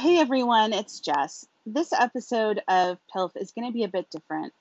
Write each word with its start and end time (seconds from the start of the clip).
Hey 0.00 0.18
everyone, 0.18 0.72
it's 0.72 0.98
Jess. 1.00 1.46
This 1.64 1.92
episode 1.92 2.60
of 2.68 2.98
PILF 3.14 3.30
is 3.36 3.52
going 3.52 3.68
to 3.68 3.72
be 3.72 3.84
a 3.84 3.88
bit 3.88 4.10
different. 4.10 4.52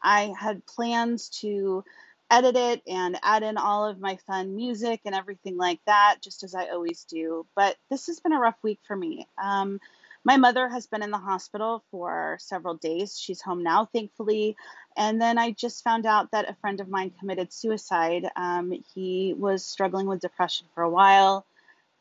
I 0.00 0.32
had 0.38 0.66
plans 0.66 1.30
to 1.40 1.82
edit 2.30 2.54
it 2.54 2.82
and 2.86 3.18
add 3.22 3.42
in 3.42 3.56
all 3.56 3.86
of 3.86 3.98
my 3.98 4.16
fun 4.26 4.54
music 4.54 5.00
and 5.04 5.14
everything 5.14 5.56
like 5.56 5.80
that, 5.86 6.18
just 6.22 6.44
as 6.44 6.54
I 6.54 6.68
always 6.68 7.04
do. 7.04 7.46
But 7.56 7.76
this 7.90 8.06
has 8.06 8.20
been 8.20 8.34
a 8.34 8.38
rough 8.38 8.58
week 8.62 8.78
for 8.86 8.94
me. 8.94 9.26
Um, 9.42 9.80
my 10.22 10.36
mother 10.36 10.68
has 10.68 10.86
been 10.86 11.02
in 11.02 11.10
the 11.10 11.18
hospital 11.18 11.82
for 11.90 12.36
several 12.38 12.74
days. 12.74 13.18
She's 13.18 13.40
home 13.40 13.64
now, 13.64 13.86
thankfully. 13.86 14.54
And 14.96 15.20
then 15.20 15.38
I 15.38 15.52
just 15.52 15.82
found 15.82 16.04
out 16.04 16.30
that 16.32 16.48
a 16.48 16.56
friend 16.60 16.80
of 16.80 16.88
mine 16.88 17.10
committed 17.18 17.52
suicide. 17.52 18.28
Um, 18.36 18.72
he 18.94 19.34
was 19.36 19.64
struggling 19.64 20.06
with 20.06 20.20
depression 20.20 20.66
for 20.74 20.82
a 20.82 20.90
while, 20.90 21.46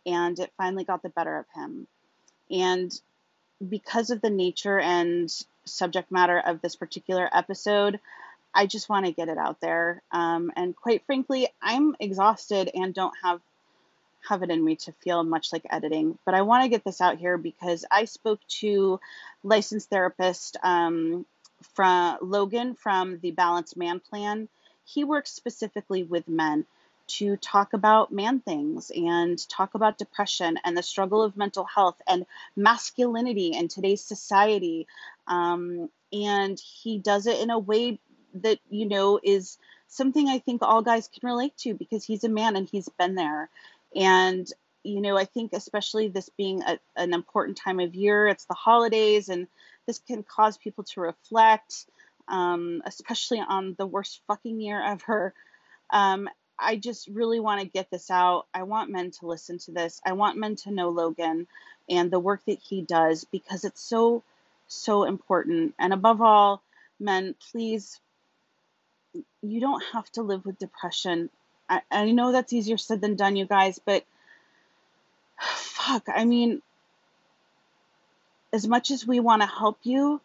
and 0.05 0.37
it 0.37 0.51
finally 0.57 0.83
got 0.83 1.01
the 1.01 1.09
better 1.09 1.37
of 1.37 1.45
him. 1.55 1.87
And 2.51 2.91
because 3.67 4.09
of 4.09 4.21
the 4.21 4.29
nature 4.29 4.79
and 4.79 5.31
subject 5.65 6.11
matter 6.11 6.39
of 6.39 6.61
this 6.61 6.75
particular 6.75 7.29
episode, 7.33 7.99
I 8.53 8.65
just 8.65 8.89
want 8.89 9.05
to 9.05 9.11
get 9.11 9.29
it 9.29 9.37
out 9.37 9.59
there. 9.61 10.01
Um, 10.11 10.51
and 10.55 10.75
quite 10.75 11.05
frankly, 11.05 11.47
I'm 11.61 11.95
exhausted 11.99 12.71
and 12.73 12.93
don't 12.93 13.13
have 13.23 13.41
have 14.27 14.43
it 14.43 14.49
in 14.49 14.63
me 14.63 14.75
to 14.75 14.91
feel 14.91 15.23
much 15.23 15.53
like 15.53 15.65
editing. 15.69 16.17
But 16.25 16.33
I 16.33 16.41
want 16.41 16.63
to 16.63 16.69
get 16.69 16.83
this 16.83 16.99
out 16.99 17.17
here 17.17 17.37
because 17.37 17.85
I 17.89 18.05
spoke 18.05 18.39
to 18.59 18.99
licensed 19.43 19.89
therapist 19.89 20.57
um, 20.63 21.25
from 21.75 22.17
Logan 22.21 22.75
from 22.75 23.19
the 23.19 23.31
Balanced 23.31 23.77
Man 23.77 23.99
Plan. 23.99 24.49
He 24.85 25.03
works 25.03 25.31
specifically 25.31 26.03
with 26.03 26.27
men 26.27 26.65
to 27.07 27.37
talk 27.37 27.73
about 27.73 28.11
man 28.11 28.39
things 28.39 28.91
and 28.95 29.37
talk 29.49 29.75
about 29.75 29.97
depression 29.97 30.59
and 30.63 30.77
the 30.77 30.83
struggle 30.83 31.21
of 31.21 31.37
mental 31.37 31.63
health 31.63 32.01
and 32.07 32.25
masculinity 32.55 33.53
in 33.53 33.67
today's 33.67 34.03
society. 34.03 34.87
Um, 35.27 35.89
and 36.11 36.59
he 36.59 36.99
does 36.99 37.27
it 37.27 37.39
in 37.39 37.49
a 37.49 37.59
way 37.59 37.99
that, 38.35 38.59
you 38.69 38.87
know, 38.87 39.19
is 39.23 39.57
something 39.87 40.27
I 40.27 40.39
think 40.39 40.61
all 40.61 40.81
guys 40.81 41.07
can 41.07 41.27
relate 41.27 41.57
to 41.59 41.73
because 41.73 42.03
he's 42.03 42.23
a 42.23 42.29
man 42.29 42.55
and 42.55 42.67
he's 42.69 42.89
been 42.89 43.15
there. 43.15 43.49
And, 43.95 44.47
you 44.83 45.01
know, 45.01 45.17
I 45.17 45.25
think 45.25 45.53
especially 45.53 46.07
this 46.09 46.29
being 46.29 46.61
a, 46.61 46.79
an 46.95 47.13
important 47.13 47.57
time 47.57 47.79
of 47.79 47.95
year, 47.95 48.27
it's 48.27 48.45
the 48.45 48.53
holidays, 48.53 49.29
and 49.29 49.47
this 49.85 49.99
can 49.99 50.23
cause 50.23 50.57
people 50.57 50.83
to 50.85 51.01
reflect, 51.01 51.85
um, 52.27 52.81
especially 52.85 53.39
on 53.39 53.75
the 53.77 53.85
worst 53.85 54.21
fucking 54.27 54.59
year 54.59 54.81
ever. 54.81 55.33
Um, 55.89 56.29
I 56.59 56.75
just 56.75 57.07
really 57.07 57.39
want 57.39 57.61
to 57.61 57.67
get 57.67 57.89
this 57.91 58.09
out. 58.09 58.47
I 58.53 58.63
want 58.63 58.89
men 58.89 59.11
to 59.11 59.27
listen 59.27 59.59
to 59.59 59.71
this. 59.71 60.01
I 60.05 60.13
want 60.13 60.37
men 60.37 60.55
to 60.57 60.71
know 60.71 60.89
Logan 60.89 61.47
and 61.89 62.09
the 62.09 62.19
work 62.19 62.41
that 62.47 62.59
he 62.59 62.81
does 62.81 63.25
because 63.25 63.63
it's 63.63 63.81
so, 63.81 64.23
so 64.67 65.03
important. 65.03 65.75
And 65.77 65.93
above 65.93 66.21
all, 66.21 66.61
men, 66.99 67.35
please, 67.51 67.99
you 69.41 69.59
don't 69.59 69.83
have 69.93 70.09
to 70.13 70.23
live 70.23 70.45
with 70.45 70.57
depression. 70.57 71.29
I, 71.69 71.81
I 71.91 72.11
know 72.11 72.31
that's 72.31 72.53
easier 72.53 72.77
said 72.77 73.01
than 73.01 73.15
done, 73.15 73.35
you 73.35 73.45
guys, 73.45 73.79
but 73.83 74.03
fuck, 75.39 76.07
I 76.13 76.25
mean, 76.25 76.61
as 78.51 78.67
much 78.67 78.91
as 78.91 79.05
we 79.05 79.19
want 79.19 79.41
to 79.41 79.47
help 79.47 79.77
you, 79.83 80.21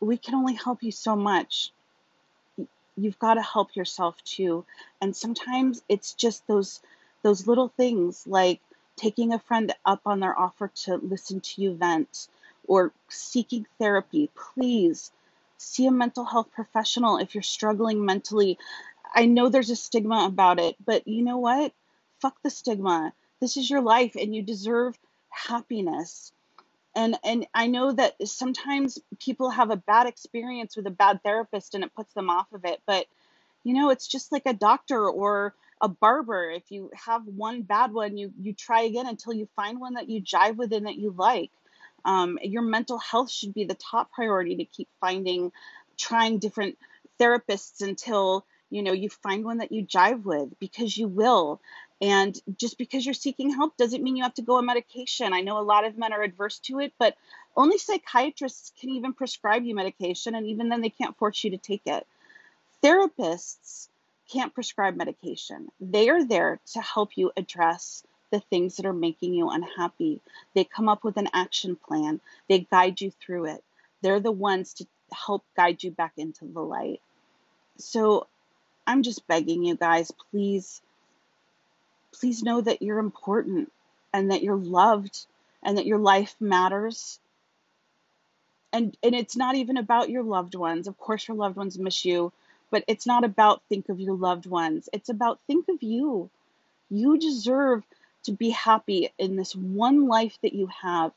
we 0.00 0.16
can 0.16 0.34
only 0.34 0.54
help 0.54 0.82
you 0.82 0.92
so 0.92 1.16
much 1.16 1.72
you've 2.98 3.18
got 3.18 3.34
to 3.34 3.42
help 3.42 3.76
yourself 3.76 4.22
too. 4.24 4.64
And 5.00 5.14
sometimes 5.14 5.82
it's 5.88 6.14
just 6.14 6.46
those 6.46 6.80
those 7.22 7.46
little 7.46 7.68
things 7.68 8.26
like 8.26 8.60
taking 8.96 9.32
a 9.32 9.38
friend 9.38 9.72
up 9.84 10.00
on 10.06 10.20
their 10.20 10.38
offer 10.38 10.68
to 10.84 10.96
listen 10.96 11.40
to 11.40 11.62
you 11.62 11.74
vent 11.74 12.28
or 12.66 12.92
seeking 13.08 13.66
therapy. 13.78 14.30
Please 14.34 15.10
see 15.56 15.86
a 15.86 15.90
mental 15.90 16.24
health 16.24 16.50
professional 16.52 17.18
if 17.18 17.34
you're 17.34 17.42
struggling 17.42 18.04
mentally. 18.04 18.58
I 19.14 19.26
know 19.26 19.48
there's 19.48 19.70
a 19.70 19.76
stigma 19.76 20.26
about 20.26 20.60
it, 20.60 20.76
but 20.84 21.08
you 21.08 21.22
know 21.22 21.38
what? 21.38 21.72
Fuck 22.20 22.36
the 22.42 22.50
stigma. 22.50 23.12
This 23.40 23.56
is 23.56 23.70
your 23.70 23.80
life 23.80 24.16
and 24.16 24.34
you 24.34 24.42
deserve 24.42 24.98
happiness 25.30 26.32
and 26.94 27.16
and 27.24 27.46
I 27.54 27.66
know 27.66 27.92
that 27.92 28.14
sometimes 28.26 28.98
people 29.20 29.50
have 29.50 29.70
a 29.70 29.76
bad 29.76 30.06
experience 30.06 30.76
with 30.76 30.86
a 30.86 30.90
bad 30.90 31.22
therapist 31.22 31.74
and 31.74 31.84
it 31.84 31.94
puts 31.94 32.12
them 32.14 32.30
off 32.30 32.52
of 32.52 32.64
it 32.64 32.80
but 32.86 33.06
you 33.64 33.74
know 33.74 33.90
it's 33.90 34.06
just 34.08 34.32
like 34.32 34.46
a 34.46 34.54
doctor 34.54 35.08
or 35.08 35.54
a 35.80 35.88
barber. 35.88 36.50
If 36.50 36.70
you 36.70 36.90
have 36.94 37.22
one 37.24 37.62
bad 37.62 37.92
one 37.92 38.16
you 38.16 38.32
you 38.40 38.52
try 38.52 38.82
again 38.82 39.06
until 39.06 39.32
you 39.32 39.48
find 39.56 39.80
one 39.80 39.94
that 39.94 40.08
you 40.08 40.22
jive 40.22 40.56
with 40.56 40.72
and 40.72 40.86
that 40.86 40.96
you 40.96 41.14
like. 41.16 41.50
Um, 42.04 42.38
your 42.42 42.62
mental 42.62 42.98
health 42.98 43.30
should 43.30 43.54
be 43.54 43.64
the 43.64 43.74
top 43.74 44.12
priority 44.12 44.56
to 44.56 44.64
keep 44.64 44.88
finding 45.00 45.52
trying 45.96 46.38
different 46.38 46.78
therapists 47.20 47.82
until 47.82 48.46
you 48.70 48.82
know 48.82 48.92
you 48.92 49.08
find 49.10 49.44
one 49.44 49.58
that 49.58 49.72
you 49.72 49.84
jive 49.84 50.22
with 50.22 50.58
because 50.58 50.96
you 50.96 51.08
will 51.08 51.60
and 52.00 52.38
just 52.56 52.78
because 52.78 53.04
you're 53.04 53.14
seeking 53.14 53.50
help 53.50 53.76
doesn't 53.76 54.02
mean 54.02 54.16
you 54.16 54.22
have 54.22 54.34
to 54.34 54.42
go 54.42 54.56
on 54.56 54.66
medication. 54.66 55.32
I 55.32 55.40
know 55.40 55.58
a 55.58 55.62
lot 55.62 55.84
of 55.84 55.98
men 55.98 56.12
are 56.12 56.22
adverse 56.22 56.58
to 56.60 56.78
it, 56.78 56.92
but 56.98 57.16
only 57.56 57.78
psychiatrists 57.78 58.72
can 58.80 58.90
even 58.90 59.12
prescribe 59.12 59.64
you 59.64 59.74
medication, 59.74 60.34
and 60.34 60.46
even 60.46 60.68
then, 60.68 60.80
they 60.80 60.90
can't 60.90 61.16
force 61.16 61.42
you 61.42 61.50
to 61.50 61.58
take 61.58 61.82
it. 61.86 62.06
Therapists 62.82 63.88
can't 64.30 64.54
prescribe 64.54 64.94
medication. 64.94 65.68
They 65.80 66.08
are 66.08 66.24
there 66.24 66.60
to 66.74 66.80
help 66.80 67.16
you 67.16 67.32
address 67.36 68.04
the 68.30 68.40
things 68.40 68.76
that 68.76 68.86
are 68.86 68.92
making 68.92 69.34
you 69.34 69.50
unhappy. 69.50 70.20
They 70.54 70.64
come 70.64 70.88
up 70.88 71.02
with 71.02 71.16
an 71.16 71.28
action 71.32 71.76
plan, 71.76 72.20
they 72.48 72.60
guide 72.60 73.00
you 73.00 73.10
through 73.10 73.46
it. 73.46 73.64
They're 74.02 74.20
the 74.20 74.30
ones 74.30 74.74
to 74.74 74.86
help 75.12 75.44
guide 75.56 75.82
you 75.82 75.90
back 75.90 76.12
into 76.16 76.44
the 76.44 76.60
light. 76.60 77.00
So 77.78 78.26
I'm 78.86 79.02
just 79.02 79.26
begging 79.26 79.64
you 79.64 79.74
guys, 79.76 80.12
please 80.30 80.80
please 82.20 82.42
know 82.42 82.60
that 82.60 82.82
you're 82.82 82.98
important 82.98 83.72
and 84.12 84.30
that 84.30 84.42
you're 84.42 84.56
loved 84.56 85.26
and 85.62 85.78
that 85.78 85.86
your 85.86 85.98
life 85.98 86.34
matters. 86.40 87.18
And 88.72 88.96
and 89.02 89.14
it's 89.14 89.36
not 89.36 89.54
even 89.54 89.76
about 89.76 90.10
your 90.10 90.22
loved 90.22 90.54
ones. 90.54 90.86
Of 90.86 90.98
course 90.98 91.26
your 91.26 91.36
loved 91.36 91.56
ones 91.56 91.78
miss 91.78 92.04
you, 92.04 92.32
but 92.70 92.84
it's 92.86 93.06
not 93.06 93.24
about 93.24 93.62
think 93.68 93.88
of 93.88 94.00
your 94.00 94.14
loved 94.14 94.46
ones. 94.46 94.88
It's 94.92 95.08
about 95.08 95.40
think 95.46 95.68
of 95.68 95.82
you. 95.82 96.30
You 96.90 97.18
deserve 97.18 97.82
to 98.24 98.32
be 98.32 98.50
happy 98.50 99.10
in 99.18 99.36
this 99.36 99.54
one 99.54 100.06
life 100.06 100.38
that 100.42 100.52
you 100.52 100.68
have. 100.82 101.12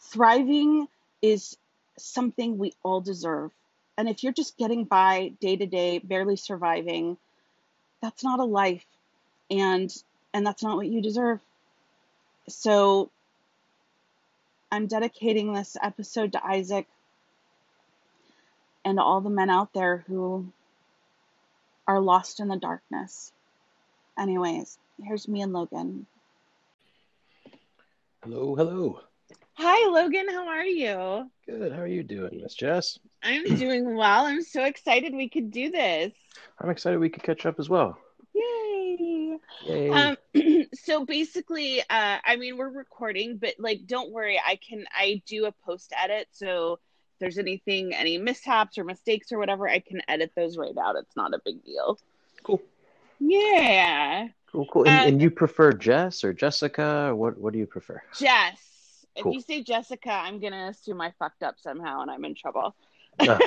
Thriving 0.00 0.88
is 1.22 1.56
something 1.98 2.58
we 2.58 2.72
all 2.82 3.00
deserve. 3.00 3.52
And 3.96 4.08
if 4.08 4.22
you're 4.22 4.32
just 4.32 4.56
getting 4.56 4.84
by 4.84 5.32
day 5.40 5.56
to 5.56 5.66
day, 5.66 5.98
barely 5.98 6.36
surviving, 6.36 7.18
that's 8.00 8.24
not 8.24 8.40
a 8.40 8.44
life 8.44 8.84
and 9.50 9.94
and 10.32 10.46
that's 10.46 10.62
not 10.62 10.76
what 10.76 10.86
you 10.86 11.02
deserve. 11.02 11.40
So 12.48 13.10
I'm 14.70 14.86
dedicating 14.86 15.52
this 15.52 15.76
episode 15.82 16.32
to 16.32 16.46
Isaac 16.46 16.86
and 18.84 18.98
all 18.98 19.20
the 19.20 19.30
men 19.30 19.50
out 19.50 19.72
there 19.72 20.04
who 20.06 20.52
are 21.86 22.00
lost 22.00 22.40
in 22.40 22.48
the 22.48 22.56
darkness. 22.56 23.32
Anyways, 24.18 24.78
here's 25.02 25.26
me 25.26 25.42
and 25.42 25.52
Logan. 25.52 26.06
Hello, 28.22 28.54
hello. 28.54 29.00
Hi, 29.54 29.90
Logan. 29.90 30.28
How 30.28 30.48
are 30.48 30.64
you? 30.64 31.30
Good. 31.46 31.72
How 31.72 31.80
are 31.80 31.86
you 31.86 32.02
doing, 32.02 32.40
Miss 32.42 32.54
Jess? 32.54 32.98
I'm 33.22 33.56
doing 33.56 33.96
well. 33.96 34.24
I'm 34.26 34.42
so 34.42 34.64
excited 34.64 35.14
we 35.14 35.28
could 35.28 35.50
do 35.50 35.70
this. 35.70 36.12
I'm 36.60 36.70
excited 36.70 36.98
we 36.98 37.08
could 37.10 37.22
catch 37.22 37.44
up 37.44 37.58
as 37.58 37.68
well. 37.68 37.98
Yay. 38.34 38.59
Um, 39.68 40.16
so 40.74 41.04
basically, 41.04 41.80
uh, 41.80 42.18
I 42.24 42.36
mean, 42.36 42.56
we're 42.56 42.70
recording, 42.70 43.36
but 43.36 43.54
like, 43.58 43.86
don't 43.86 44.10
worry. 44.10 44.40
I 44.44 44.56
can, 44.56 44.84
I 44.92 45.22
do 45.26 45.46
a 45.46 45.52
post 45.52 45.92
edit. 45.96 46.28
So 46.32 46.74
if 46.74 47.18
there's 47.18 47.38
anything, 47.38 47.94
any 47.94 48.18
mishaps 48.18 48.78
or 48.78 48.84
mistakes 48.84 49.32
or 49.32 49.38
whatever, 49.38 49.68
I 49.68 49.80
can 49.80 50.02
edit 50.08 50.32
those 50.34 50.56
right 50.56 50.76
out. 50.76 50.96
It's 50.96 51.16
not 51.16 51.34
a 51.34 51.40
big 51.44 51.64
deal. 51.64 51.98
Cool. 52.42 52.62
Yeah. 53.18 54.28
Cool, 54.50 54.66
cool. 54.72 54.88
And, 54.88 55.00
um, 55.00 55.08
and 55.08 55.22
you 55.22 55.30
prefer 55.30 55.72
Jess 55.72 56.24
or 56.24 56.32
Jessica? 56.32 57.08
Or 57.08 57.14
what, 57.14 57.38
what 57.38 57.52
do 57.52 57.58
you 57.58 57.66
prefer? 57.66 58.02
Jess. 58.18 59.06
Cool. 59.20 59.32
If 59.32 59.36
you 59.36 59.40
say 59.42 59.62
Jessica, 59.62 60.12
I'm 60.12 60.40
going 60.40 60.52
to 60.52 60.68
assume 60.68 61.00
I 61.00 61.12
fucked 61.18 61.42
up 61.42 61.56
somehow 61.58 62.02
and 62.02 62.10
I'm 62.10 62.24
in 62.24 62.34
trouble. 62.34 62.74
Uh, 63.18 63.38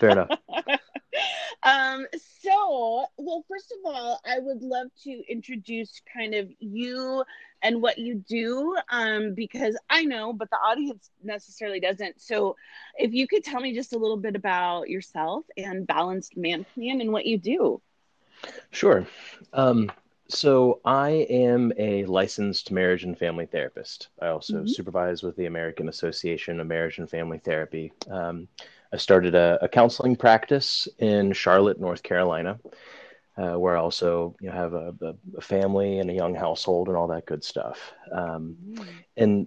fair 0.00 0.10
enough. 0.10 0.30
um, 1.62 2.06
so, 2.42 3.06
well, 3.16 3.44
first 3.48 3.72
of 3.72 3.78
all, 3.84 4.20
I 4.26 4.38
would 4.38 4.62
love 4.62 4.88
to 5.04 5.22
introduce 5.28 6.00
kind 6.14 6.34
of 6.34 6.48
you 6.58 7.24
and 7.62 7.82
what 7.82 7.98
you 7.98 8.16
do 8.28 8.76
um, 8.90 9.34
because 9.34 9.76
I 9.90 10.04
know, 10.04 10.32
but 10.32 10.50
the 10.50 10.56
audience 10.56 11.10
necessarily 11.22 11.80
doesn't. 11.80 12.20
So, 12.20 12.56
if 12.96 13.12
you 13.12 13.26
could 13.26 13.44
tell 13.44 13.60
me 13.60 13.74
just 13.74 13.92
a 13.92 13.98
little 13.98 14.16
bit 14.18 14.36
about 14.36 14.88
yourself 14.88 15.44
and 15.56 15.86
Balanced 15.86 16.36
Man 16.36 16.64
Plan 16.74 17.00
and 17.00 17.12
what 17.12 17.26
you 17.26 17.38
do. 17.38 17.80
Sure. 18.70 19.06
Um, 19.52 19.90
So 20.28 20.80
I 20.84 21.26
am 21.30 21.72
a 21.78 22.04
licensed 22.06 22.70
marriage 22.70 23.04
and 23.04 23.16
family 23.18 23.46
therapist. 23.46 24.08
I 24.20 24.28
also 24.28 24.64
hmm 24.64 24.66
supervise 24.66 25.22
with 25.22 25.36
the 25.36 25.46
American 25.46 25.88
Association 25.88 26.60
of 26.60 26.66
Marriage 26.66 26.98
and 26.98 27.08
Family 27.08 27.38
Therapy. 27.38 27.92
Um, 28.10 28.48
I 28.92 28.96
started 28.96 29.34
a, 29.34 29.58
a 29.62 29.68
counseling 29.68 30.16
practice 30.16 30.88
in 30.98 31.32
Charlotte, 31.32 31.80
North 31.80 32.02
Carolina, 32.02 32.58
uh, 33.36 33.54
where 33.58 33.76
I 33.76 33.80
also 33.80 34.34
you 34.40 34.48
know, 34.48 34.54
have 34.54 34.74
a, 34.74 34.94
a, 35.36 35.40
family 35.40 35.98
and 36.00 36.10
a 36.10 36.14
young 36.14 36.34
household 36.34 36.88
and 36.88 36.96
all 36.96 37.08
that 37.08 37.26
good 37.26 37.44
stuff. 37.44 37.92
Um, 38.12 38.56
Mm. 38.68 39.04
and 39.16 39.46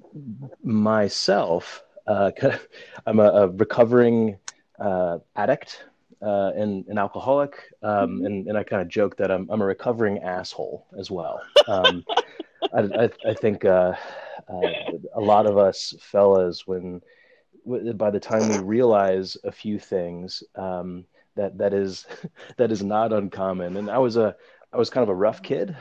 myself, 0.63 1.83
uh, 2.07 2.31
I'm 3.05 3.19
a, 3.19 3.29
a 3.29 3.47
recovering 3.49 4.37
uh, 4.79 5.19
addict 5.35 5.83
uh, 6.21 6.51
and 6.55 6.85
an 6.87 6.97
alcoholic, 6.97 7.55
um, 7.83 8.21
Mhm. 8.21 8.25
and 8.25 8.47
and 8.47 8.57
I 8.57 8.63
kind 8.63 8.81
of 8.81 8.87
joke 8.87 9.17
that 9.17 9.31
I'm 9.31 9.49
I'm 9.49 9.61
a 9.61 9.65
recovering 9.65 10.19
asshole 10.19 10.87
as 10.99 11.09
well. 11.11 11.41
Um, 11.67 12.05
I, 12.73 12.79
I, 13.03 13.09
I 13.25 13.33
think 13.33 13.65
uh, 13.65 13.93
uh, 14.49 14.73
a 15.15 15.21
lot 15.21 15.45
of 15.45 15.57
us 15.57 15.93
fellas, 15.99 16.65
when 16.67 17.01
by 17.65 18.09
the 18.09 18.19
time 18.19 18.47
we 18.47 18.57
realize 18.59 19.37
a 19.43 19.51
few 19.51 19.79
things, 19.79 20.43
um, 20.55 21.05
that 21.35 21.57
that 21.57 21.73
is 21.73 22.05
that 22.57 22.71
is 22.71 22.83
not 22.83 23.13
uncommon. 23.13 23.77
And 23.77 23.89
I 23.89 23.97
was 23.99 24.17
a 24.17 24.35
I 24.73 24.77
was 24.77 24.89
kind 24.89 25.03
of 25.03 25.09
a 25.09 25.15
rough 25.15 25.41
kid 25.41 25.75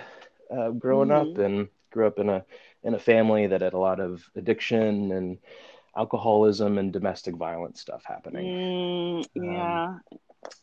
uh, 0.50 0.71
growing 0.71 1.11
up, 1.11 1.37
Mhm. 1.37 1.38
and 1.38 1.69
grew 1.93 2.06
up 2.06 2.19
in 2.19 2.29
a 2.29 2.44
in 2.82 2.94
a 2.94 2.99
family 2.99 3.47
that 3.47 3.61
had 3.62 3.75
a 3.75 3.79
lot 3.79 4.00
of 4.00 4.25
addiction 4.37 5.12
and 5.12 5.38
alcoholism 5.97 6.79
and 6.79 6.93
domestic 6.93 7.37
violence 7.37 7.81
stuff 7.81 8.03
happening. 8.05 8.53
Mm, 8.55 9.25
Um, 9.41 9.82
yeah. 9.82 9.99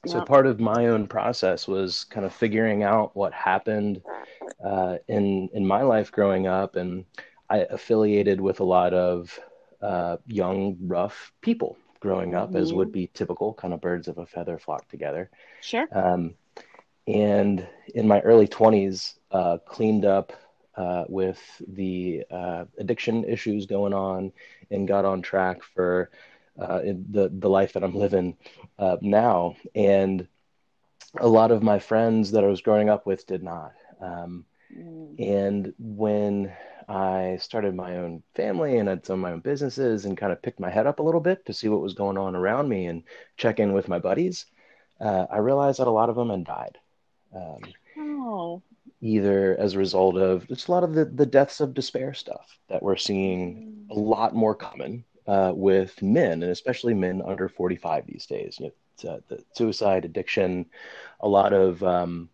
so 0.06 0.22
Yep. 0.22 0.22
part 0.22 0.48
of 0.48 0.60
my 0.60 0.88
own 0.88 1.08
process 1.08 1.68
was 1.68 2.04
kind 2.06 2.26
of 2.26 2.34
figuring 2.34 2.84
out 2.84 3.16
what 3.16 3.34
happened 3.34 4.02
uh, 4.66 4.98
in 5.08 5.50
in 5.54 5.66
my 5.66 5.82
life 5.82 6.12
growing 6.12 6.48
up, 6.48 6.76
and 6.76 7.06
I 7.50 7.60
affiliated 7.70 8.40
with 8.42 8.60
a 8.60 8.64
lot 8.66 8.94
of 8.94 9.40
uh, 9.82 10.18
young, 10.28 10.78
rough 10.82 11.32
people 11.42 11.78
growing 12.00 12.34
up, 12.36 12.56
as 12.56 12.74
would 12.74 12.92
be 12.92 13.08
typical, 13.14 13.54
kind 13.54 13.74
of 13.74 13.82
birds 13.82 14.08
of 14.08 14.18
a 14.18 14.26
feather 14.26 14.58
flock 14.58 14.88
together. 14.90 15.30
Sure. 15.62 15.90
Um, 15.94 16.36
and 17.08 17.66
in 17.94 18.08
my 18.08 18.20
early 18.22 18.48
20s, 18.48 19.18
uh, 19.32 19.58
cleaned 19.66 20.06
up 20.06 20.34
uh, 20.76 21.04
with 21.08 21.40
the 21.68 22.24
uh, 22.32 22.66
addiction 22.80 23.24
issues 23.26 23.66
going 23.66 23.94
on 23.94 24.32
and 24.70 24.88
got 24.88 25.06
on 25.06 25.22
track 25.22 25.64
for 25.64 26.10
uh, 26.60 26.80
in 26.84 27.06
the, 27.10 27.30
the 27.32 27.50
life 27.50 27.74
that 27.74 27.84
I'm 27.84 27.96
living 27.96 28.36
uh, 28.80 28.98
now. 29.02 29.56
And 29.76 30.28
a 31.20 31.28
lot 31.28 31.52
of 31.52 31.64
my 31.64 31.80
friends 31.80 32.32
that 32.32 32.44
I 32.44 32.48
was 32.48 32.62
growing 32.62 32.90
up 32.90 33.06
with 33.06 33.26
did 33.28 33.44
not. 33.44 33.72
Um, 34.02 34.46
Mm. 34.72 35.18
and 35.18 35.74
when 35.80 36.52
I 36.88 37.38
started 37.42 37.76
my 37.76 37.98
own 37.98 38.24
family 38.36 38.78
and 38.78 38.90
I'd 38.90 39.06
some 39.06 39.20
of 39.20 39.24
my 39.24 39.32
own 39.34 39.42
businesses 39.42 40.06
and 40.06 40.18
kind 40.18 40.32
of 40.32 40.42
picked 40.42 40.60
my 40.60 40.70
head 40.70 40.88
up 40.88 41.00
a 41.00 41.04
little 41.04 41.20
bit 41.22 41.46
to 41.46 41.54
see 41.54 41.68
what 41.70 41.82
was 41.82 41.94
going 41.94 42.18
on 42.18 42.36
around 42.36 42.70
me 42.70 42.86
and 42.86 43.04
check 43.38 43.60
in 43.60 43.74
with 43.74 43.90
my 43.90 44.00
buddies, 44.00 44.46
uh, 45.02 45.26
I 45.30 45.38
realized 45.38 45.80
that 45.80 45.88
a 45.88 45.92
lot 45.92 46.10
of 46.10 46.16
them 46.16 46.30
had 46.30 46.46
died. 46.46 46.78
Um, 47.36 47.60
Oh. 48.00 48.62
either 49.02 49.56
as 49.60 49.74
a 49.74 49.78
result 49.78 50.18
of 50.18 50.48
just 50.48 50.68
a 50.68 50.72
lot 50.72 50.84
of 50.84 50.94
the, 50.94 51.06
the 51.06 51.26
deaths 51.26 51.60
of 51.62 51.74
despair 51.74 52.14
stuff 52.14 52.58
that 52.70 52.82
we're 52.82 52.96
seeing 52.96 53.56
Mm. 53.90 53.96
a 53.96 54.00
lot 54.00 54.34
more 54.36 54.56
common 54.56 55.04
uh, 55.28 55.52
with 55.56 56.02
men, 56.02 56.42
and 56.44 56.52
especially 56.52 56.94
men 56.94 57.22
under 57.26 57.48
45 57.50 58.06
these 58.08 58.26
days. 58.26 58.58
You 58.60 58.72
know, 59.04 59.12
uh, 59.12 59.20
the 59.28 59.44
suicide, 59.54 60.06
addiction, 60.06 60.66
a 61.20 61.28
lot 61.28 61.54
of 61.54 61.84
um, 61.84 62.30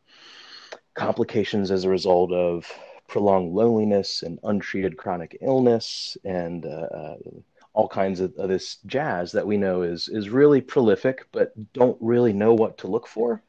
complications 0.93 1.71
as 1.71 1.83
a 1.83 1.89
result 1.89 2.31
of 2.31 2.71
prolonged 3.13 3.53
loneliness 3.53 4.23
and 4.23 4.39
untreated 4.43 4.97
chronic 4.97 5.37
illness 5.41 6.17
and 6.25 6.65
uh, 6.65 6.89
uh, 7.01 7.17
all 7.73 7.87
kinds 7.89 8.19
of, 8.21 8.33
of 8.37 8.49
this 8.49 8.77
jazz 8.87 9.31
that 9.33 9.47
we 9.47 9.57
know 9.57 9.83
is 9.83 10.09
is 10.09 10.29
really 10.29 10.61
prolific, 10.61 11.27
but 11.31 11.53
don't 11.73 11.97
really 12.01 12.33
know 12.33 12.53
what 12.55 12.77
to 12.79 12.87
look 12.87 13.07
for 13.07 13.43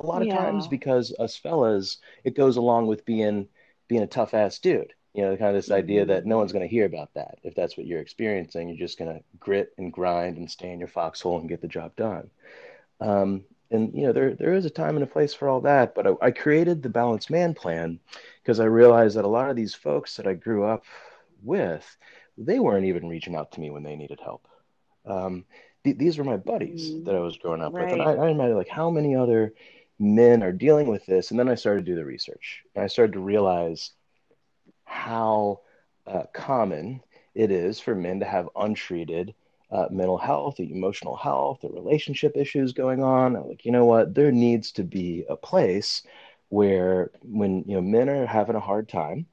a 0.00 0.06
lot 0.06 0.22
of 0.22 0.28
times 0.28 0.68
because 0.68 1.14
us 1.18 1.36
fellas, 1.36 1.98
it 2.24 2.36
goes 2.36 2.56
along 2.56 2.86
with 2.86 3.04
being 3.06 3.48
being 3.88 4.02
a 4.02 4.06
tough 4.06 4.34
ass 4.34 4.58
dude. 4.58 4.92
You 5.14 5.22
know, 5.24 5.36
kind 5.36 5.50
of 5.50 5.54
this 5.56 5.70
idea 5.70 6.06
that 6.06 6.26
no 6.26 6.36
hmm 6.36 6.40
one's 6.40 6.52
going 6.52 6.66
to 6.68 6.74
hear 6.74 6.86
about 6.86 7.14
that. 7.14 7.38
If 7.42 7.54
that's 7.54 7.76
what 7.78 7.86
you're 7.86 8.00
experiencing, 8.00 8.68
you're 8.68 8.78
just 8.86 8.98
going 8.98 9.14
to 9.14 9.24
grit 9.40 9.72
and 9.78 9.92
grind 9.92 10.38
and 10.38 10.50
stay 10.50 10.72
in 10.72 10.78
your 10.80 10.88
foxhole 10.88 11.38
and 11.40 11.48
get 11.48 11.62
the 11.62 11.68
job 11.68 11.96
done. 11.96 12.30
Um, 13.00 13.44
and 13.70 13.92
you 13.94 14.04
know, 14.06 14.12
there 14.12 14.34
there 14.34 14.54
is 14.54 14.64
a 14.64 14.70
time 14.70 14.96
and 14.96 15.02
a 15.04 15.06
place 15.06 15.34
for 15.34 15.48
all 15.48 15.60
that. 15.62 15.94
But 15.94 16.06
I, 16.06 16.10
I 16.22 16.30
created 16.30 16.82
the 16.82 16.88
Balanced 16.88 17.30
Man 17.30 17.54
Plan 17.54 17.98
because 18.42 18.60
I 18.60 18.64
realized 18.64 19.16
that 19.16 19.24
a 19.24 19.28
lot 19.28 19.50
of 19.50 19.56
these 19.56 19.74
folks 19.74 20.16
that 20.16 20.26
I 20.26 20.34
grew 20.34 20.64
up 20.64 20.84
with, 21.42 21.84
they 22.36 22.58
weren't 22.58 22.86
even 22.86 23.08
reaching 23.08 23.34
out 23.36 23.52
to 23.52 23.60
me 23.60 23.70
when 23.70 23.82
they 23.82 23.96
needed 23.96 24.20
help. 24.22 24.46
Um, 25.06 25.44
th- 25.84 25.98
these 25.98 26.18
were 26.18 26.24
my 26.24 26.36
buddies 26.36 26.94
Mm. 26.94 27.04
that 27.04 27.14
I 27.14 27.20
was 27.20 27.36
growing 27.38 27.62
up 27.62 27.78
with, 27.78 27.92
and 27.92 28.02
Right. 28.02 28.02
I, 28.02 28.14
I 28.14 28.30
imagine 28.30 28.56
like 28.56 28.68
how 28.68 28.90
many 28.90 29.14
other 29.16 29.52
men 29.98 30.42
are 30.42 30.52
dealing 30.52 30.88
with 30.88 31.04
this. 31.06 31.30
And 31.30 31.38
then 31.38 31.48
I 31.48 31.54
started 31.54 31.84
to 31.84 31.92
do 31.92 31.96
the 31.96 32.04
research, 32.04 32.62
and 32.74 32.84
I 32.84 32.88
started 32.88 33.12
to 33.14 33.20
realize 33.20 33.92
how 34.84 35.60
uh, 36.06 36.24
common 36.34 37.00
it 37.34 37.50
is 37.50 37.80
for 37.80 37.94
men 37.94 38.20
to 38.20 38.26
have 38.26 38.48
untreated 38.56 39.34
uh, 39.70 39.86
mental 39.90 40.18
health, 40.18 40.60
emotional 40.60 41.16
health, 41.16 41.60
or 41.64 41.72
relationship 41.72 42.36
issues 42.36 42.72
going 42.72 43.02
on. 43.02 43.36
I'm 43.36 43.48
like, 43.48 43.64
you 43.64 43.72
know 43.72 43.84
what? 43.84 44.14
There 44.14 44.32
needs 44.32 44.72
to 44.72 44.84
be 44.84 45.24
a 45.28 45.36
place 45.36 46.02
where 46.48 47.10
when 47.22 47.64
you 47.66 47.76
know 47.76 47.82
men 47.82 48.08
are 48.08 48.26
having 48.26 48.56
a 48.56 48.60
hard 48.60 48.88
time, 48.88 49.26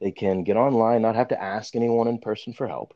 they 0.00 0.12
can 0.12 0.44
get 0.44 0.56
online, 0.56 1.02
not 1.02 1.16
have 1.16 1.28
to 1.28 1.42
ask 1.42 1.76
anyone 1.76 2.08
in 2.08 2.18
person 2.18 2.52
for 2.52 2.68
help 2.68 2.94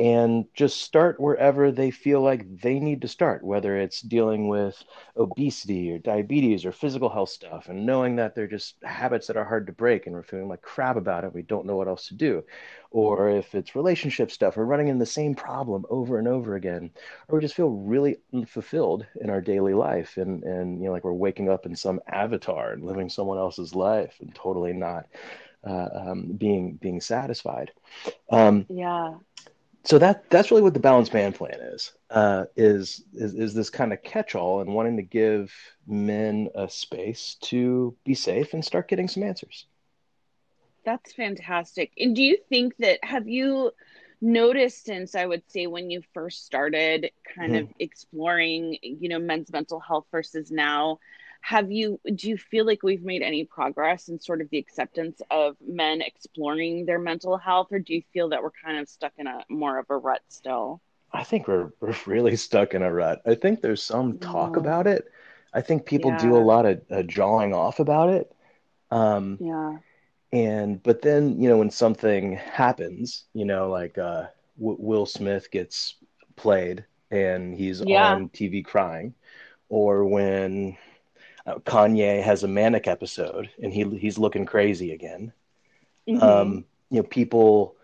and 0.00 0.46
just 0.54 0.82
start 0.82 1.20
wherever 1.20 1.70
they 1.70 1.90
feel 1.90 2.20
like 2.20 2.60
they 2.60 2.80
need 2.80 3.02
to 3.02 3.08
start, 3.08 3.44
whether 3.44 3.78
it's 3.78 4.00
dealing 4.00 4.48
with 4.48 4.82
obesity 5.16 5.92
or 5.92 5.98
diabetes 5.98 6.64
or 6.64 6.72
physical 6.72 7.08
health 7.08 7.28
stuff, 7.28 7.68
and 7.68 7.86
knowing 7.86 8.16
that 8.16 8.34
they're 8.34 8.48
just 8.48 8.74
habits 8.82 9.28
that 9.28 9.36
are 9.36 9.44
hard 9.44 9.66
to 9.66 9.72
break 9.72 10.06
and 10.06 10.14
we're 10.14 10.22
feeling 10.24 10.48
like 10.48 10.62
crap 10.62 10.96
about 10.96 11.24
it, 11.24 11.32
we 11.32 11.42
don't 11.42 11.66
know 11.66 11.76
what 11.76 11.86
else 11.86 12.08
to 12.08 12.14
do. 12.14 12.42
Or 12.90 13.28
if 13.28 13.54
it's 13.54 13.76
relationship 13.76 14.30
stuff, 14.32 14.56
we're 14.56 14.64
running 14.64 14.88
in 14.88 14.98
the 14.98 15.06
same 15.06 15.34
problem 15.34 15.84
over 15.88 16.18
and 16.18 16.26
over 16.26 16.56
again, 16.56 16.90
or 17.28 17.38
we 17.38 17.42
just 17.42 17.54
feel 17.54 17.70
really 17.70 18.18
unfulfilled 18.32 19.06
in 19.20 19.30
our 19.30 19.40
daily 19.40 19.74
life 19.74 20.16
and, 20.16 20.42
and 20.42 20.80
you 20.80 20.86
know, 20.86 20.92
like 20.92 21.04
we're 21.04 21.12
waking 21.12 21.48
up 21.48 21.66
in 21.66 21.76
some 21.76 22.00
avatar 22.08 22.72
and 22.72 22.84
living 22.84 23.08
someone 23.08 23.38
else's 23.38 23.74
life 23.74 24.14
and 24.20 24.34
totally 24.34 24.72
not 24.72 25.06
uh, 25.66 25.88
um, 25.94 26.32
being 26.36 26.74
being 26.74 27.00
satisfied. 27.00 27.70
Um, 28.30 28.66
Yeah. 28.68 29.14
So 29.84 29.98
that 29.98 30.28
that's 30.30 30.50
really 30.50 30.62
what 30.62 30.74
the 30.74 30.80
balanced 30.80 31.12
man 31.14 31.32
plan 31.32 31.58
is 31.60 31.92
uh, 32.10 32.44
is 32.56 33.02
is 33.14 33.34
is 33.34 33.54
this 33.54 33.70
kind 33.70 33.92
of 33.92 34.02
catch-all 34.02 34.60
and 34.60 34.74
wanting 34.74 34.96
to 34.96 35.02
give 35.02 35.52
men 35.86 36.48
a 36.54 36.68
space 36.68 37.36
to 37.42 37.96
be 38.04 38.14
safe 38.14 38.54
and 38.54 38.64
start 38.64 38.88
getting 38.88 39.08
some 39.08 39.22
answers 39.22 39.66
That's 40.84 41.12
fantastic. 41.12 41.92
And 41.98 42.14
do 42.14 42.22
you 42.22 42.36
think 42.48 42.76
that 42.78 42.98
have 43.02 43.28
you 43.28 43.72
noticed 44.20 44.84
since 44.84 45.14
I 45.14 45.26
would 45.26 45.42
say 45.50 45.66
when 45.66 45.90
you 45.90 46.02
first 46.14 46.44
started 46.46 47.10
kind 47.36 47.54
Mhm. 47.54 47.56
of 47.56 47.68
exploring, 47.78 48.78
you 48.82 49.08
know, 49.08 49.18
men's 49.18 49.52
mental 49.52 49.80
health 49.80 50.06
versus 50.10 50.50
now, 50.50 50.98
have 51.44 51.70
you 51.72 52.00
do 52.14 52.28
you 52.30 52.36
feel 52.38 52.66
like 52.66 52.82
we've 52.82 53.04
made 53.04 53.22
any 53.22 53.44
progress 53.44 54.08
in 54.08 54.18
sort 54.20 54.40
of 54.40 54.50
the 54.50 54.58
acceptance 54.58 55.20
of 55.30 55.56
men 55.66 56.00
exploring 56.02 56.86
their 56.86 56.98
mental 56.98 57.36
health, 57.38 57.68
or 57.72 57.78
do 57.80 57.94
you 57.94 58.02
feel 58.12 58.30
that 58.30 58.42
we're 58.42 58.50
kind 58.64 58.78
of 58.78 58.88
stuck 58.88 59.12
in 59.18 59.26
a 59.26 59.44
more 59.50 59.78
of 59.78 59.86
a 59.90 59.96
rut 59.98 60.22
still? 60.28 60.80
i 61.12 61.22
think 61.24 61.46
we're 61.48 61.70
we're 61.80 61.94
really 62.06 62.36
stuck 62.36 62.74
in 62.74 62.82
a 62.82 62.92
rut 62.92 63.20
i 63.26 63.34
think 63.34 63.60
there's 63.60 63.82
some 63.82 64.18
talk 64.18 64.56
Yeah. 64.56 64.56
about 64.56 64.86
it 64.86 65.04
i 65.54 65.60
think 65.60 65.86
people 65.86 66.10
do 66.12 66.36
a 66.36 66.38
lot 66.38 66.66
of 66.66 66.80
uh, 66.90 67.02
jawing 67.02 67.54
off 67.54 67.80
about 67.80 68.08
it 68.10 68.32
um, 68.90 69.40
Yeah. 69.40 69.78
and 70.32 70.82
but 70.82 71.02
then 71.02 71.40
you 71.40 71.48
know 71.48 71.58
when 71.58 71.70
something 71.70 72.34
happens 72.36 73.26
you 73.34 73.44
know 73.44 73.68
like 73.70 73.98
uh, 73.98 74.24
w- 74.58 74.78
will 74.80 75.06
smith 75.06 75.50
gets 75.50 75.96
played 76.36 76.84
and 77.10 77.54
he's 77.54 77.80
Yeah. 77.80 77.88
on 77.88 78.28
tv 78.30 78.64
crying 78.64 79.14
or 79.68 80.04
when 80.04 80.76
uh, 81.46 81.56
Kanye 81.60 82.22
has 82.22 82.42
a 82.42 82.48
manic 82.48 82.86
episode 82.88 83.50
and 83.62 83.72
he 83.72 83.84
he's 83.98 84.18
looking 84.18 84.46
crazy 84.46 84.92
again. 84.92 85.32
hmm 86.06 86.20
Um, 86.20 86.64
you 86.90 86.98
know, 86.98 87.02
people 87.08 87.76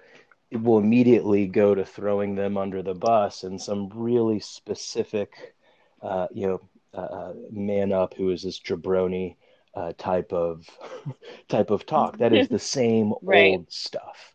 will 0.53 0.79
immediately 0.79 1.47
go 1.47 1.75
to 1.75 1.85
throwing 1.85 2.35
them 2.35 2.57
under 2.57 2.83
the 2.83 2.95
bus 2.95 3.43
and 3.45 3.61
some 3.61 3.91
really 3.95 4.41
specific, 4.41 5.55
uh, 6.03 6.29
you 6.33 6.47
know, 6.47 6.61
uh, 6.99 7.33
man 7.51 7.93
up 7.93 8.15
who 8.15 8.31
is 8.31 8.43
this 8.43 8.61
jabroni 8.61 9.37
uh, 9.75 9.93
type 9.99 10.33
of 10.33 10.67
type 11.49 11.71
of 11.71 11.87
talk. 11.87 12.19
That 12.19 12.33
is 12.33 12.49
the 12.49 12.59
same 12.59 13.13
Right. 13.23 13.61
old 13.61 13.71
stuff. 13.73 14.35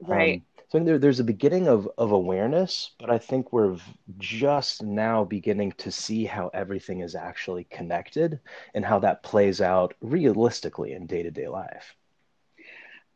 Right. 0.00 0.42
Um, 0.42 0.42
So 0.70 0.78
there, 0.78 0.98
there's 0.98 1.20
a 1.20 1.24
beginning 1.24 1.66
of, 1.66 1.88
of 1.96 2.12
awareness, 2.12 2.90
but 2.98 3.10
I 3.10 3.16
think 3.18 3.52
we're 3.52 3.78
just 4.18 4.82
now 4.82 5.24
beginning 5.24 5.72
to 5.78 5.90
see 5.90 6.26
how 6.26 6.50
everything 6.52 7.00
is 7.00 7.14
actually 7.14 7.64
connected 7.64 8.40
and 8.74 8.84
how 8.84 8.98
that 8.98 9.22
plays 9.22 9.62
out 9.62 9.94
realistically 10.02 10.92
in 10.92 11.06
day 11.06 11.22
to 11.22 11.30
day 11.30 11.48
life. 11.48 11.96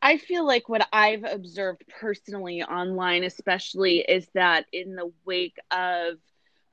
I 0.01 0.17
feel 0.17 0.45
like 0.45 0.67
what 0.67 0.87
I've 0.91 1.23
observed 1.23 1.83
personally 1.87 2.63
online, 2.63 3.23
especially, 3.23 3.99
is 3.99 4.27
that 4.33 4.65
in 4.73 4.95
the 4.95 5.11
wake 5.23 5.57
of 5.71 6.17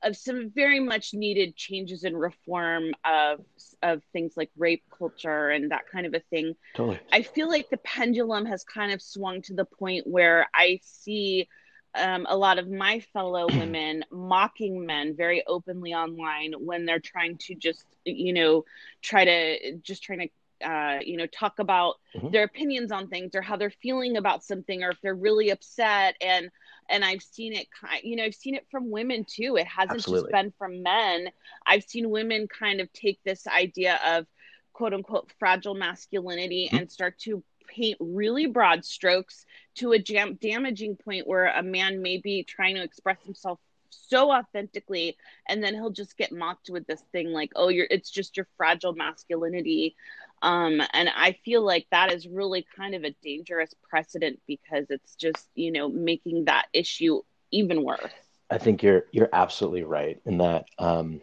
of 0.03 0.17
some 0.17 0.51
very 0.53 0.79
much 0.79 1.13
needed 1.13 1.55
changes 1.55 2.03
and 2.03 2.19
reform 2.19 2.91
of 3.05 3.41
of 3.83 4.01
things 4.13 4.33
like 4.35 4.49
rape 4.57 4.83
culture 4.97 5.49
and 5.49 5.71
that 5.71 5.83
kind 5.91 6.05
of 6.05 6.13
a 6.13 6.19
thing. 6.29 6.55
Totally. 6.75 6.99
I 7.11 7.21
feel 7.21 7.49
like 7.49 7.69
the 7.69 7.77
pendulum 7.77 8.45
has 8.45 8.63
kind 8.63 8.91
of 8.91 9.01
swung 9.01 9.41
to 9.43 9.53
the 9.53 9.65
point 9.65 10.07
where 10.07 10.47
I 10.53 10.79
see 10.83 11.47
um, 11.95 12.25
a 12.29 12.37
lot 12.37 12.59
of 12.59 12.69
my 12.69 12.99
fellow 13.13 13.47
women 13.59 14.05
mocking 14.11 14.85
men 14.85 15.15
very 15.15 15.43
openly 15.45 15.93
online 15.93 16.53
when 16.59 16.85
they're 16.85 16.99
trying 16.99 17.37
to 17.37 17.55
just 17.55 17.85
you 18.05 18.33
know 18.33 18.65
try 19.01 19.25
to 19.25 19.77
just 19.77 20.03
trying 20.03 20.19
to 20.19 20.29
uh, 20.67 20.99
you 21.03 21.17
know 21.17 21.27
talk 21.27 21.59
about 21.59 21.95
mm-hmm. 22.15 22.29
their 22.31 22.43
opinions 22.43 22.91
on 22.91 23.07
things 23.07 23.35
or 23.35 23.41
how 23.41 23.55
they're 23.55 23.73
feeling 23.81 24.17
about 24.17 24.43
something 24.43 24.83
or 24.83 24.91
if 24.91 25.01
they're 25.01 25.15
really 25.15 25.49
upset 25.49 26.15
and 26.21 26.49
and 26.91 27.03
i've 27.03 27.21
seen 27.21 27.53
it 27.53 27.67
kind 27.71 28.01
you 28.03 28.15
know 28.15 28.23
i've 28.23 28.35
seen 28.35 28.55
it 28.55 28.65
from 28.69 28.91
women 28.91 29.25
too 29.27 29.55
it 29.57 29.67
hasn't 29.67 29.97
Absolutely. 29.97 30.31
just 30.31 30.31
been 30.31 30.53
from 30.57 30.83
men 30.83 31.29
i've 31.65 31.83
seen 31.83 32.09
women 32.09 32.47
kind 32.47 32.81
of 32.81 32.91
take 32.93 33.19
this 33.23 33.47
idea 33.47 33.99
of 34.05 34.25
quote 34.73 34.93
unquote 34.93 35.31
fragile 35.39 35.75
masculinity 35.75 36.67
mm-hmm. 36.67 36.77
and 36.77 36.91
start 36.91 37.17
to 37.19 37.43
paint 37.67 37.97
really 37.99 38.47
broad 38.47 38.83
strokes 38.83 39.45
to 39.75 39.93
a 39.93 39.99
jam- 39.99 40.37
damaging 40.41 40.97
point 40.97 41.27
where 41.27 41.47
a 41.47 41.63
man 41.63 42.01
may 42.01 42.17
be 42.17 42.43
trying 42.43 42.75
to 42.75 42.83
express 42.83 43.17
himself 43.23 43.59
so 43.89 44.31
authentically 44.31 45.17
and 45.49 45.63
then 45.63 45.73
he'll 45.73 45.91
just 45.91 46.17
get 46.17 46.31
mocked 46.31 46.69
with 46.69 46.85
this 46.87 47.03
thing 47.11 47.31
like 47.31 47.51
oh 47.55 47.67
you're 47.69 47.87
it's 47.89 48.09
just 48.09 48.37
your 48.37 48.47
fragile 48.57 48.93
masculinity 48.93 49.95
um, 50.41 50.81
and 50.93 51.09
I 51.15 51.37
feel 51.45 51.61
like 51.61 51.87
that 51.91 52.11
is 52.11 52.27
really 52.27 52.65
kind 52.75 52.95
of 52.95 53.03
a 53.03 53.15
dangerous 53.23 53.73
precedent 53.89 54.39
because 54.47 54.85
it's 54.89 55.15
just, 55.15 55.47
you 55.55 55.71
know, 55.71 55.87
making 55.89 56.45
that 56.45 56.65
issue 56.73 57.21
even 57.51 57.83
worse. 57.83 58.11
I 58.49 58.57
think 58.57 58.83
you're 58.83 59.05
you're 59.11 59.29
absolutely 59.31 59.83
right 59.83 60.19
in 60.25 60.39
that 60.39 60.65
um, 60.77 61.21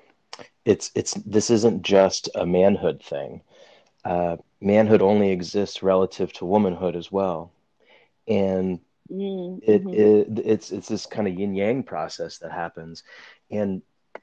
it's 0.65 0.91
it's 0.95 1.15
this 1.15 1.51
isn't 1.51 1.83
just 1.83 2.29
a 2.35 2.47
manhood 2.47 3.03
thing. 3.03 3.43
Uh, 4.05 4.37
manhood 4.61 5.03
only 5.03 5.31
exists 5.31 5.83
relative 5.83 6.33
to 6.35 6.47
womanhood 6.47 6.97
as 6.97 7.13
well, 7.13 7.53
and 8.27 8.81
mm-hmm. 9.11 9.59
it, 9.63 9.87
it 9.87 10.39
it's 10.47 10.71
it's 10.71 10.89
this 10.89 11.05
kind 11.05 11.29
of 11.29 11.35
yin 11.35 11.55
yang 11.55 11.83
process 11.83 12.39
that 12.39 12.53
happens, 12.53 13.03
and 13.51 13.83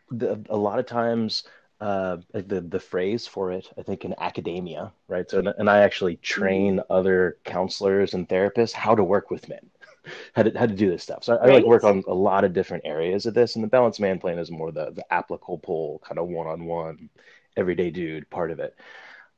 the, 0.09 0.43
a 0.49 0.57
lot 0.57 0.79
of 0.79 0.87
times 0.87 1.43
uh, 1.81 2.17
the 2.33 2.61
the 2.61 2.79
phrase 2.79 3.27
for 3.27 3.51
it, 3.51 3.69
I 3.77 3.83
think, 3.83 4.05
in 4.05 4.15
academia, 4.17 4.93
right? 5.07 5.29
So, 5.29 5.39
and 5.57 5.69
I 5.69 5.79
actually 5.79 6.15
train 6.17 6.77
mm-hmm. 6.77 6.91
other 6.91 7.37
counselors 7.43 8.13
and 8.13 8.27
therapists 8.27 8.71
how 8.71 8.95
to 8.95 9.03
work 9.03 9.29
with 9.29 9.49
men, 9.49 9.69
how 10.33 10.43
to 10.43 10.57
how 10.57 10.65
to 10.65 10.73
do 10.73 10.89
this 10.89 11.03
stuff. 11.03 11.23
So, 11.23 11.35
I, 11.35 11.39
right. 11.39 11.49
I, 11.49 11.53
like 11.55 11.65
work 11.65 11.83
on 11.83 12.03
a 12.07 12.13
lot 12.13 12.45
of 12.45 12.53
different 12.53 12.85
areas 12.85 13.25
of 13.25 13.33
this, 13.33 13.55
and 13.55 13.63
the 13.63 13.67
balanced 13.67 13.99
man 13.99 14.19
plan 14.19 14.39
is 14.39 14.51
more 14.51 14.71
the 14.71 14.91
the 14.91 15.13
applicable 15.13 16.01
kind 16.05 16.17
of 16.17 16.27
one 16.27 16.47
on 16.47 16.65
one, 16.65 17.09
everyday 17.57 17.91
dude 17.91 18.29
part 18.29 18.51
of 18.51 18.59
it. 18.59 18.75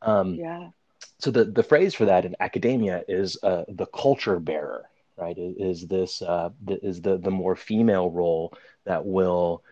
Um, 0.03 0.35
yeah. 0.35 0.69
So 1.19 1.31
the 1.31 1.45
the 1.45 1.63
phrase 1.63 1.95
for 1.95 2.05
that 2.05 2.25
in 2.25 2.35
academia 2.39 3.03
is 3.07 3.37
uh, 3.41 3.63
the 3.67 3.87
culture 3.87 4.39
bearer, 4.39 4.85
right? 5.15 5.35
Is 5.37 5.87
this 5.87 6.21
uh, 6.21 6.49
is 6.67 7.01
the 7.01 7.17
the 7.17 7.31
more 7.31 7.55
female 7.55 8.11
role 8.11 8.53
that 8.85 9.03
will 9.03 9.63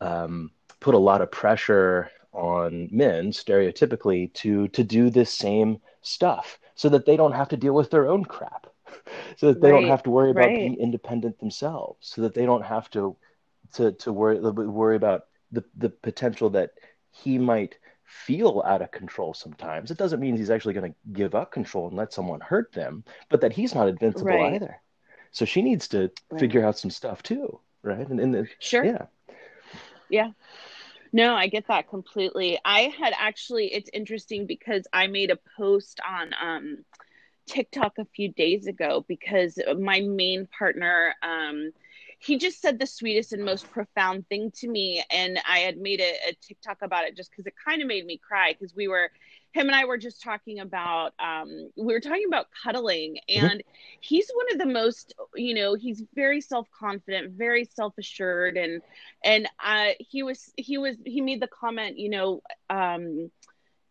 um, 0.00 0.50
put 0.80 0.94
a 0.94 0.98
lot 0.98 1.20
of 1.20 1.30
pressure 1.30 2.10
on 2.32 2.88
men 2.90 3.32
stereotypically 3.32 4.32
to 4.34 4.68
to 4.68 4.84
do 4.84 5.10
this 5.10 5.32
same 5.32 5.80
stuff 6.02 6.58
so 6.74 6.88
that 6.88 7.04
they 7.04 7.16
don't 7.16 7.32
have 7.32 7.48
to 7.48 7.56
deal 7.56 7.74
with 7.74 7.90
their 7.90 8.08
own 8.08 8.24
crap 8.24 8.66
so 9.36 9.52
that 9.52 9.60
they 9.60 9.70
right, 9.70 9.80
don't 9.80 9.90
have 9.90 10.02
to 10.02 10.10
worry 10.10 10.30
about 10.30 10.46
right. 10.46 10.56
being 10.56 10.76
independent 10.76 11.38
themselves 11.38 11.98
so 12.00 12.22
that 12.22 12.34
they 12.34 12.46
don't 12.46 12.64
have 12.64 12.88
to 12.90 13.16
to 13.74 13.92
to 13.92 14.12
worry 14.12 14.38
worry 14.38 14.96
about 14.96 15.26
the 15.52 15.64
the 15.76 15.90
potential 15.90 16.50
that 16.50 16.70
he 17.10 17.38
might 17.38 17.76
feel 18.04 18.62
out 18.66 18.82
of 18.82 18.90
control 18.90 19.32
sometimes. 19.32 19.92
It 19.92 19.98
doesn't 19.98 20.18
mean 20.18 20.36
he's 20.36 20.50
actually 20.50 20.74
going 20.74 20.92
to 20.92 20.98
give 21.12 21.36
up 21.36 21.52
control 21.52 21.86
and 21.86 21.96
let 21.96 22.12
someone 22.12 22.40
hurt 22.40 22.72
them 22.72 23.04
but 23.28 23.40
that 23.40 23.52
he's 23.52 23.74
not 23.74 23.88
invincible 23.88 24.26
right. 24.26 24.54
either. 24.54 24.80
So 25.32 25.44
she 25.44 25.62
needs 25.62 25.86
to 25.88 26.10
figure 26.38 26.64
out 26.64 26.78
some 26.78 26.90
stuff 26.90 27.22
too 27.22 27.60
right? 27.82 28.08
And, 28.08 28.20
and 28.20 28.48
sure. 28.58 28.84
yeah 28.84 29.06
yeah 30.10 30.30
no, 31.12 31.34
I 31.34 31.48
get 31.48 31.66
that 31.68 31.88
completely. 31.88 32.58
I 32.64 32.82
had 32.82 33.14
actually, 33.18 33.72
it's 33.72 33.90
interesting 33.92 34.46
because 34.46 34.86
I 34.92 35.08
made 35.08 35.30
a 35.30 35.38
post 35.56 36.00
on 36.08 36.30
um, 36.40 36.84
TikTok 37.46 37.98
a 37.98 38.04
few 38.04 38.32
days 38.32 38.66
ago 38.66 39.04
because 39.08 39.58
my 39.78 40.00
main 40.00 40.46
partner, 40.56 41.14
um, 41.22 41.72
he 42.20 42.38
just 42.38 42.60
said 42.60 42.78
the 42.78 42.86
sweetest 42.86 43.32
and 43.32 43.44
most 43.44 43.70
profound 43.70 44.28
thing 44.28 44.52
to 44.56 44.68
me. 44.68 45.02
And 45.10 45.40
I 45.48 45.60
had 45.60 45.78
made 45.78 46.00
a, 46.00 46.12
a 46.28 46.36
TikTok 46.40 46.78
about 46.82 47.04
it 47.04 47.16
just 47.16 47.30
because 47.30 47.46
it 47.46 47.54
kind 47.66 47.82
of 47.82 47.88
made 47.88 48.06
me 48.06 48.18
cry 48.18 48.52
because 48.52 48.74
we 48.76 48.86
were 48.86 49.10
him 49.52 49.66
and 49.66 49.74
I 49.74 49.84
were 49.84 49.98
just 49.98 50.22
talking 50.22 50.60
about 50.60 51.12
um, 51.18 51.70
we 51.76 51.92
were 51.92 52.00
talking 52.00 52.26
about 52.26 52.46
cuddling, 52.62 53.18
mm-hmm. 53.28 53.46
and 53.46 53.62
he's 54.00 54.30
one 54.32 54.46
of 54.52 54.58
the 54.58 54.72
most 54.72 55.14
you 55.34 55.54
know 55.54 55.74
he's 55.74 56.02
very 56.14 56.40
self 56.40 56.68
confident, 56.78 57.32
very 57.32 57.64
self 57.64 57.94
assured, 57.98 58.56
and 58.56 58.82
and 59.24 59.48
uh, 59.64 59.90
he 59.98 60.22
was 60.22 60.52
he 60.56 60.78
was 60.78 60.96
he 61.04 61.20
made 61.20 61.40
the 61.40 61.48
comment 61.48 61.98
you 61.98 62.10
know. 62.10 62.42
Um, 62.68 63.30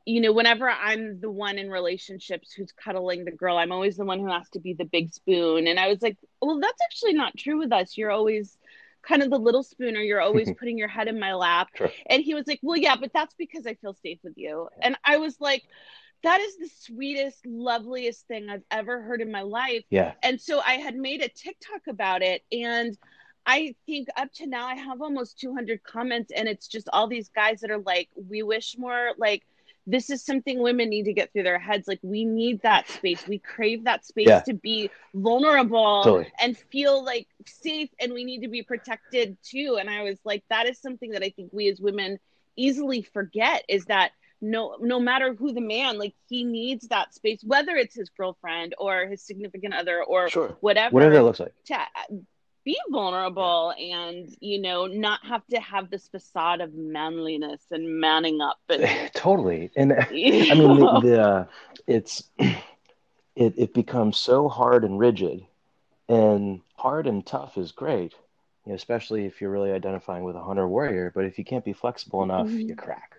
you 0.05 0.21
know, 0.21 0.31
whenever 0.31 0.67
I'm 0.67 1.19
the 1.19 1.29
one 1.29 1.59
in 1.59 1.69
relationships 1.69 2.51
who's 2.51 2.71
cuddling 2.71 3.25
the 3.25 3.31
girl, 3.31 3.57
I'm 3.57 3.71
always 3.71 3.95
the 3.95 4.05
one 4.05 4.19
who 4.19 4.31
has 4.31 4.49
to 4.51 4.59
be 4.59 4.73
the 4.73 4.85
big 4.85 5.13
spoon. 5.13 5.67
And 5.67 5.79
I 5.79 5.87
was 5.87 6.01
like, 6.01 6.17
well, 6.41 6.59
that's 6.59 6.81
actually 6.81 7.13
not 7.13 7.37
true 7.37 7.59
with 7.59 7.71
us. 7.71 7.95
You're 7.95 8.09
always 8.09 8.57
kind 9.01 9.21
of 9.21 9.29
the 9.29 9.39
little 9.39 9.63
spooner. 9.63 9.99
You're 9.99 10.21
always 10.21 10.51
putting 10.59 10.77
your 10.77 10.87
head 10.87 11.07
in 11.07 11.19
my 11.19 11.33
lap. 11.33 11.69
Sure. 11.75 11.91
And 12.07 12.23
he 12.23 12.33
was 12.33 12.47
like, 12.47 12.59
Well, 12.61 12.77
yeah, 12.77 12.95
but 12.95 13.11
that's 13.13 13.33
because 13.35 13.65
I 13.65 13.75
feel 13.75 13.93
safe 13.93 14.19
with 14.23 14.37
you. 14.37 14.69
And 14.81 14.95
I 15.03 15.17
was 15.17 15.39
like, 15.39 15.63
that 16.23 16.41
is 16.41 16.57
the 16.57 16.69
sweetest, 16.81 17.45
loveliest 17.45 18.27
thing 18.27 18.49
I've 18.49 18.63
ever 18.71 19.01
heard 19.01 19.21
in 19.21 19.31
my 19.31 19.41
life. 19.41 19.83
Yeah. 19.89 20.13
And 20.21 20.39
so 20.39 20.59
I 20.59 20.73
had 20.73 20.95
made 20.95 21.21
a 21.21 21.29
TikTok 21.29 21.87
about 21.87 22.21
it. 22.21 22.43
And 22.51 22.97
I 23.45 23.75
think 23.85 24.09
up 24.17 24.31
to 24.33 24.45
now 24.45 24.67
I 24.67 24.75
have 24.75 25.01
almost 25.01 25.39
200 25.39 25.81
comments. 25.83 26.31
And 26.35 26.47
it's 26.47 26.67
just 26.67 26.89
all 26.91 27.07
these 27.07 27.29
guys 27.29 27.61
that 27.61 27.71
are 27.71 27.79
like, 27.79 28.09
we 28.15 28.43
wish 28.43 28.75
more 28.77 29.11
like, 29.17 29.43
this 29.89 30.09
is 30.09 30.23
something 30.23 30.61
women 30.61 30.89
need 30.89 31.03
to 31.03 31.13
get 31.13 31.33
through 31.33 31.43
their 31.43 31.57
heads. 31.57 31.87
Like 31.87 31.99
we 32.03 32.23
need 32.23 32.61
that 32.61 32.87
space. 32.89 33.27
We 33.27 33.39
crave 33.39 33.85
that 33.85 34.05
space 34.05 34.27
yeah. 34.27 34.41
to 34.41 34.53
be 34.53 34.91
vulnerable 35.15 36.03
totally. 36.03 36.31
and 36.39 36.55
feel 36.55 37.03
like 37.03 37.27
safe 37.45 37.89
and 37.99 38.13
we 38.13 38.23
need 38.23 38.41
to 38.41 38.47
be 38.47 38.61
protected 38.61 39.37
too. 39.43 39.77
And 39.79 39.89
I 39.89 40.03
was 40.03 40.19
like, 40.23 40.43
that 40.49 40.67
is 40.67 40.79
something 40.79 41.11
that 41.11 41.23
I 41.23 41.29
think 41.29 41.49
we 41.51 41.67
as 41.69 41.79
women 41.79 42.19
easily 42.55 43.01
forget 43.01 43.63
is 43.67 43.85
that 43.85 44.11
no 44.41 44.77
no 44.79 44.99
matter 44.99 45.33
who 45.33 45.53
the 45.53 45.61
man 45.61 45.97
like 45.97 46.13
he 46.29 46.45
needs 46.45 46.87
that 46.87 47.13
space 47.13 47.41
whether 47.43 47.75
it's 47.75 47.93
his 47.93 48.09
girlfriend 48.09 48.73
or 48.77 49.05
his 49.05 49.21
significant 49.21 49.73
other 49.73 50.01
or 50.01 50.29
sure. 50.29 50.57
whatever 50.61 50.93
whatever 50.93 51.15
it 51.15 51.23
looks 51.23 51.41
like 51.41 51.53
to 51.65 51.77
be 52.69 52.77
vulnerable 52.91 53.73
and 53.79 54.35
you 54.41 54.61
know 54.61 54.85
not 54.85 55.19
have 55.25 55.45
to 55.47 55.59
have 55.59 55.89
this 55.89 56.07
facade 56.07 56.61
of 56.61 56.75
manliness 56.75 57.61
and 57.71 57.99
manning 57.99 58.41
up 58.41 58.59
and 58.69 59.11
totally 59.15 59.71
and 59.75 59.91
i 59.91 60.07
mean 60.11 60.79
the, 60.79 60.99
the 61.03 61.21
uh, 61.21 61.45
it's 61.87 62.29
it, 62.37 63.53
it 63.57 63.73
becomes 63.73 64.17
so 64.17 64.47
hard 64.47 64.83
and 64.83 64.99
rigid 64.99 65.43
and 66.09 66.61
hard 66.75 67.07
and 67.07 67.25
tough 67.25 67.57
is 67.57 67.71
great 67.71 68.13
you 68.65 68.71
know, 68.71 68.75
especially 68.75 69.25
if 69.25 69.41
you're 69.41 69.49
really 69.49 69.71
identifying 69.71 70.23
with 70.23 70.35
a 70.35 70.43
hunter 70.43 70.67
warrior 70.67 71.11
but 71.15 71.25
if 71.25 71.39
you 71.39 71.43
can't 71.43 71.65
be 71.65 71.73
flexible 71.73 72.21
enough 72.21 72.45
mm-hmm. 72.45 72.69
you 72.69 72.75
crack 72.75 73.15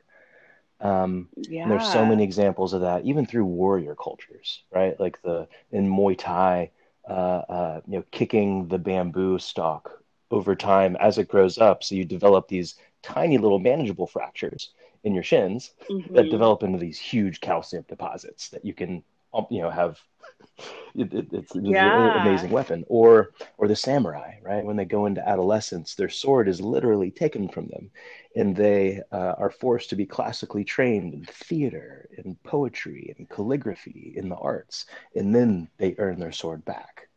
um, 0.80 1.28
yeah. 1.37 1.69
there's 1.69 1.92
so 1.92 2.07
many 2.07 2.23
examples 2.23 2.73
of 2.73 2.83
that 2.83 3.04
even 3.04 3.26
through 3.26 3.45
warrior 3.45 3.97
cultures 3.97 4.62
right 4.71 4.99
like 5.00 5.21
the 5.23 5.49
in 5.73 5.90
muay 5.90 6.16
thai 6.16 6.71
uh, 7.09 7.42
uh, 7.49 7.80
you 7.87 7.99
know, 7.99 8.04
kicking 8.11 8.69
the 8.69 8.78
bamboo 8.78 9.38
stalk 9.38 10.02
over 10.30 10.54
time 10.54 10.97
as 11.00 11.19
it 11.19 11.28
grows 11.28 11.59
up. 11.59 11.83
So 11.83 11.95
you 11.95 12.04
develop 12.04 12.49
these 12.49 12.76
tiny 13.02 13.38
little 13.38 13.59
manageable 13.59 14.07
fractures 14.07 14.71
in 15.02 15.14
your 15.14 15.25
shins 15.25 15.73
mm-hmm. 15.88 16.14
that 16.14 16.30
develop 16.30 16.62
into 16.62 16.78
these 16.78 16.99
huge 16.99 17.40
calcium 17.40 17.85
deposits 17.88 18.50
that 18.50 18.64
you 18.64 18.75
can, 18.75 19.02
um, 19.35 19.47
you 19.50 19.62
know, 19.62 19.71
have. 19.71 19.99
It, 20.94 21.12
it, 21.14 21.28
it's, 21.32 21.52
yeah. 21.54 22.20
an 22.20 22.26
amazing 22.26 22.50
weapon. 22.50 22.85
Or, 22.88 23.30
or 23.59 23.68
the 23.68 23.76
samurai, 23.76 24.35
right? 24.42 24.64
When 24.64 24.76
they 24.76 24.85
go 24.85 25.06
into 25.06 25.26
adolescence, 25.26 25.94
their 25.94 26.09
sword 26.09 26.49
is 26.49 26.61
literally 26.61 27.11
taken 27.11 27.49
from 27.49 27.68
them, 27.68 27.90
and 28.35 28.56
they 28.56 29.02
uh, 29.12 29.35
are 29.38 29.50
forced 29.50 29.90
to 29.90 29.97
be 29.97 30.06
classically 30.06 30.64
trained 30.64 31.14
in 31.14 31.25
theater, 31.25 32.09
in 32.18 32.37
poetry, 32.44 33.14
in 33.16 33.26
calligraphy, 33.26 34.14
in 34.16 34.28
the 34.28 34.37
arts, 34.37 34.87
and 35.14 35.35
then 35.35 35.68
they 35.78 35.94
earn 35.99 36.18
their 36.18 36.32
sword 36.32 36.64
back. 36.64 37.09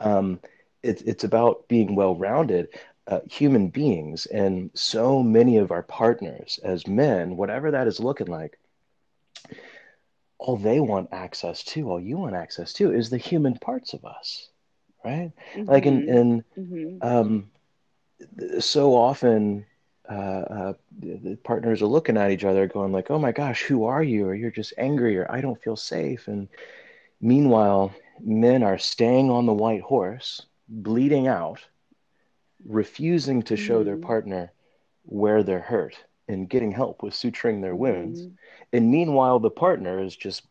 Um, 0.00 0.40
it's 0.82 1.02
it's 1.02 1.24
about 1.24 1.66
being 1.66 1.96
well-rounded 1.96 2.68
uh, 3.08 3.20
human 3.28 3.68
beings, 3.68 4.26
and 4.26 4.70
so 4.74 5.22
many 5.22 5.56
of 5.56 5.72
our 5.72 5.82
partners 5.82 6.60
as 6.62 6.86
men, 6.86 7.36
whatever 7.36 7.72
that 7.72 7.88
is 7.88 7.98
looking 7.98 8.28
like, 8.28 8.58
all 10.38 10.56
they 10.56 10.80
want 10.80 11.08
access 11.12 11.64
to, 11.64 11.90
all 11.90 12.00
you 12.00 12.16
want 12.16 12.36
access 12.36 12.72
to, 12.74 12.92
is 12.92 13.10
the 13.10 13.18
human 13.18 13.54
parts 13.58 13.92
of 13.92 14.04
us, 14.04 14.48
right? 15.04 15.32
Mm-hmm. 15.54 15.70
Like 15.70 15.86
in 15.86 16.08
in 16.08 16.44
mm-hmm. 16.56 17.06
um, 17.06 17.50
so 18.60 18.94
often 18.94 19.64
uh, 20.08 20.12
uh, 20.12 20.72
the 20.98 21.36
partners 21.44 21.82
are 21.82 21.86
looking 21.86 22.16
at 22.16 22.30
each 22.30 22.44
other 22.44 22.66
going 22.66 22.92
like 22.92 23.10
oh 23.10 23.18
my 23.18 23.32
gosh 23.32 23.62
who 23.62 23.84
are 23.84 24.02
you 24.02 24.26
or 24.26 24.34
you're 24.34 24.50
just 24.50 24.72
angry 24.78 25.18
or 25.18 25.30
i 25.30 25.40
don't 25.40 25.62
feel 25.62 25.76
safe 25.76 26.28
and 26.28 26.48
meanwhile 27.20 27.92
men 28.20 28.62
are 28.62 28.78
staying 28.78 29.30
on 29.30 29.44
the 29.44 29.52
white 29.52 29.82
horse 29.82 30.46
bleeding 30.68 31.28
out 31.28 31.60
refusing 32.64 33.42
to 33.42 33.56
show 33.56 33.76
mm-hmm. 33.76 33.84
their 33.84 33.96
partner 33.98 34.52
where 35.02 35.42
they're 35.42 35.60
hurt 35.60 35.94
and 36.26 36.48
getting 36.48 36.72
help 36.72 37.02
with 37.02 37.14
suturing 37.14 37.60
their 37.60 37.76
wounds 37.76 38.22
mm-hmm. 38.22 38.34
And 38.72 38.90
meanwhile 38.90 39.38
the 39.38 39.50
partner 39.50 40.02
is 40.02 40.16
just 40.16 40.42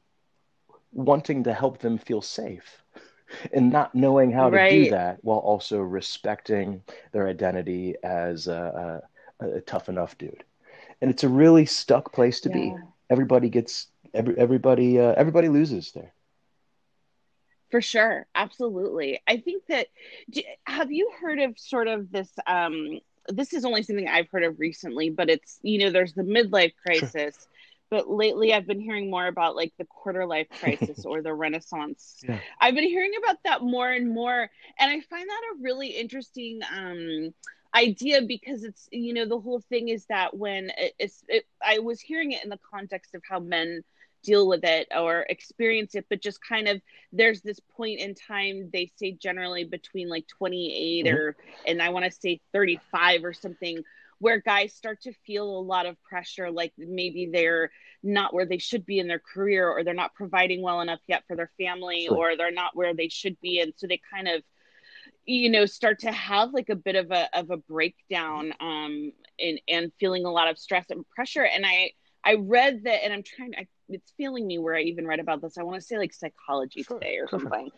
wanting 0.92 1.44
to 1.44 1.54
help 1.54 1.80
them 1.80 1.98
feel 1.98 2.22
safe 2.22 2.84
and 3.54 3.72
not 3.72 3.94
knowing 3.94 4.32
how 4.32 4.50
right. 4.50 4.70
to 4.70 4.84
do 4.86 4.90
that 4.92 5.20
while 5.22 5.40
also 5.40 5.80
respecting 5.80 6.82
their 7.12 7.28
identity 7.28 7.96
as 8.04 8.48
a, 8.48 9.02
a, 9.40 9.48
a, 9.48 9.62
tough 9.62 9.90
enough 9.90 10.18
dude. 10.18 10.44
And 11.02 11.12
it's 11.12 11.24
a 11.24 11.30
really 11.30 11.66
stuck 11.66 12.14
place 12.14 12.40
to 12.42 12.50
yeah. 12.50 12.56
be. 12.56 12.76
Everybody 13.10 13.50
gets 13.50 13.88
every 14.14 14.38
everybody 14.38 15.00
uh, 15.00 15.14
everybody 15.16 15.48
loses 15.50 15.92
there. 15.92 16.14
For 17.70 17.82
sure, 17.82 18.26
absolutely. 18.34 19.22
I 19.28 19.38
think 19.38 19.64
that 19.68 19.88
have 20.66 20.92
you 20.92 21.12
heard 21.22 21.40
of 21.40 21.60
sort 21.60 21.88
of 21.88 22.12
this 22.12 22.30
um 22.48 23.00
this 23.30 23.54
is 23.54 23.66
only 23.66 23.84
something 23.84 24.08
I've 24.08 24.30
heard 24.30 24.44
of 24.44 24.60
recently, 24.60 25.10
but 25.10 25.30
it's 25.30 25.60
you 25.62 25.80
know 25.80 25.92
there's 25.92 26.14
the 26.14 26.24
midlife 26.24 26.74
crisis. 26.86 27.36
Sure 27.36 27.48
but 27.89 28.10
lately 28.10 28.53
I've 28.53 28.67
been 28.67 28.79
hearing 28.79 29.10
more 29.10 29.27
about 29.27 29.56
like 29.56 29.74
the 29.77 29.86
quarter 29.86 30.25
life 30.25 30.48
crisis 30.60 31.06
or 31.06 31.22
the 31.22 31.34
renaissance. 31.34 32.22
Yeah. 32.27 32.39
I've 32.60 32.75
been 32.75 32.84
hearing 32.84 33.13
about 33.22 33.38
that 33.44 33.62
more 33.62 33.89
and 33.89 34.10
more 34.10 34.50
and 34.79 34.91
I 34.91 35.00
find 35.01 35.29
that 35.29 35.41
a 35.53 35.62
really 35.62 35.89
interesting 35.89 36.60
um 36.75 37.34
idea 37.75 38.22
because 38.22 38.63
it's 38.63 38.88
you 38.91 39.13
know 39.13 39.25
the 39.25 39.39
whole 39.39 39.62
thing 39.70 39.89
is 39.89 40.06
that 40.06 40.36
when 40.36 40.72
it's 41.00 41.24
it, 41.27 41.46
I 41.65 41.79
was 41.79 42.00
hearing 42.00 42.32
it 42.32 42.44
in 42.44 42.50
the 42.50 42.60
context 42.72 43.13
of 43.13 43.22
how 43.27 43.39
men 43.39 43.84
deal 44.24 44.48
with 44.48 44.63
it 44.63 44.88
or 44.98 45.25
experience 45.29 45.94
it 45.94 46.06
but 46.10 46.22
just 46.22 46.39
kind 46.44 46.67
of 46.67 46.82
there's 47.13 47.41
this 47.41 47.60
point 47.60 48.00
in 48.00 48.15
time 48.15 48.70
they 48.74 48.91
say 48.96 49.12
generally 49.12 49.63
between 49.63 50.10
like 50.10 50.27
28 50.27 51.06
mm-hmm. 51.06 51.15
or 51.15 51.36
and 51.65 51.82
I 51.82 51.89
want 51.89 52.06
to 52.06 52.12
say 52.12 52.41
35 52.51 53.24
or 53.24 53.34
something 53.34 53.84
where 54.20 54.40
guys 54.40 54.74
start 54.74 55.02
to 55.02 55.14
feel 55.26 55.46
a 55.46 55.62
lot 55.62 55.86
of 55.86 56.02
pressure 56.04 56.50
like 56.50 56.74
maybe 56.78 57.30
they're 57.32 57.72
not 58.04 58.34
where 58.34 58.46
they 58.46 58.58
should 58.58 58.86
be 58.86 59.00
in 59.00 59.08
their 59.08 59.22
career 59.34 59.70
or 59.70 59.84
they're 59.84 59.94
not 59.94 60.14
providing 60.14 60.62
well 60.62 60.82
enough 60.82 61.00
yet 61.08 61.24
for 61.28 61.36
their 61.36 61.52
family 61.60 62.06
sure. 62.08 62.18
or 62.18 62.38
they're 62.38 62.52
not 62.52 62.76
where 62.76 62.94
they 62.94 63.10
should 63.10 63.40
be 63.42 63.60
and 63.60 63.74
so 63.76 63.88
they 63.88 64.00
kind 64.14 64.28
of 64.28 64.42
you 65.26 65.50
know 65.50 65.66
start 65.66 66.00
to 66.00 66.12
have 66.12 66.54
like 66.54 66.70
a 66.70 66.76
bit 66.76 66.96
of 66.96 67.12
a 67.12 67.30
of 67.38 67.52
a 67.52 67.58
breakdown 67.58 68.54
um 68.60 69.12
and 69.40 69.60
and 69.68 69.92
feeling 70.00 70.26
a 70.26 70.32
lot 70.32 70.50
of 70.50 70.58
stress 70.58 70.86
and 70.90 71.08
pressure 71.10 71.44
and 71.46 71.66
i 71.66 71.92
i 72.24 72.36
read 72.36 72.84
that 72.84 73.04
and 73.04 73.14
i'm 73.14 73.24
trying 73.24 73.54
I, 73.56 73.68
it's 73.89 74.12
feeling 74.17 74.46
me 74.46 74.58
where 74.58 74.75
I 74.75 74.82
even 74.82 75.08
read 75.08 75.20
about 75.20 75.41
this. 75.41 75.58
I 75.58 75.63
want 75.63 75.79
to 75.79 75.86
say 75.86 75.98
like 75.98 76.13
psychology 76.13 76.84
sure, 76.84 77.00
today 77.00 77.17
or 77.17 77.27
something, 77.27 77.70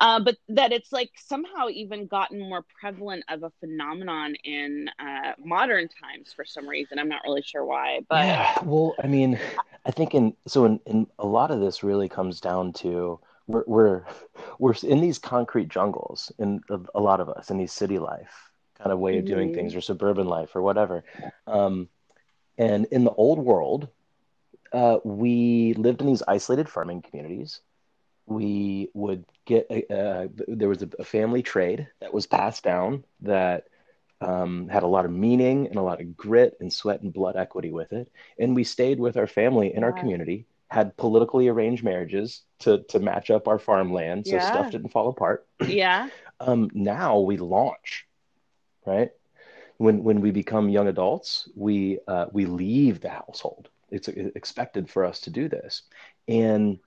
uh, 0.00 0.20
but 0.20 0.36
that 0.48 0.72
it's 0.72 0.92
like 0.92 1.10
somehow 1.16 1.68
even 1.68 2.06
gotten 2.06 2.40
more 2.40 2.64
prevalent 2.80 3.24
of 3.28 3.42
a 3.42 3.52
phenomenon 3.60 4.34
in 4.44 4.88
uh, 4.98 5.32
modern 5.38 5.88
times 5.88 6.32
for 6.34 6.44
some 6.44 6.68
reason. 6.68 6.98
I'm 6.98 7.08
not 7.08 7.22
really 7.24 7.42
sure 7.42 7.64
why, 7.64 8.00
but 8.08 8.24
yeah. 8.26 8.58
Well, 8.64 8.94
I 9.02 9.06
mean, 9.06 9.38
I 9.84 9.90
think 9.90 10.14
in 10.14 10.34
so 10.46 10.64
in, 10.64 10.80
in 10.86 11.06
a 11.18 11.26
lot 11.26 11.50
of 11.50 11.60
this 11.60 11.82
really 11.82 12.08
comes 12.08 12.40
down 12.40 12.72
to 12.74 13.20
we're 13.46 13.64
we're 13.66 14.04
we're 14.58 14.74
in 14.82 15.00
these 15.00 15.18
concrete 15.18 15.68
jungles 15.68 16.32
in 16.38 16.60
a, 16.70 16.80
a 16.94 17.00
lot 17.00 17.20
of 17.20 17.28
us 17.28 17.50
in 17.50 17.58
these 17.58 17.72
city 17.72 17.98
life 17.98 18.50
kind 18.78 18.92
of 18.92 18.98
way 18.98 19.18
of 19.18 19.24
doing 19.24 19.48
mm-hmm. 19.48 19.56
things 19.56 19.74
or 19.74 19.80
suburban 19.80 20.26
life 20.26 20.56
or 20.56 20.62
whatever. 20.62 21.04
Um, 21.46 21.88
and 22.58 22.86
in 22.86 23.04
the 23.04 23.12
old 23.12 23.38
world, 23.38 23.88
uh, 24.72 24.98
we 25.04 25.74
lived 25.74 26.00
in 26.00 26.06
these 26.06 26.22
isolated 26.26 26.68
farming 26.68 27.02
communities. 27.02 27.60
We 28.26 28.88
would 28.94 29.24
get 29.44 29.66
a, 29.70 29.92
uh, 29.92 30.28
there 30.48 30.68
was 30.68 30.82
a, 30.82 30.88
a, 30.98 31.04
family 31.04 31.42
trade 31.42 31.88
that 32.00 32.14
was 32.14 32.26
passed 32.26 32.62
down 32.62 33.04
that 33.20 33.66
um, 34.20 34.68
had 34.68 34.84
a 34.84 34.88
lot 34.88 35.04
of 35.04 35.10
meaning 35.10 35.66
and 35.66 35.76
a 35.76 35.82
lot 35.82 36.00
of 36.00 36.16
grit 36.16 36.56
and 36.60 36.72
sweat 36.72 37.02
and 37.02 37.12
blood 37.12 37.36
equity 37.36 37.70
with 37.70 37.92
it. 37.92 38.10
And 38.38 38.54
we 38.54 38.64
stayed 38.64 39.00
with 39.00 39.16
our 39.16 39.26
family 39.26 39.74
in 39.74 39.84
our 39.84 39.92
community, 39.92 40.46
had 40.68 40.96
politically 40.96 41.48
arranged 41.48 41.84
marriages 41.84 42.42
to 42.60 42.84
to 42.84 43.00
match 43.00 43.30
up 43.30 43.48
our 43.48 43.58
farmland 43.58 44.26
so 44.26 44.36
yeah. 44.36 44.50
stuff 44.50 44.70
didn't 44.70 44.90
fall 44.90 45.08
apart. 45.08 45.46
Yeah. 45.66 46.08
um, 46.40 46.70
now 46.72 47.18
we 47.18 47.36
launch, 47.36 48.06
right? 48.86 49.10
When 49.76 50.04
when 50.04 50.20
we 50.20 50.30
become 50.30 50.68
young 50.68 50.86
adults, 50.86 51.48
we 51.56 51.98
uh, 52.06 52.26
we 52.32 52.46
leave 52.46 53.00
the 53.00 53.10
household 53.10 53.68
it's 53.92 54.08
expected 54.08 54.90
for 54.90 55.04
us 55.04 55.20
to 55.20 55.30
do 55.30 55.48
this. 55.48 55.82
And 56.26 56.78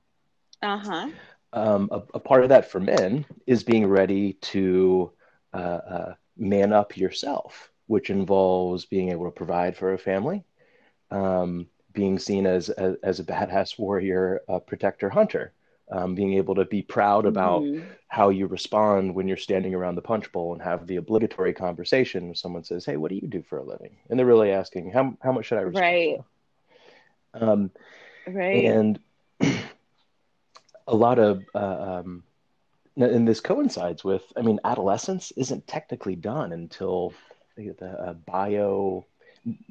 uh-huh. 0.61 1.09
um, 1.53 1.89
a, 1.91 2.01
a, 2.15 2.19
part 2.19 2.43
of 2.43 2.49
that 2.49 2.71
for 2.71 2.79
men 2.79 3.25
is 3.45 3.63
being 3.63 3.87
ready 3.87 4.33
to 4.33 5.11
uh, 5.53 5.57
uh, 5.57 6.13
man 6.37 6.73
up 6.73 6.97
yourself 6.97 7.71
which 7.87 8.09
involves 8.09 8.85
being 8.85 9.11
able 9.11 9.25
to 9.25 9.31
provide 9.31 9.77
for 9.77 9.93
a 9.93 9.97
family 9.97 10.43
um, 11.11 11.67
being 11.93 12.17
seen 12.19 12.45
as, 12.45 12.69
as, 12.69 12.95
as 13.03 13.19
a 13.19 13.23
badass 13.23 13.77
warrior 13.79 14.41
a 14.47 14.59
protector 14.59 15.09
hunter 15.09 15.53
um, 15.91 16.15
being 16.15 16.33
able 16.33 16.55
to 16.55 16.65
be 16.65 16.81
proud 16.81 17.27
about 17.27 17.61
mm-hmm. 17.61 17.87
how 18.07 18.29
you 18.29 18.47
respond 18.47 19.13
when 19.13 19.27
you're 19.27 19.37
standing 19.37 19.75
around 19.75 19.93
the 19.93 20.01
punch 20.01 20.31
bowl 20.31 20.51
and 20.51 20.61
have 20.61 20.87
the 20.87 20.95
obligatory 20.95 21.53
conversation 21.53 22.25
when 22.25 22.35
someone 22.35 22.63
says 22.63 22.85
hey 22.85 22.97
what 22.97 23.09
do 23.09 23.15
you 23.15 23.27
do 23.27 23.43
for 23.43 23.59
a 23.59 23.63
living? 23.63 23.95
And 24.09 24.17
they're 24.17 24.25
really 24.25 24.51
asking 24.51 24.91
how, 24.91 25.15
how 25.21 25.31
much 25.31 25.45
should 25.45 25.59
i 25.59 25.61
respect 25.61 25.83
right 25.83 26.19
um, 27.39 27.71
right. 28.27 28.65
And 28.65 28.99
a 30.87 30.95
lot 30.95 31.19
of, 31.19 31.43
uh, 31.53 32.01
um, 32.03 32.23
and 32.97 33.27
this 33.27 33.41
coincides 33.41 34.03
with, 34.03 34.23
I 34.37 34.41
mean, 34.41 34.59
adolescence 34.63 35.31
isn't 35.35 35.67
technically 35.67 36.15
done 36.15 36.53
until 36.53 37.13
the, 37.57 37.75
uh, 37.81 38.13
bio, 38.13 39.05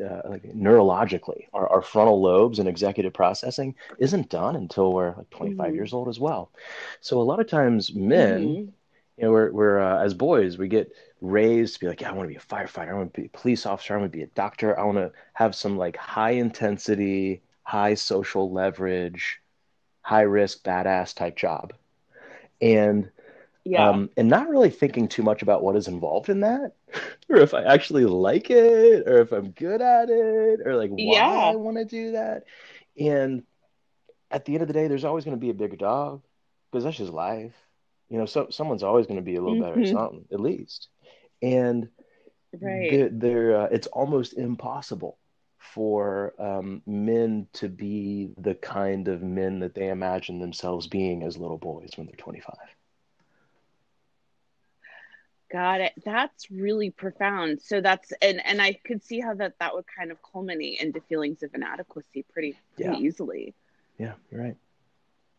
uh, 0.04 0.20
like 0.28 0.42
neurologically, 0.54 1.46
our, 1.52 1.66
our, 1.68 1.82
frontal 1.82 2.20
lobes 2.20 2.58
and 2.58 2.68
executive 2.68 3.12
processing 3.12 3.74
isn't 3.98 4.28
done 4.28 4.56
until 4.56 4.92
we're 4.92 5.16
like 5.16 5.30
25 5.30 5.66
mm-hmm. 5.66 5.74
years 5.74 5.92
old 5.92 6.08
as 6.08 6.20
well. 6.20 6.50
So 7.00 7.20
a 7.20 7.24
lot 7.24 7.40
of 7.40 7.48
times 7.48 7.94
men, 7.94 8.40
mm-hmm. 8.40 8.60
you 8.60 8.72
know, 9.18 9.30
we're, 9.30 9.50
we're 9.52 9.80
uh, 9.80 10.04
as 10.04 10.14
boys, 10.14 10.58
we 10.58 10.68
get 10.68 10.92
raised 11.20 11.74
to 11.74 11.80
be 11.80 11.88
like, 11.88 12.02
yeah, 12.02 12.10
I 12.10 12.12
want 12.12 12.28
to 12.28 12.34
be 12.34 12.36
a 12.36 12.40
firefighter. 12.40 12.90
I 12.90 12.94
want 12.94 13.14
to 13.14 13.20
be 13.20 13.26
a 13.26 13.38
police 13.38 13.66
officer. 13.66 13.94
I 13.94 13.98
want 13.98 14.12
to 14.12 14.16
be 14.16 14.22
a 14.22 14.28
doctor. 14.28 14.78
I 14.78 14.84
want 14.84 14.98
to 14.98 15.12
have 15.32 15.54
some 15.54 15.76
like 15.76 15.96
high 15.96 16.32
intensity 16.32 17.42
high 17.64 17.94
social 17.94 18.52
leverage, 18.52 19.40
high 20.02 20.22
risk, 20.22 20.62
badass 20.62 21.14
type 21.14 21.36
job. 21.36 21.72
And 22.60 23.10
yeah. 23.64 23.88
Um, 23.88 24.10
and 24.16 24.28
not 24.28 24.50
really 24.50 24.68
thinking 24.68 25.08
too 25.08 25.22
much 25.22 25.40
about 25.40 25.62
what 25.62 25.74
is 25.74 25.88
involved 25.88 26.28
in 26.28 26.40
that, 26.40 26.72
or 27.30 27.38
if 27.38 27.54
I 27.54 27.62
actually 27.62 28.04
like 28.04 28.50
it, 28.50 29.08
or 29.08 29.22
if 29.22 29.32
I'm 29.32 29.52
good 29.52 29.80
at 29.80 30.10
it, 30.10 30.60
or 30.66 30.76
like 30.76 30.90
why 30.90 30.96
yeah. 30.98 31.26
I 31.26 31.56
want 31.56 31.78
to 31.78 31.86
do 31.86 32.12
that. 32.12 32.44
And 33.00 33.42
at 34.30 34.44
the 34.44 34.52
end 34.52 34.62
of 34.62 34.68
the 34.68 34.74
day, 34.74 34.86
there's 34.86 35.04
always 35.04 35.24
going 35.24 35.36
to 35.36 35.40
be 35.40 35.48
a 35.48 35.54
bigger 35.54 35.76
dog 35.76 36.20
because 36.70 36.84
that's 36.84 36.98
just 36.98 37.12
life. 37.12 37.54
You 38.10 38.18
know, 38.18 38.26
so 38.26 38.48
someone's 38.50 38.82
always 38.82 39.06
going 39.06 39.16
to 39.16 39.22
be 39.22 39.36
a 39.36 39.40
little 39.40 39.54
mm-hmm. 39.54 39.62
better 39.62 39.80
at 39.80 39.86
mm-hmm. 39.86 39.96
something, 39.96 40.24
at 40.30 40.40
least. 40.40 40.88
And 41.40 41.88
right, 42.60 42.90
they're, 42.90 43.08
they're 43.08 43.60
uh, 43.62 43.68
it's 43.72 43.86
almost 43.86 44.34
impossible 44.34 45.16
for 45.72 46.34
um, 46.38 46.82
men 46.86 47.46
to 47.54 47.68
be 47.68 48.30
the 48.38 48.54
kind 48.54 49.08
of 49.08 49.22
men 49.22 49.60
that 49.60 49.74
they 49.74 49.88
imagine 49.88 50.38
themselves 50.38 50.86
being 50.86 51.22
as 51.22 51.38
little 51.38 51.58
boys 51.58 51.90
when 51.96 52.06
they're 52.06 52.16
25. 52.16 52.54
Got 55.50 55.80
it. 55.80 55.92
That's 56.04 56.50
really 56.50 56.90
profound. 56.90 57.60
So 57.62 57.80
that's 57.80 58.12
and 58.20 58.44
and 58.44 58.60
I 58.60 58.72
could 58.72 59.04
see 59.04 59.20
how 59.20 59.34
that 59.34 59.54
that 59.60 59.72
would 59.74 59.84
kind 59.86 60.10
of 60.10 60.18
culminate 60.32 60.80
into 60.80 61.00
feelings 61.02 61.42
of 61.42 61.54
inadequacy 61.54 62.24
pretty, 62.32 62.56
pretty 62.74 62.90
yeah. 62.90 62.96
easily. 62.98 63.54
Yeah, 63.98 64.14
you're 64.30 64.42
right. 64.42 64.56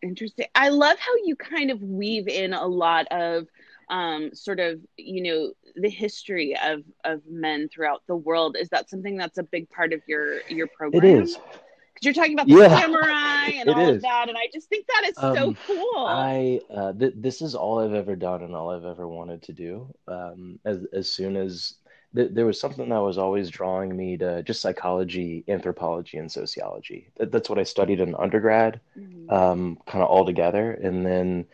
Interesting. 0.02 0.48
I 0.56 0.70
love 0.70 0.98
how 1.00 1.14
you 1.26 1.36
kind 1.36 1.70
of 1.70 1.82
weave 1.82 2.28
in 2.28 2.54
a 2.54 2.66
lot 2.66 3.08
of 3.12 3.48
um, 3.90 4.34
sort 4.34 4.60
of 4.60 4.80
you 4.98 5.24
know 5.24 5.54
the 5.76 5.90
history 5.90 6.56
of 6.64 6.82
of 7.04 7.22
men 7.30 7.70
throughout 7.70 8.04
the 8.08 8.16
world 8.16 8.56
is 8.60 8.70
that 8.70 8.90
something 8.90 9.18
that's 9.18 9.38
a 9.38 9.44
big 9.44 9.70
part 9.70 9.94
of 9.94 10.02
your 10.08 10.44
your 10.48 10.68
program 10.68 10.94
it 10.94 11.04
is 11.04 11.40
Because 11.94 12.06
you're 12.06 12.14
talking 12.14 12.34
about 12.34 12.50
the 12.50 12.58
Yeah, 12.58 12.70
samurai 12.70 13.50
and 13.60 13.70
all 13.70 13.88
of 13.90 14.02
that, 14.02 14.30
and 14.30 14.38
I 14.38 14.48
just 14.54 14.70
think 14.70 14.86
that 14.88 15.10
is 15.10 15.20
so 15.32 15.54
Um, 15.54 15.58
cool. 15.66 16.30
I 16.30 16.62
uh, 16.70 16.94
th 16.94 17.14
this 17.18 17.42
is 17.42 17.56
all 17.56 17.80
I've 17.80 17.94
ever 17.94 18.16
done 18.16 18.44
and 18.44 18.56
all 18.56 18.70
I've 18.70 18.86
ever 18.86 19.08
wanted 19.08 19.42
to 19.44 19.54
do. 19.54 19.94
Um, 20.08 20.60
as 20.66 20.86
as 20.94 21.10
soon 21.12 21.36
as 21.38 21.76
th 22.16 22.32
there 22.34 22.46
was 22.46 22.60
something 22.60 22.90
that 22.90 23.02
was 23.02 23.18
always 23.18 23.50
drawing 23.50 23.96
me 23.96 24.18
to 24.18 24.44
just 24.44 24.62
psychology, 24.62 25.44
anthropology, 25.48 26.18
and 26.18 26.32
sociology. 26.32 27.12
That, 27.18 27.32
that's 27.32 27.50
what 27.50 27.60
I 27.60 27.64
studied 27.64 28.00
in 28.02 28.16
undergrad, 28.16 28.82
Mhm. 28.96 29.40
um, 29.40 29.78
kind 29.88 30.04
of 30.04 30.10
all 30.10 30.26
together, 30.26 30.72
and 30.72 31.06
then 31.06 31.46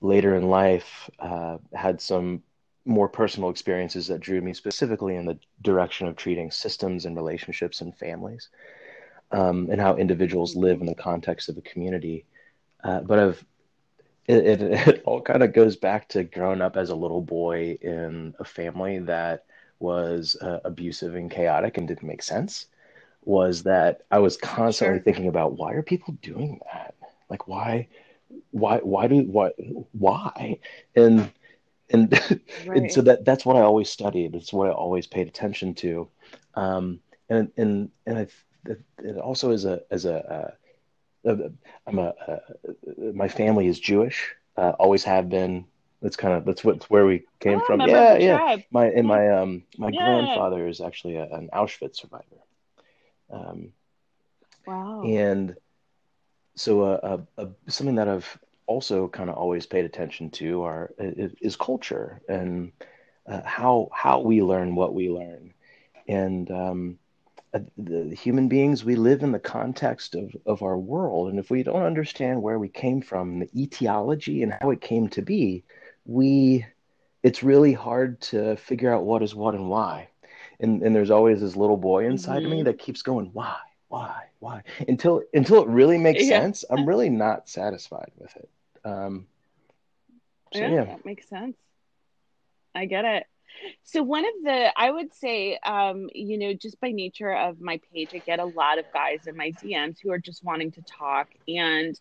later 0.00 0.34
in 0.36 0.48
life, 0.48 1.10
uh, 1.18 1.58
had 1.74 2.00
some 2.00 2.42
more 2.84 3.08
personal 3.08 3.50
experiences 3.50 4.08
that 4.08 4.20
drew 4.20 4.40
me 4.40 4.52
specifically 4.54 5.16
in 5.16 5.26
the 5.26 5.38
direction 5.62 6.06
of 6.08 6.16
treating 6.16 6.50
systems 6.50 7.04
and 7.06 7.16
relationships 7.16 7.80
and 7.80 7.96
families, 7.96 8.48
um, 9.32 9.68
and 9.70 9.80
how 9.80 9.96
individuals 9.96 10.56
live 10.56 10.80
in 10.80 10.86
the 10.86 10.94
context 10.94 11.48
of 11.48 11.56
a 11.58 11.62
community. 11.62 12.24
Uh, 12.82 13.00
but 13.00 13.18
I've 13.18 13.44
it, 14.26 14.46
it, 14.46 14.62
it 14.88 15.02
all 15.04 15.20
kind 15.20 15.42
of 15.42 15.52
goes 15.52 15.76
back 15.76 16.08
to 16.10 16.24
growing 16.24 16.60
up 16.60 16.76
as 16.76 16.90
a 16.90 16.94
little 16.96 17.20
boy 17.22 17.78
in 17.80 18.34
a 18.38 18.44
family 18.44 18.98
that 19.00 19.44
was 19.78 20.36
uh, 20.40 20.60
abusive 20.64 21.14
and 21.14 21.30
chaotic 21.30 21.76
and 21.78 21.88
didn't 21.88 22.06
make 22.08 22.22
sense. 22.22 22.66
Was 23.24 23.64
that 23.64 24.02
I 24.10 24.18
was 24.18 24.36
constantly 24.36 24.98
Sure. 24.98 25.00
thinking 25.00 25.28
about 25.28 25.56
why 25.58 25.72
are 25.72 25.82
people 25.82 26.14
doing 26.22 26.60
that? 26.72 26.94
Like 27.28 27.48
why, 27.48 27.88
why, 28.50 28.78
why 28.78 29.06
do 29.06 29.20
why, 29.22 29.50
why? 29.92 30.58
And 30.96 31.30
and 31.90 32.18
and 32.74 32.90
so 32.90 33.02
that 33.02 33.24
that's 33.24 33.44
what 33.44 33.56
I 33.56 33.60
always 33.60 33.90
studied. 33.90 34.34
It's 34.34 34.52
what 34.52 34.68
I 34.68 34.72
always 34.72 35.06
paid 35.06 35.28
attention 35.28 35.74
to. 35.76 36.08
Um, 36.54 37.00
and 37.28 37.50
and 37.56 37.90
and 38.06 38.18
I, 38.18 38.26
it 39.02 39.16
also 39.18 39.50
is 39.50 39.64
a 39.64 39.80
as 39.90 40.04
a 40.04 40.16
uh, 41.26 41.30
uh, 41.30 41.48
I'm 41.86 41.98
a 41.98 42.12
uh, 42.28 42.38
my 43.14 43.28
family 43.28 43.66
is 43.66 43.78
Jewish, 43.80 44.34
uh, 44.56 44.72
always 44.78 45.04
have 45.04 45.28
been. 45.28 45.64
That's 46.02 46.16
kind 46.16 46.34
of 46.34 46.44
that's 46.44 46.64
what 46.64 46.84
where 46.90 47.06
we 47.06 47.24
came 47.40 47.60
Oh, 47.60 47.66
from. 47.66 47.84
Yeah, 47.84 48.16
yeah. 48.16 48.40
tribe. 48.40 48.62
My 48.70 48.86
and 48.86 49.06
my 49.06 49.28
um 49.28 49.62
my 49.78 49.90
Yeah. 49.90 49.92
grandfather 49.92 50.66
is 50.68 50.80
actually 50.80 51.16
a, 51.16 51.24
an 51.24 51.48
Auschwitz 51.52 51.96
survivor. 51.96 52.40
Um, 53.30 53.72
Wow. 54.66 55.02
and 55.02 55.54
so 56.60 56.82
uh, 56.82 57.00
uh, 57.38 57.42
uh, 57.42 57.46
something 57.68 57.94
that 57.94 58.06
I've 58.06 58.38
also 58.66 59.08
kind 59.08 59.30
of 59.30 59.36
always 59.36 59.64
paid 59.64 59.86
attention 59.86 60.28
to 60.32 60.62
are 60.62 60.90
is, 60.98 61.32
is 61.40 61.56
culture 61.56 62.20
and 62.28 62.72
uh, 63.26 63.40
how 63.44 63.88
how 63.94 64.20
we 64.20 64.42
learn 64.42 64.74
what 64.74 64.92
we 64.92 65.08
learn. 65.08 65.54
And 66.06 66.50
um, 66.50 66.98
uh, 67.54 67.60
the 67.78 68.14
human 68.14 68.48
beings, 68.48 68.84
we 68.84 68.94
live 68.94 69.22
in 69.22 69.32
the 69.32 69.38
context 69.38 70.14
of, 70.14 70.36
of 70.44 70.62
our 70.62 70.76
world. 70.76 71.30
And 71.30 71.38
if 71.38 71.50
we 71.50 71.62
don't 71.62 71.82
understand 71.82 72.42
where 72.42 72.58
we 72.58 72.68
came 72.68 73.00
from, 73.00 73.38
the 73.38 73.48
etiology 73.58 74.42
and 74.42 74.52
how 74.60 74.70
it 74.70 74.82
came 74.82 75.08
to 75.08 75.22
be, 75.22 75.64
we 76.04 76.66
it's 77.22 77.42
really 77.42 77.72
hard 77.72 78.20
to 78.32 78.56
figure 78.56 78.92
out 78.92 79.04
what 79.04 79.22
is 79.22 79.34
what 79.34 79.54
and 79.54 79.70
why. 79.70 80.08
And 80.60 80.82
and 80.82 80.94
there's 80.94 81.10
always 81.10 81.40
this 81.40 81.56
little 81.56 81.78
boy 81.78 82.04
inside 82.04 82.44
of 82.44 82.50
me 82.50 82.64
that 82.64 82.78
keeps 82.78 83.00
going, 83.00 83.30
why, 83.32 83.56
why, 83.90 84.24
why? 84.38 84.62
Until 84.88 85.22
until 85.34 85.62
it 85.62 85.68
really 85.68 85.98
makes 85.98 86.26
Yeah. 86.26 86.40
sense, 86.40 86.64
I'm 86.70 86.86
really 86.86 87.10
not 87.10 87.48
satisfied 87.48 88.12
with 88.16 88.34
it. 88.36 88.50
Um, 88.84 89.26
so 90.52 90.60
Yeah, 90.60 90.68
yeah, 90.68 90.84
that 90.86 91.04
makes 91.04 91.28
sense. 91.28 91.56
I 92.74 92.86
get 92.86 93.04
it. 93.04 93.26
So 93.82 94.02
one 94.02 94.24
of 94.24 94.32
the, 94.44 94.72
I 94.76 94.90
would 94.90 95.12
say, 95.12 95.58
um, 95.64 96.08
you 96.14 96.38
know, 96.38 96.54
just 96.54 96.80
by 96.80 96.92
nature 96.92 97.32
of 97.34 97.60
my 97.60 97.80
page, 97.92 98.12
I 98.14 98.20
get 98.20 98.38
a 98.40 98.46
lot 98.46 98.78
of 98.78 98.90
guys 98.92 99.26
in 99.26 99.36
my 99.36 99.52
DMs 99.52 99.98
who 100.02 100.12
are 100.12 100.18
just 100.18 100.44
wanting 100.44 100.72
to 100.72 100.82
talk, 100.82 101.28
and 101.48 102.00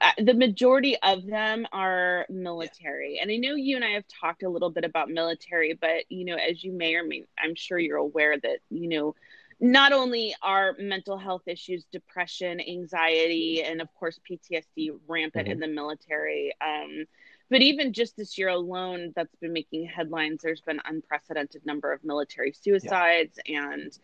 uh, 0.00 0.12
the 0.18 0.34
majority 0.34 0.96
of 1.02 1.26
them 1.26 1.66
are 1.72 2.26
military. 2.30 3.18
And 3.20 3.30
I 3.30 3.36
know 3.36 3.54
you 3.54 3.76
and 3.76 3.84
I 3.84 3.90
have 3.92 4.04
talked 4.08 4.42
a 4.42 4.48
little 4.48 4.70
bit 4.70 4.84
about 4.84 5.10
military, 5.10 5.74
but 5.74 6.04
you 6.10 6.24
know, 6.26 6.36
as 6.36 6.62
you 6.62 6.72
may 6.72 6.94
or 6.94 7.04
may, 7.04 7.24
I'm 7.38 7.54
sure 7.54 7.78
you're 7.78 7.96
aware 7.96 8.38
that 8.38 8.58
you 8.70 8.88
know, 8.88 9.14
not 9.60 9.92
only 9.92 10.34
are 10.42 10.74
mental 10.78 11.18
health 11.18 11.42
issues, 11.46 11.84
depression, 11.92 12.60
anxiety, 12.60 13.62
and 13.62 13.80
of 13.80 13.88
course 13.94 14.20
PTSD 14.30 14.90
rampant 15.08 15.46
hmm 15.46 15.52
in 15.52 15.60
the 15.60 15.68
military. 15.68 16.52
Um, 16.60 17.04
but 17.50 17.62
even 17.62 17.92
just 17.92 18.16
this 18.16 18.38
year 18.38 18.48
alone, 18.48 19.12
that's 19.14 19.34
been 19.36 19.52
making 19.52 19.86
headlines. 19.86 20.40
There's 20.42 20.62
been 20.62 20.80
unprecedented 20.84 21.64
number 21.66 21.92
of 21.92 22.02
military 22.04 22.54
yeah, 22.82 22.94
suicides, 23.00 23.38
and 23.46 23.96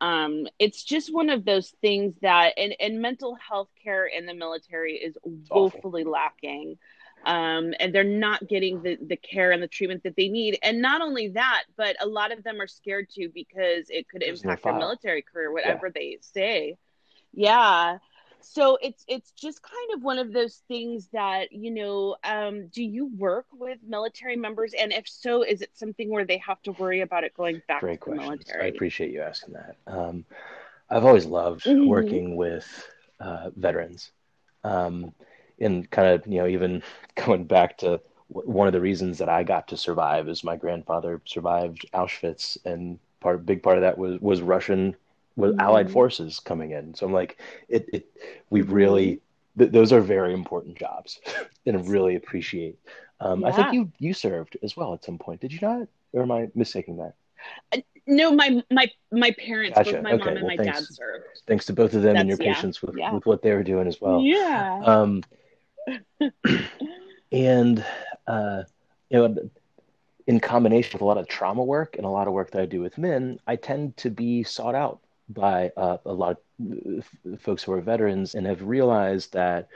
um, 0.00 0.46
it's 0.58 0.82
just 0.82 1.14
one 1.14 1.30
of 1.30 1.44
those 1.44 1.70
things 1.80 2.14
that, 2.22 2.54
and, 2.56 2.74
and 2.80 3.00
mental 3.00 3.36
health 3.36 3.68
care 3.82 4.06
in 4.06 4.26
the 4.26 4.34
military 4.34 4.94
is 4.94 5.16
woefully 5.24 6.04
lacking. 6.04 6.76
Um, 7.24 7.74
and 7.80 7.94
they're 7.94 8.04
not 8.04 8.46
getting 8.48 8.82
the, 8.82 8.98
the 9.00 9.16
care 9.16 9.50
and 9.52 9.62
the 9.62 9.68
treatment 9.68 10.02
that 10.04 10.16
they 10.16 10.28
need. 10.28 10.58
And 10.62 10.80
not 10.80 11.00
only 11.02 11.28
that, 11.28 11.64
but 11.76 11.96
a 12.00 12.06
lot 12.06 12.32
of 12.32 12.42
them 12.44 12.60
are 12.60 12.66
scared 12.66 13.10
to 13.10 13.28
because 13.28 13.90
it 13.90 14.08
could 14.08 14.22
It 14.22 14.26
goes 14.26 14.42
in 14.42 14.48
their 14.48 14.56
impact 14.56 14.62
their 14.64 14.72
military 14.72 15.22
career, 15.22 15.50
Yeah. 15.64 15.78
whatever 15.78 15.90
they 15.90 16.18
say. 16.20 16.76
Yeah. 17.32 17.98
So 18.40 18.76
it's 18.82 19.04
it's 19.08 19.32
just 19.32 19.62
kind 19.62 19.94
of 19.94 20.02
one 20.02 20.18
of 20.18 20.32
those 20.32 20.62
things 20.68 21.08
that, 21.12 21.52
you 21.52 21.70
know, 21.70 22.16
um, 22.24 22.68
do 22.68 22.82
you 22.82 23.06
work 23.16 23.46
with 23.52 23.78
military 23.86 24.36
members? 24.36 24.72
And 24.78 24.92
if 24.92 25.08
so, 25.08 25.42
is 25.42 25.62
it 25.62 25.70
something 25.76 26.10
where 26.10 26.24
they 26.24 26.38
have 26.38 26.62
to 26.62 26.72
worry 26.72 27.00
about 27.00 27.24
it 27.24 27.34
going 27.34 27.62
back 27.68 27.80
Great 27.80 28.00
to 28.04 28.10
the 28.10 28.14
questions. 28.16 28.52
I 28.60 28.66
appreciate 28.66 29.10
you 29.12 29.22
asking 29.22 29.54
that. 29.54 29.76
Um, 29.86 30.24
I've 30.90 31.04
always 31.04 31.26
loved 31.26 31.64
hmm 31.64 31.84
working 31.84 32.36
with 32.36 32.66
uh, 33.20 33.50
veterans. 33.56 34.12
Um, 34.64 35.12
and 35.62 35.90
kind 35.90 36.08
of, 36.08 36.26
you 36.26 36.38
know, 36.38 36.46
even 36.46 36.82
going 37.16 37.44
back 37.44 37.78
to 37.78 38.00
one 38.28 38.66
of 38.66 38.72
the 38.72 38.80
reasons 38.80 39.18
that 39.18 39.28
I 39.28 39.44
got 39.44 39.68
to 39.68 39.76
survive 39.76 40.28
is 40.28 40.44
my 40.44 40.56
grandfather 40.56 41.20
survived 41.26 41.86
Auschwitz, 41.94 42.58
and 42.64 42.98
part 43.20 43.44
big 43.46 43.62
part 43.62 43.78
of 43.78 43.82
that 43.82 43.98
was 43.98 44.20
was 44.20 44.42
Russian 44.42 44.96
was 45.36 45.54
Allied 45.58 45.90
hmm 45.90 45.92
forces 45.92 46.40
coming 46.40 46.72
in. 46.72 46.94
So 46.94 47.06
I'm 47.06 47.12
like, 47.12 47.38
it 47.68 47.88
it 47.92 48.06
we 48.50 48.62
really 48.62 49.20
th 49.58 49.70
those 49.72 49.92
are 49.92 50.00
very 50.00 50.32
important 50.34 50.78
jobs, 50.78 51.20
and 51.66 51.88
really 51.88 52.16
appreciate. 52.16 52.78
Um, 53.20 53.44
I 53.44 53.52
think 53.52 53.72
you 53.72 53.92
you 53.98 54.14
served 54.14 54.56
as 54.62 54.76
well 54.76 54.94
at 54.94 55.04
some 55.04 55.18
point, 55.18 55.40
did 55.40 55.52
you 55.52 55.60
not? 55.62 55.88
Or 56.12 56.22
am 56.22 56.30
I 56.32 56.48
mistaking 56.54 56.96
that? 56.98 57.14
Uh, 57.72 57.78
No, 58.06 58.32
my 58.34 58.62
my 58.70 58.90
my 59.10 59.30
parents, 59.32 59.78
both 59.80 60.00
Gotcha. 60.00 60.00
my 60.00 60.12
mom 60.14 60.22
Okay. 60.22 60.36
and 60.36 60.46
Well, 60.46 60.46
my 60.46 60.56
dad 60.58 60.86
thanks 60.86 60.90
served. 60.90 61.24
thanks 61.46 61.66
to 61.66 61.72
both 61.72 61.94
of 61.94 62.02
them 62.02 62.20
and 62.20 62.28
your 62.28 62.38
yeah. 62.38 62.38
patience 62.38 62.82
with 62.82 62.96
Yeah. 62.96 63.08
with 63.08 63.26
what 63.26 63.42
they 63.42 63.52
were 63.52 63.62
doing 63.62 63.86
as 63.88 64.00
well. 64.00 64.30
Yeah. 64.30 64.80
Um, 64.80 65.22
and 67.32 67.84
uh, 68.26 68.62
you 69.10 69.18
know, 69.18 69.50
in 70.26 70.40
combination 70.40 70.92
with 70.92 71.02
a 71.02 71.04
lot 71.04 71.18
of 71.18 71.28
trauma 71.28 71.62
work 71.62 71.96
and 71.96 72.06
a 72.06 72.10
lot 72.10 72.26
of 72.26 72.32
work 72.32 72.50
that 72.52 72.62
I 72.62 72.66
do 72.66 72.80
with 72.80 72.98
men, 72.98 73.38
I 73.46 73.56
tend 73.56 73.96
to 73.98 74.10
be 74.10 74.42
sought 74.42 74.74
out 74.74 75.00
by 75.28 75.72
uh, 75.76 75.98
a 76.04 76.12
lot 76.12 76.38
of 76.60 77.08
uh, 77.30 77.36
folks 77.38 77.62
who 77.62 77.72
are 77.72 77.80
veterans 77.80 78.34
and 78.34 78.46
have 78.46 78.62
realized 78.62 79.32
that 79.32 79.68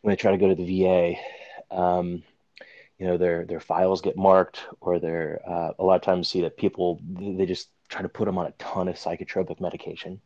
when 0.00 0.12
they 0.12 0.16
try 0.16 0.32
to 0.32 0.38
go 0.38 0.48
to 0.48 0.54
the 0.54 0.82
VA, 0.82 1.14
um, 1.70 2.22
you 2.98 3.06
know, 3.06 3.16
their 3.16 3.44
their 3.44 3.60
files 3.60 4.00
get 4.00 4.16
marked, 4.16 4.60
or 4.80 4.98
they're 4.98 5.40
uh, 5.46 5.72
a 5.78 5.84
lot 5.84 5.96
of 5.96 6.02
times 6.02 6.28
see 6.28 6.42
that 6.42 6.56
people 6.56 7.00
they 7.02 7.46
just 7.46 7.68
try 7.88 8.02
to 8.02 8.08
put 8.08 8.24
them 8.24 8.38
on 8.38 8.46
a 8.46 8.52
ton 8.52 8.88
of 8.88 8.96
psychotropic 8.96 9.60
medication 9.60 10.20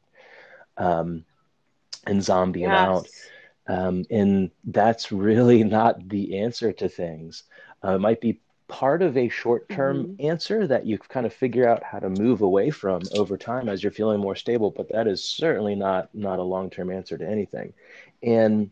um, 0.77 1.25
and 2.07 2.23
zombie 2.23 2.63
them 2.63 2.75
out. 2.75 3.09
Um, 3.69 4.05
and 4.11 4.51
that's 4.65 5.13
really 5.13 5.65
not 5.79 6.09
the 6.09 6.39
answer 6.39 6.73
to 6.73 6.89
things. 6.89 7.45
Uh, 7.85 7.97
it 7.97 8.01
might 8.01 8.21
be 8.21 8.41
part 8.69 9.03
of 9.03 9.17
a 9.17 9.29
short 9.29 9.69
term 9.69 10.07
hmm 10.07 10.19
answer 10.19 10.67
that 10.67 10.87
you 10.87 10.99
kind 10.99 11.27
of 11.27 11.33
figure 11.33 11.69
out 11.69 11.83
how 11.85 11.99
to 12.01 12.09
move 12.11 12.43
away 12.43 12.71
from 12.71 13.09
over 13.13 13.37
time 13.37 13.69
as 13.69 13.83
you're 13.83 13.93
feeling 13.93 14.21
more 14.21 14.35
stable, 14.37 14.73
but 14.77 14.89
that 14.91 15.07
is 15.07 15.25
certainly 15.25 15.75
not 15.75 16.09
not 16.15 16.39
a 16.39 16.43
long 16.43 16.71
term 16.71 16.91
answer 16.91 17.17
to 17.19 17.29
anything. 17.29 17.73
And 18.23 18.71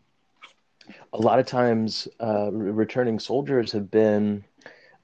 a 1.13 1.17
lot 1.21 1.39
of 1.39 1.45
times, 1.45 2.07
uh, 2.21 2.51
re- 2.51 2.71
returning 2.71 3.19
soldiers 3.19 3.71
have 3.71 3.89
been 3.91 4.43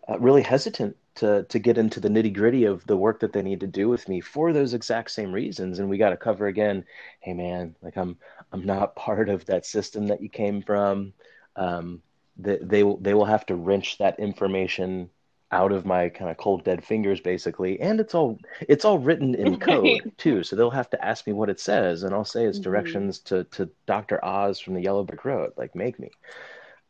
uh, 0.10 0.20
really 0.20 0.42
hesitant 0.42 0.96
to 1.16 1.44
to 1.44 1.60
get 1.60 1.78
into 1.78 2.00
the 2.00 2.10
nitty 2.10 2.34
gritty 2.34 2.66
of 2.66 2.86
the 2.88 2.98
work 2.98 3.20
that 3.22 3.34
they 3.34 3.42
need 3.42 3.60
to 3.62 3.68
do 3.68 3.90
with 3.90 4.08
me 4.10 4.22
for 4.22 4.54
those 4.54 4.74
exact 4.74 5.12
same 5.12 5.32
reasons. 5.34 5.80
And 5.80 5.90
we 5.90 5.98
got 5.98 6.12
to 6.12 6.18
cover 6.18 6.48
again. 6.48 6.86
Hey, 7.20 7.34
man, 7.34 7.76
like 7.82 7.98
I'm 7.98 8.18
I'm 8.52 8.66
not 8.66 8.96
part 8.98 9.30
of 9.30 9.46
that 9.46 9.66
system 9.66 10.08
that 10.08 10.22
you 10.22 10.30
came 10.30 10.62
from. 10.62 11.14
Um, 11.56 12.02
that 12.38 12.68
they 12.68 12.84
will 12.84 12.98
they 12.98 13.14
will 13.14 13.26
have 13.26 13.46
to 13.48 13.56
wrench 13.56 13.98
that 13.98 14.20
information 14.20 15.10
out 15.52 15.74
of 15.74 15.86
my 15.86 16.08
kind 16.08 16.32
of 16.32 16.38
cold 16.38 16.64
dead 16.64 16.82
fingers 16.84 17.20
basically 17.20 17.78
and 17.82 18.00
it's 18.00 18.16
all 18.16 18.40
it's 18.70 18.86
all 18.86 18.98
written 19.00 19.36
in 19.36 19.58
code 19.58 20.02
too 20.18 20.44
so 20.44 20.56
they'll 20.56 20.70
have 20.70 20.90
to 20.90 21.04
ask 21.06 21.28
me 21.28 21.34
what 21.34 21.50
it 21.50 21.60
says 21.60 22.04
and 22.04 22.14
i'll 22.14 22.24
say 22.24 22.46
it's 22.46 22.58
hmm 22.58 22.60
directions 22.60 23.20
to 23.20 23.44
to 23.46 23.70
dr 23.86 24.24
oz 24.24 24.60
from 24.62 24.76
the 24.76 24.82
yellow 24.82 25.04
brick 25.04 25.26
road 25.26 25.52
like 25.58 25.76
make 25.76 26.00
me 26.00 26.10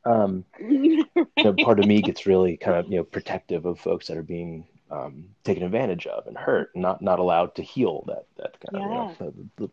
um 0.05 0.45
part 1.59 1.79
of 1.79 1.85
me 1.85 2.01
gets 2.01 2.25
really 2.25 2.57
kind 2.57 2.77
of 2.77 2.89
you 2.91 2.97
know 2.97 3.03
protective 3.03 3.65
of 3.65 3.79
folks 3.79 4.07
that 4.07 4.17
are 4.17 4.23
being 4.23 4.65
um, 4.91 5.25
taken 5.43 5.63
advantage 5.63 6.05
of 6.07 6.27
and 6.27 6.37
hurt, 6.37 6.71
and 6.73 6.81
not 6.81 7.01
not 7.01 7.19
allowed 7.19 7.55
to 7.55 7.63
heal. 7.63 8.03
That 8.07 8.25
that 8.37 8.59
kind 8.59 8.77
of 8.77 8.89
you 8.89 8.97
know 8.97 9.07
the, 9.19 9.33
the, 9.57 9.69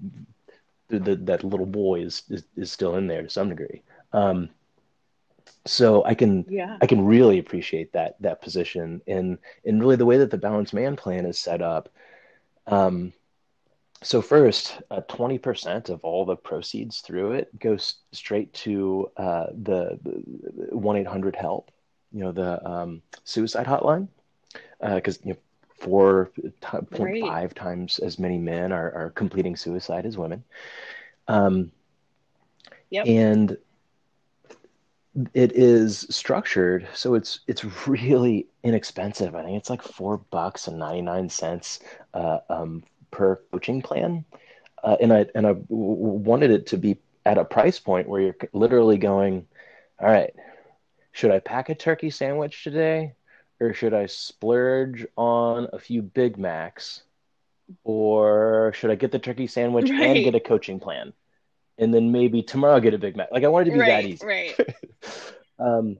the, 0.88 0.99
the, 0.99 1.17
that 1.25 1.45
little 1.45 1.67
boy 1.67 2.01
is, 2.03 2.23
is, 2.31 2.45
is 2.57 2.73
still 2.73 2.97
in 2.97 3.07
there 3.07 3.23
to 3.23 3.29
some 3.31 3.49
degree. 3.49 3.83
Um, 4.12 4.51
so 5.67 6.05
I 6.05 6.14
can 6.14 6.47
Yeah. 6.47 6.77
I 6.81 6.87
can 6.87 7.05
really 7.05 7.38
appreciate 7.38 7.93
that 7.93 8.17
that 8.21 8.41
position 8.41 9.03
and 9.07 9.38
and 9.64 9.81
really 9.81 9.97
the 9.97 10.07
way 10.07 10.19
that 10.19 10.31
the 10.31 10.38
balanced 10.38 10.75
man 10.75 10.97
plan 10.97 11.27
is 11.27 11.38
set 11.38 11.61
up. 11.62 11.88
Um, 12.67 13.12
so 14.03 14.23
first, 14.23 14.81
uh, 14.91 15.01
20% 15.09 15.89
of 15.89 16.05
all 16.05 16.25
the 16.25 16.37
proceeds 16.37 17.01
through 17.01 17.33
it 17.33 17.59
goes 17.59 17.97
straight 18.13 18.53
to 18.55 19.11
uh, 19.17 19.47
the 19.63 19.99
1-800-HELP, 20.73 21.69
you 22.13 22.21
know, 22.21 22.33
the 22.33 22.65
um, 22.67 23.03
suicide 23.25 23.67
hotline, 23.67 24.09
because 24.81 25.19
uh, 25.19 25.21
you 25.25 25.33
know, 25.33 25.39
4.5 25.81 27.55
times 27.55 27.99
as 27.99 28.19
many 28.19 28.39
men 28.39 28.73
are, 28.73 28.93
are 28.93 29.11
completing 29.11 29.57
suicide 29.57 30.07
as 30.07 30.17
women. 30.17 30.45
Um, 31.27 31.73
Yep. 32.91 33.07
and 33.07 33.59
it 35.35 35.53
is 35.53 36.07
structured 36.11 36.87
so 36.95 37.15
it's 37.15 37.41
it's 37.47 37.65
really 37.87 38.47
inexpensive. 38.63 39.35
I 39.35 39.45
think 39.45 39.59
it's 39.59 39.71
like 39.71 39.83
four 39.83 40.19
bucks 40.31 40.69
and 40.69 40.79
99 40.79 41.29
cents 41.29 41.81
uh, 42.15 42.39
um, 42.49 42.83
per 43.11 43.37
coaching 43.53 43.83
plan. 43.83 44.25
Uh, 44.83 44.97
and 45.01 45.12
I 45.12 45.27
and 45.35 45.47
I 45.47 45.57
wanted 45.68 46.51
it 46.51 46.66
to 46.68 46.77
be 46.79 46.99
at 47.27 47.38
a 47.38 47.44
price 47.44 47.79
point 47.79 48.09
where 48.09 48.21
you're 48.21 48.37
literally 48.53 48.97
going, 48.99 49.47
all 50.01 50.09
right, 50.09 50.33
should 51.12 51.31
I 51.31 51.40
pack 51.40 51.68
a 51.68 51.75
turkey 51.75 52.11
sandwich 52.11 52.62
today, 52.62 53.14
or 53.61 53.75
should 53.75 53.92
I 53.92 54.07
splurge 54.07 55.07
on 55.16 55.68
a 55.73 55.79
few 55.79 56.01
Big 56.03 56.38
Macs, 56.38 57.03
or 57.85 58.73
should 58.75 58.90
I 58.90 58.94
get 58.94 59.11
the 59.12 59.18
turkey 59.18 59.47
sandwich 59.47 59.90
and 59.90 60.23
get 60.25 60.35
a 60.35 60.40
coaching 60.40 60.79
plan, 60.81 61.12
and 61.77 61.92
then 61.92 62.12
maybe 62.12 62.42
tomorrow 62.42 62.79
get 62.81 62.94
a 62.94 62.99
Big 62.99 63.16
Mac? 63.16 63.29
Like 63.33 63.44
I 63.44 63.49
wanted 63.49 63.66
to 63.66 63.71
be 63.73 63.79
that 63.79 64.07
easy. 64.07 64.27
Right. 64.27 64.57
Um, 65.61 65.99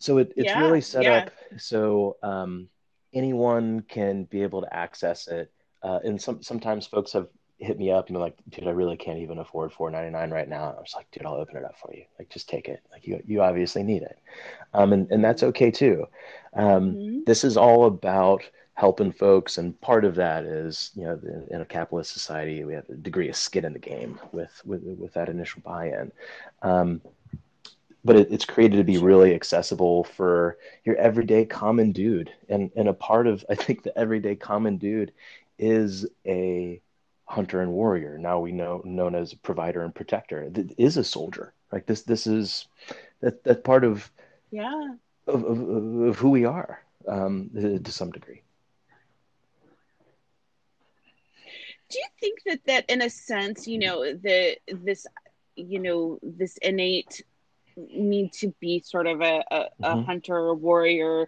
so 0.00 0.18
it, 0.18 0.32
it's 0.36 0.46
Yeah. 0.46 0.60
really 0.60 0.80
set 0.80 1.04
Yeah. 1.04 1.18
up 1.18 1.30
so 1.56 2.16
um, 2.20 2.68
anyone 3.14 3.80
can 3.82 4.24
be 4.24 4.42
able 4.42 4.62
to 4.62 4.74
access 4.74 5.28
it. 5.28 5.52
Uh, 5.82 6.00
and 6.04 6.20
some 6.20 6.42
sometimes 6.42 6.86
folks 6.86 7.12
have 7.12 7.28
hit 7.58 7.78
me 7.78 7.90
up 7.90 8.08
and 8.08 8.18
like, 8.18 8.36
"Dude, 8.48 8.66
I 8.66 8.70
really 8.70 8.96
can't 8.96 9.18
even 9.18 9.38
afford 9.38 9.72
four 9.72 9.90
ninety 9.90 10.10
nine 10.10 10.30
right 10.30 10.48
now." 10.48 10.68
And 10.70 10.78
I 10.78 10.80
was 10.80 10.94
like, 10.96 11.10
"Dude, 11.10 11.26
I'll 11.26 11.34
open 11.34 11.56
it 11.56 11.64
up 11.64 11.76
for 11.78 11.92
you. 11.94 12.04
Like, 12.18 12.30
just 12.30 12.48
take 12.48 12.68
it. 12.68 12.82
Like, 12.92 13.06
you 13.06 13.22
you 13.26 13.42
obviously 13.42 13.82
need 13.82 14.02
it, 14.02 14.18
um, 14.74 14.92
and 14.92 15.10
and 15.10 15.24
that's 15.24 15.42
okay 15.42 15.70
too. 15.70 16.06
Um, 16.54 16.98
hmm 16.98 17.20
this 17.26 17.44
is 17.44 17.56
all 17.56 17.86
about 17.86 18.42
helping 18.74 19.12
folks, 19.12 19.58
and 19.58 19.78
part 19.80 20.04
of 20.04 20.14
that 20.16 20.44
is, 20.44 20.90
you 20.94 21.04
know, 21.04 21.20
in 21.50 21.60
a 21.60 21.64
capitalist 21.64 22.12
society, 22.12 22.64
we 22.64 22.74
have 22.74 22.88
a 22.88 22.94
degree 22.94 23.28
of 23.28 23.36
skin 23.36 23.64
in 23.64 23.72
the 23.72 23.78
game 23.78 24.18
with 24.32 24.62
with 24.64 24.82
with 24.84 25.12
that 25.14 25.28
initial 25.28 25.62
buy 25.64 25.88
in. 25.88 26.12
Um, 26.62 27.02
but 28.04 28.16
it, 28.16 28.28
it's 28.30 28.44
created 28.44 28.76
to 28.76 28.84
be 28.84 28.98
really 28.98 29.34
accessible 29.34 30.04
for 30.04 30.58
your 30.84 30.96
everyday 30.96 31.44
common 31.44 31.92
dude 31.92 32.30
and 32.48 32.70
and 32.76 32.88
a 32.88 32.94
part 32.94 33.26
of 33.26 33.44
i 33.50 33.54
think 33.54 33.82
the 33.82 33.96
everyday 33.98 34.34
common 34.36 34.76
dude 34.76 35.12
is 35.58 36.06
a 36.26 36.80
hunter 37.26 37.60
and 37.60 37.72
warrior 37.72 38.16
now 38.18 38.40
we 38.40 38.52
know 38.52 38.80
known 38.84 39.14
as 39.14 39.34
provider 39.34 39.82
and 39.84 39.94
protector. 39.94 40.48
That 40.50 40.74
is 40.78 40.96
a 40.96 41.04
soldier. 41.04 41.52
Like 41.72 41.86
this 41.86 42.02
this 42.02 42.26
is 42.26 42.66
that 43.20 43.44
that 43.44 43.64
part 43.64 43.84
of 43.84 44.10
Yeah. 44.50 44.96
of, 45.26 45.44
of, 45.44 46.00
of 46.08 46.18
who 46.18 46.30
we 46.30 46.44
are 46.44 46.82
um, 47.06 47.50
to 47.54 47.92
some 47.92 48.10
degree. 48.10 48.42
Do 51.90 51.98
you 51.98 52.06
think 52.20 52.38
that 52.46 52.60
that 52.66 52.84
in 52.90 53.02
a 53.02 53.10
sense, 53.10 53.66
you 53.66 53.78
know, 53.78 54.02
the 54.12 54.58
this 54.68 55.06
you 55.56 55.80
know, 55.80 56.18
this 56.22 56.56
innate 56.62 57.22
need 57.76 58.32
to 58.32 58.54
be 58.60 58.80
sort 58.80 59.06
of 59.06 59.20
a, 59.20 59.44
a, 59.50 59.64
a 59.82 59.96
hmm 59.96 60.02
hunter 60.02 60.36
or 60.36 60.54
warrior 60.54 61.26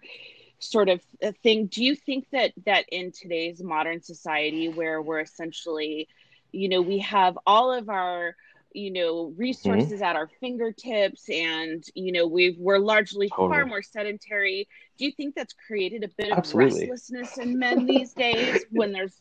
sort 0.61 0.89
of 0.89 1.01
a 1.21 1.31
thing. 1.31 1.67
Do 1.67 1.83
you 1.83 1.95
think 1.95 2.27
that 2.31 2.53
that 2.65 2.85
in 2.91 3.11
today's 3.11 3.61
modern 3.61 4.01
society 4.01 4.69
where 4.69 5.01
we're 5.01 5.21
essentially, 5.21 6.07
you 6.51 6.69
know, 6.69 6.81
we 6.81 6.99
have 6.99 7.37
all 7.45 7.73
of 7.73 7.89
our 7.89 8.35
you 8.73 8.89
know 8.89 9.33
resources 9.35 10.01
at 10.01 10.15
our 10.15 10.29
fingertips 10.39 11.29
and 11.29 11.83
you 11.93 12.13
know 12.13 12.25
we've 12.25 12.57
we're 12.57 12.77
largely 12.77 13.27
far 13.27 13.65
more 13.65 13.81
sedentary 13.81 14.65
do 14.97 15.03
you 15.03 15.11
think 15.11 15.35
that's 15.35 15.53
created 15.67 16.05
a 16.05 16.07
bit 16.17 16.31
of 16.31 16.37
absolutely 16.37 16.89
restlessness 16.89 17.37
in 17.37 17.59
men 17.59 17.85
these 17.85 18.13
days 18.13 18.63
when 18.69 18.93
there's 18.93 19.19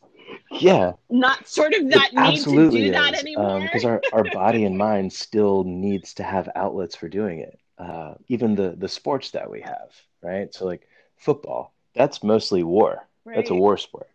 yeah 0.53 0.93
not 1.09 1.47
sort 1.49 1.75
of 1.75 1.91
that 1.91 2.13
need 2.13 2.21
to 2.21 2.33
absolutely 2.33 2.85
do 2.85 2.93
that 2.93 3.15
is, 3.15 3.21
anymore 3.21 3.57
um, 3.57 3.63
because 3.63 3.85
our, 3.85 4.01
our 4.13 4.25
body 4.33 4.65
and 4.65 4.77
mind 4.77 5.13
still 5.13 5.65
needs 5.65 6.15
to 6.15 6.23
have 6.23 6.49
outlets 6.55 6.97
for 6.97 7.09
doing 7.09 7.41
it. 7.41 7.59
Uh, 7.79 8.15
even 8.29 8.55
the 8.55 8.75
the 8.77 8.89
sports 8.89 9.31
that 9.31 9.51
we 9.51 9.63
have, 9.63 9.91
right? 10.23 10.53
So 10.55 10.67
like 10.67 10.87
football, 11.21 11.75
that's 11.95 12.25
mostly 12.25 12.65
war. 12.65 13.09
That's 13.35 13.51
a 13.51 13.57
war 13.57 13.79
sport. 13.79 14.09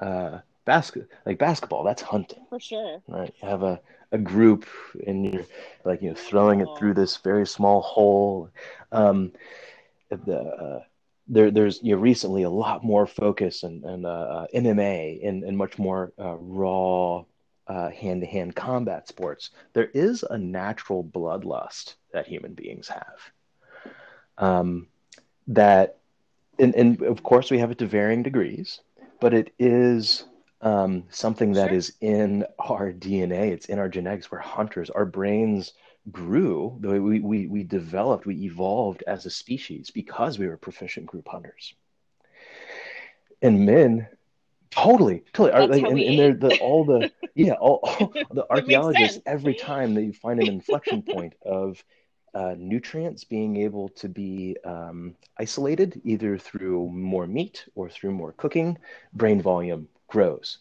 Uh, 0.00 0.38
basket 0.66 1.08
like 1.26 1.38
basketball, 1.38 1.84
that's 1.84 2.02
hunting, 2.02 2.46
for 2.48 2.60
sure 2.60 3.02
right? 3.08 3.32
You 3.42 3.48
have 3.48 3.62
a, 3.62 3.80
a 4.12 4.18
group 4.18 4.66
and 5.06 5.26
you're 5.26 5.46
like 5.84 6.02
you 6.02 6.10
know 6.10 6.16
throwing 6.16 6.60
it 6.60 6.70
through 6.76 6.94
this 6.94 7.18
very 7.18 7.46
small 7.46 7.82
hole. 7.82 8.50
Um, 8.92 9.32
the 10.10 10.38
uh, 10.40 10.80
there 11.28 11.50
there's 11.50 11.80
you 11.82 11.94
know 11.94 12.00
recently 12.02 12.42
a 12.42 12.50
lot 12.50 12.84
more 12.84 13.06
focus 13.06 13.62
and 13.64 13.84
and 13.84 14.06
uh, 14.06 14.46
MMA 14.52 15.20
and 15.24 15.44
and 15.44 15.56
much 15.58 15.78
more 15.78 16.12
uh, 16.18 16.36
raw 16.38 17.24
uh, 17.68 17.90
hand-to-hand 17.90 18.56
combat 18.56 19.08
sports. 19.08 19.50
There 19.74 19.90
is 19.94 20.24
a 20.28 20.38
natural 20.38 21.04
bloodlust 21.04 21.96
that 22.12 22.26
human 22.26 22.54
beings 22.54 22.88
have. 22.88 23.32
Um, 24.38 24.88
that 25.48 25.98
and, 26.58 26.74
and 26.74 27.02
of 27.02 27.22
course 27.22 27.50
we 27.50 27.58
have 27.58 27.70
it 27.70 27.78
to 27.78 27.86
varying 27.86 28.22
degrees, 28.22 28.80
but 29.20 29.34
it 29.34 29.52
is 29.58 30.24
um, 30.60 31.04
something 31.10 31.52
that 31.54 31.68
sure 31.68 31.76
is 31.76 31.92
in 32.00 32.44
our 32.58 32.92
DNA. 32.92 33.50
It's 33.50 33.66
in 33.66 33.78
our 33.78 33.88
genetics. 33.88 34.30
We're 34.30 34.38
hunters. 34.38 34.90
Our 34.90 35.04
brains 35.04 35.72
grew, 36.10 36.76
the 36.80 36.88
way 36.88 36.98
we, 36.98 37.20
we, 37.20 37.46
we 37.46 37.62
developed, 37.62 38.26
we 38.26 38.44
evolved 38.44 39.04
as 39.06 39.26
a 39.26 39.30
species 39.30 39.90
because 39.90 40.38
we 40.38 40.48
were 40.48 40.56
proficient 40.56 41.06
group 41.06 41.28
hunters. 41.28 41.74
And 43.40 43.66
men, 43.66 44.08
totally, 44.70 45.24
totally. 45.32 45.52
Are 45.52 45.66
like, 45.66 45.84
and, 45.84 46.00
and 46.00 46.18
they're 46.18 46.34
the 46.34 46.58
all 46.60 46.84
the 46.84 47.10
yeah, 47.34 47.54
all, 47.54 47.80
all 47.82 48.12
the 48.30 48.46
archaeologists 48.50 49.20
every 49.26 49.54
time 49.54 49.94
that 49.94 50.02
you 50.02 50.12
find 50.12 50.40
an 50.40 50.48
inflection 50.48 51.02
point 51.02 51.34
of 51.44 51.82
uh, 52.34 52.54
nutrients 52.58 53.24
being 53.24 53.56
able 53.56 53.88
to 53.88 54.08
be 54.08 54.56
um, 54.64 55.14
isolated 55.38 56.00
either 56.04 56.38
through 56.38 56.88
more 56.90 57.26
meat 57.26 57.64
or 57.74 57.88
through 57.88 58.12
more 58.12 58.32
cooking, 58.32 58.78
brain 59.12 59.40
volume 59.40 59.88
grows. 60.08 60.58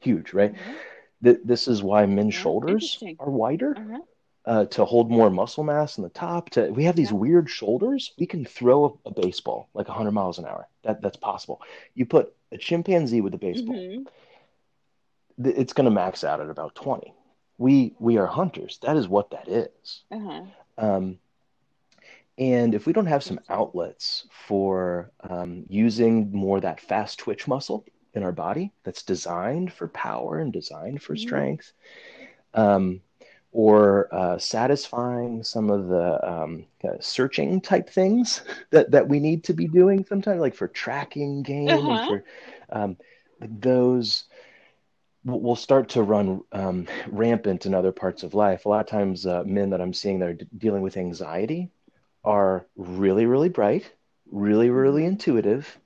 Huge, 0.00 0.32
right? 0.32 0.54
uh-huh 0.54 0.74
Th- 1.22 1.38
this 1.44 1.66
is 1.68 1.82
why 1.82 2.06
men's 2.06 2.34
yeah 2.34 2.40
shoulders 2.42 3.04
are 3.18 3.30
wider 3.30 3.76
uh-huh 3.76 4.00
uh, 4.46 4.64
to 4.66 4.84
hold 4.84 5.10
more 5.10 5.30
muscle 5.30 5.64
mass 5.64 5.96
in 5.98 6.02
the 6.04 6.10
top. 6.10 6.50
To 6.50 6.70
we 6.70 6.84
have 6.84 6.96
these 6.96 7.12
yeah 7.12 7.12
weird 7.12 7.48
shoulders. 7.48 8.12
We 8.18 8.26
can 8.26 8.44
throw 8.44 9.00
a, 9.06 9.08
a 9.08 9.12
baseball 9.12 9.68
like 9.74 9.88
100 9.88 10.12
miles 10.12 10.38
an 10.38 10.46
hour. 10.46 10.68
That 10.84 11.00
that's 11.02 11.16
possible. 11.16 11.60
You 11.94 12.06
put 12.06 12.34
a 12.52 12.58
chimpanzee 12.58 13.20
with 13.20 13.34
a 13.34 13.38
baseball, 13.38 13.86
mm-hmm 13.86 14.04
th- 15.42 15.56
it's 15.56 15.72
going 15.72 15.84
to 15.84 15.90
max 15.90 16.24
out 16.24 16.40
at 16.40 16.50
about 16.50 16.74
20. 16.74 17.14
We 17.58 17.94
we 17.98 18.18
are 18.18 18.26
hunters. 18.26 18.78
That 18.82 18.96
is 18.96 19.08
what 19.08 19.30
that 19.30 19.48
is. 19.48 20.04
uh-huh 20.10 20.44
Um, 20.78 21.18
and 22.36 22.74
if 22.74 22.86
we 22.86 22.92
don't 22.92 23.06
have 23.06 23.22
some 23.22 23.40
outlets 23.48 24.26
for 24.30 25.12
um, 25.20 25.64
using 25.68 26.32
more 26.32 26.60
that 26.60 26.80
fast 26.80 27.20
twitch 27.20 27.46
muscle 27.46 27.84
in 28.12 28.22
our 28.22 28.32
body 28.32 28.72
that's 28.82 29.02
designed 29.02 29.72
for 29.72 29.88
power 29.88 30.38
and 30.38 30.52
designed 30.52 31.02
for 31.02 31.14
mm-hmm. 31.14 31.26
strength, 31.26 31.72
um, 32.54 33.00
or 33.52 34.12
uh, 34.12 34.36
satisfying 34.36 35.44
some 35.44 35.70
of 35.70 35.86
the 35.86 36.28
um, 36.28 36.66
uh, 36.82 36.96
searching 36.98 37.60
type 37.60 37.88
things 37.88 38.42
that, 38.70 38.90
that 38.90 39.08
we 39.08 39.20
need 39.20 39.44
to 39.44 39.52
be 39.52 39.68
doing 39.68 40.04
sometimes, 40.04 40.40
like 40.40 40.56
for 40.56 40.68
tracking 40.68 41.42
game 41.42 41.68
uh-huh. 41.68 42.08
for 42.08 42.24
um, 42.70 42.96
those 43.40 44.24
will 45.24 45.40
will 45.40 45.56
start 45.56 45.90
to 45.90 46.02
run 46.02 46.42
um, 46.52 46.86
rampant 47.08 47.66
in 47.66 47.74
other 47.74 47.92
parts 47.92 48.22
of 48.22 48.34
life. 48.34 48.64
A 48.64 48.68
lot 48.68 48.80
of 48.80 48.86
times, 48.86 49.26
uh, 49.26 49.42
men 49.44 49.70
that 49.70 49.80
I'm 49.80 49.94
seeing 49.94 50.18
that 50.20 50.28
are 50.28 50.34
d- 50.34 50.46
dealing 50.56 50.82
with 50.82 50.96
anxiety 50.96 51.70
are 52.24 52.66
really, 52.76 53.26
really 53.26 53.48
bright, 53.48 53.90
really, 54.30 54.70
really 54.70 55.04
mm-hmm 55.04 55.04
intuitive, 55.04 55.78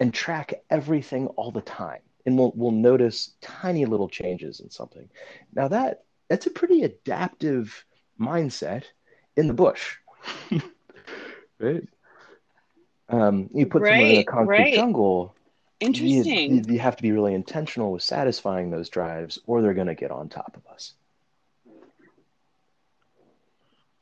and 0.00 0.12
track 0.12 0.54
everything 0.70 1.28
all 1.28 1.50
the 1.50 1.62
time. 1.62 2.00
And 2.26 2.36
we'll, 2.36 2.52
we'll 2.54 2.72
notice 2.72 3.32
tiny 3.40 3.86
little 3.86 4.08
changes 4.08 4.60
in 4.60 4.70
something. 4.70 5.08
Now 5.54 5.68
that 5.68 6.04
that's 6.28 6.46
a 6.46 6.50
pretty 6.50 6.82
adaptive 6.82 7.84
mindset 8.20 8.84
in 9.36 9.46
the 9.46 9.54
bush, 9.54 9.96
right? 11.58 11.88
Um, 13.08 13.48
you 13.54 13.64
put 13.66 13.86
someone 13.86 14.10
in 14.10 14.18
a 14.18 14.24
concrete 14.24 14.64
right 14.64 14.74
jungle, 14.74 15.34
you, 15.92 16.24
you 16.24 16.24
interesting 16.26 16.64
you 16.68 16.78
have 16.78 16.96
to 16.96 17.02
be 17.02 17.12
really 17.12 17.34
intentional 17.34 17.92
with 17.92 18.02
satisfying 18.02 18.70
those 18.70 18.88
drives, 18.88 19.38
or 19.46 19.62
they're 19.62 19.74
going 19.74 19.86
to 19.88 19.94
get 19.94 20.10
on 20.10 20.28
top 20.28 20.56
of 20.56 20.66
us. 20.72 20.94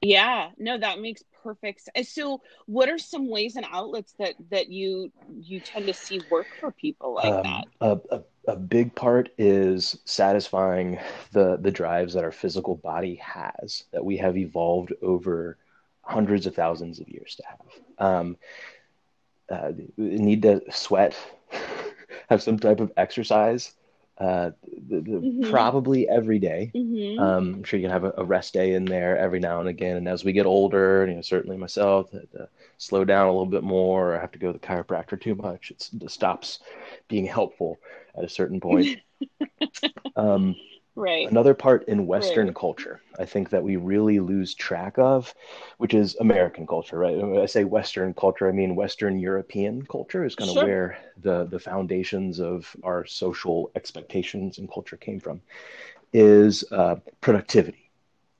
Yeah, 0.02 0.50
no, 0.58 0.78
that 0.78 1.00
makes 1.00 1.22
perfect 1.42 1.82
sense. 1.94 2.10
So, 2.10 2.42
what 2.66 2.88
are 2.88 2.98
some 2.98 3.28
ways 3.28 3.56
and 3.56 3.66
outlets 3.70 4.14
that 4.18 4.34
that 4.50 4.68
you 4.68 5.10
you 5.40 5.60
tend 5.60 5.86
to 5.86 5.94
see 5.94 6.20
work 6.30 6.46
for 6.60 6.70
people 6.70 7.14
like 7.14 7.32
Um, 7.32 7.42
that? 7.42 7.64
a, 7.80 7.98
a, 8.10 8.22
a 8.48 8.56
big 8.56 8.94
part 8.94 9.30
is 9.38 9.98
satisfying 10.04 10.98
the 11.32 11.56
the 11.56 11.70
drives 11.70 12.14
that 12.14 12.24
our 12.24 12.32
physical 12.32 12.76
body 12.76 13.16
has 13.16 13.84
that 13.92 14.04
we 14.04 14.16
have 14.18 14.36
evolved 14.36 14.92
over 15.02 15.56
hundreds 16.02 16.46
of 16.46 16.54
thousands 16.54 17.00
of 17.00 17.08
years 17.08 17.34
to 17.36 17.42
have. 17.46 17.60
Um, 17.98 18.36
uh, 19.48 19.72
need 19.96 20.42
to 20.42 20.60
sweat, 20.70 21.16
have 22.28 22.42
some 22.42 22.58
type 22.58 22.80
of 22.80 22.92
exercise, 22.96 23.72
uh, 24.18 24.50
the, 24.88 25.00
the, 25.00 25.10
Mm-hmm. 25.10 25.50
probably 25.50 26.08
every 26.08 26.38
day. 26.38 26.72
Mm-hmm. 26.74 27.20
Um, 27.22 27.54
I'm 27.56 27.64
sure 27.64 27.78
you 27.78 27.84
can 27.84 27.92
have 27.92 28.04
a, 28.04 28.14
a 28.18 28.24
rest 28.24 28.54
day 28.54 28.72
in 28.74 28.84
there 28.84 29.18
every 29.18 29.40
now 29.40 29.60
and 29.60 29.68
again. 29.68 29.96
And 29.96 30.08
as 30.08 30.24
we 30.24 30.32
get 30.32 30.46
older, 30.46 31.06
you 31.06 31.14
know, 31.14 31.20
certainly 31.22 31.56
myself, 31.56 32.10
to, 32.10 32.26
to 32.32 32.48
slow 32.78 33.04
down 33.04 33.26
a 33.28 33.30
little 33.32 33.46
bit 33.46 33.62
more, 33.62 34.14
or 34.14 34.18
have 34.18 34.32
to 34.32 34.38
go 34.38 34.52
to 34.52 34.58
the 34.58 34.66
chiropractor 34.66 35.20
too 35.20 35.34
much, 35.34 35.70
it's, 35.70 35.90
it 35.92 36.10
stops 36.10 36.60
being 37.08 37.26
helpful 37.26 37.78
at 38.16 38.24
a 38.24 38.28
certain 38.28 38.60
point. 38.60 38.98
Um, 40.16 40.56
Right. 40.96 41.30
another 41.30 41.54
part 41.54 41.84
in 41.88 42.06
Western 42.06 42.52
Right. 42.52 42.54
culture, 42.54 43.00
I 43.18 43.24
think 43.24 43.50
that 43.50 43.62
we 43.64 43.76
really 43.76 44.20
lose 44.20 44.54
track 44.54 44.98
of, 44.98 45.34
which 45.78 45.94
is 45.94 46.16
American 46.20 46.66
culture, 46.66 46.98
right? 46.98 47.16
When 47.16 47.38
I 47.40 47.46
say 47.46 47.64
Western 47.64 48.14
culture, 48.14 48.48
I 48.48 48.52
mean 48.52 48.74
Western 48.76 49.18
European 49.18 49.82
culture 49.90 50.24
is 50.24 50.34
kind 50.34 50.50
of 50.50 50.56
Sure. 50.56 50.58
where 50.58 50.96
the 51.20 51.46
the 51.50 51.58
foundations 51.60 52.40
of 52.40 52.74
our 52.82 53.04
social 53.06 53.70
expectations 53.76 54.58
and 54.58 54.70
culture 54.72 54.96
came 54.96 55.20
from, 55.20 55.40
is 56.12 56.64
uh, 56.72 56.96
productivity 57.20 57.78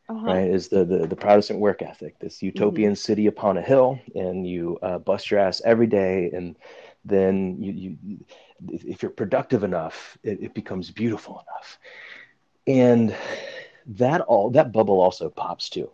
Uh-huh. 0.09 0.27
right? 0.27 0.49
Is 0.49 0.69
the, 0.69 0.85
the 0.85 1.07
the 1.07 1.17
Protestant 1.17 1.61
work 1.61 1.83
ethic, 1.83 2.19
this 2.21 2.43
utopian 2.43 2.95
city 2.95 3.27
upon 3.27 3.57
a 3.57 3.63
hill, 3.63 3.99
and 4.15 4.47
you 4.47 4.79
uh, 4.83 4.99
bust 4.99 5.31
your 5.31 5.41
ass 5.41 5.61
every 5.65 5.87
day, 5.87 6.31
and 6.35 6.57
then 7.05 7.57
you, 7.61 7.73
you 7.73 8.19
if 8.85 9.03
you're 9.03 9.11
productive 9.11 9.63
enough, 9.65 10.17
it, 10.23 10.39
it 10.43 10.55
becomes 10.55 10.91
beautiful 10.91 11.35
enough, 11.35 11.79
and 12.67 13.15
that 13.87 14.21
all 14.23 14.51
that 14.51 14.73
bubble 14.73 15.01
also 15.01 15.29
pops 15.31 15.69
too. 15.69 15.91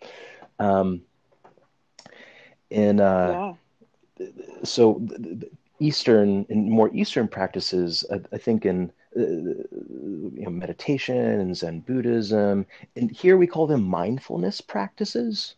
um, 0.58 1.02
and 2.70 3.00
uh, 3.00 3.36
Yeah. 3.36 3.54
so 4.62 5.00
the, 5.04 5.18
the 5.18 5.50
Eastern 5.80 6.46
and 6.48 6.70
more 6.70 6.90
Eastern 6.94 7.28
practices, 7.28 8.04
I, 8.10 8.20
I 8.34 8.38
think 8.38 8.64
in 8.64 8.90
uh, 9.16 9.20
you 9.20 10.42
know, 10.44 10.50
meditation 10.50 11.16
and 11.16 11.56
Zen 11.56 11.80
Buddhism, 11.80 12.66
and 12.96 13.10
here 13.10 13.36
we 13.36 13.46
call 13.46 13.66
them 13.66 13.82
mindfulness 13.82 14.60
practices. 14.60 15.54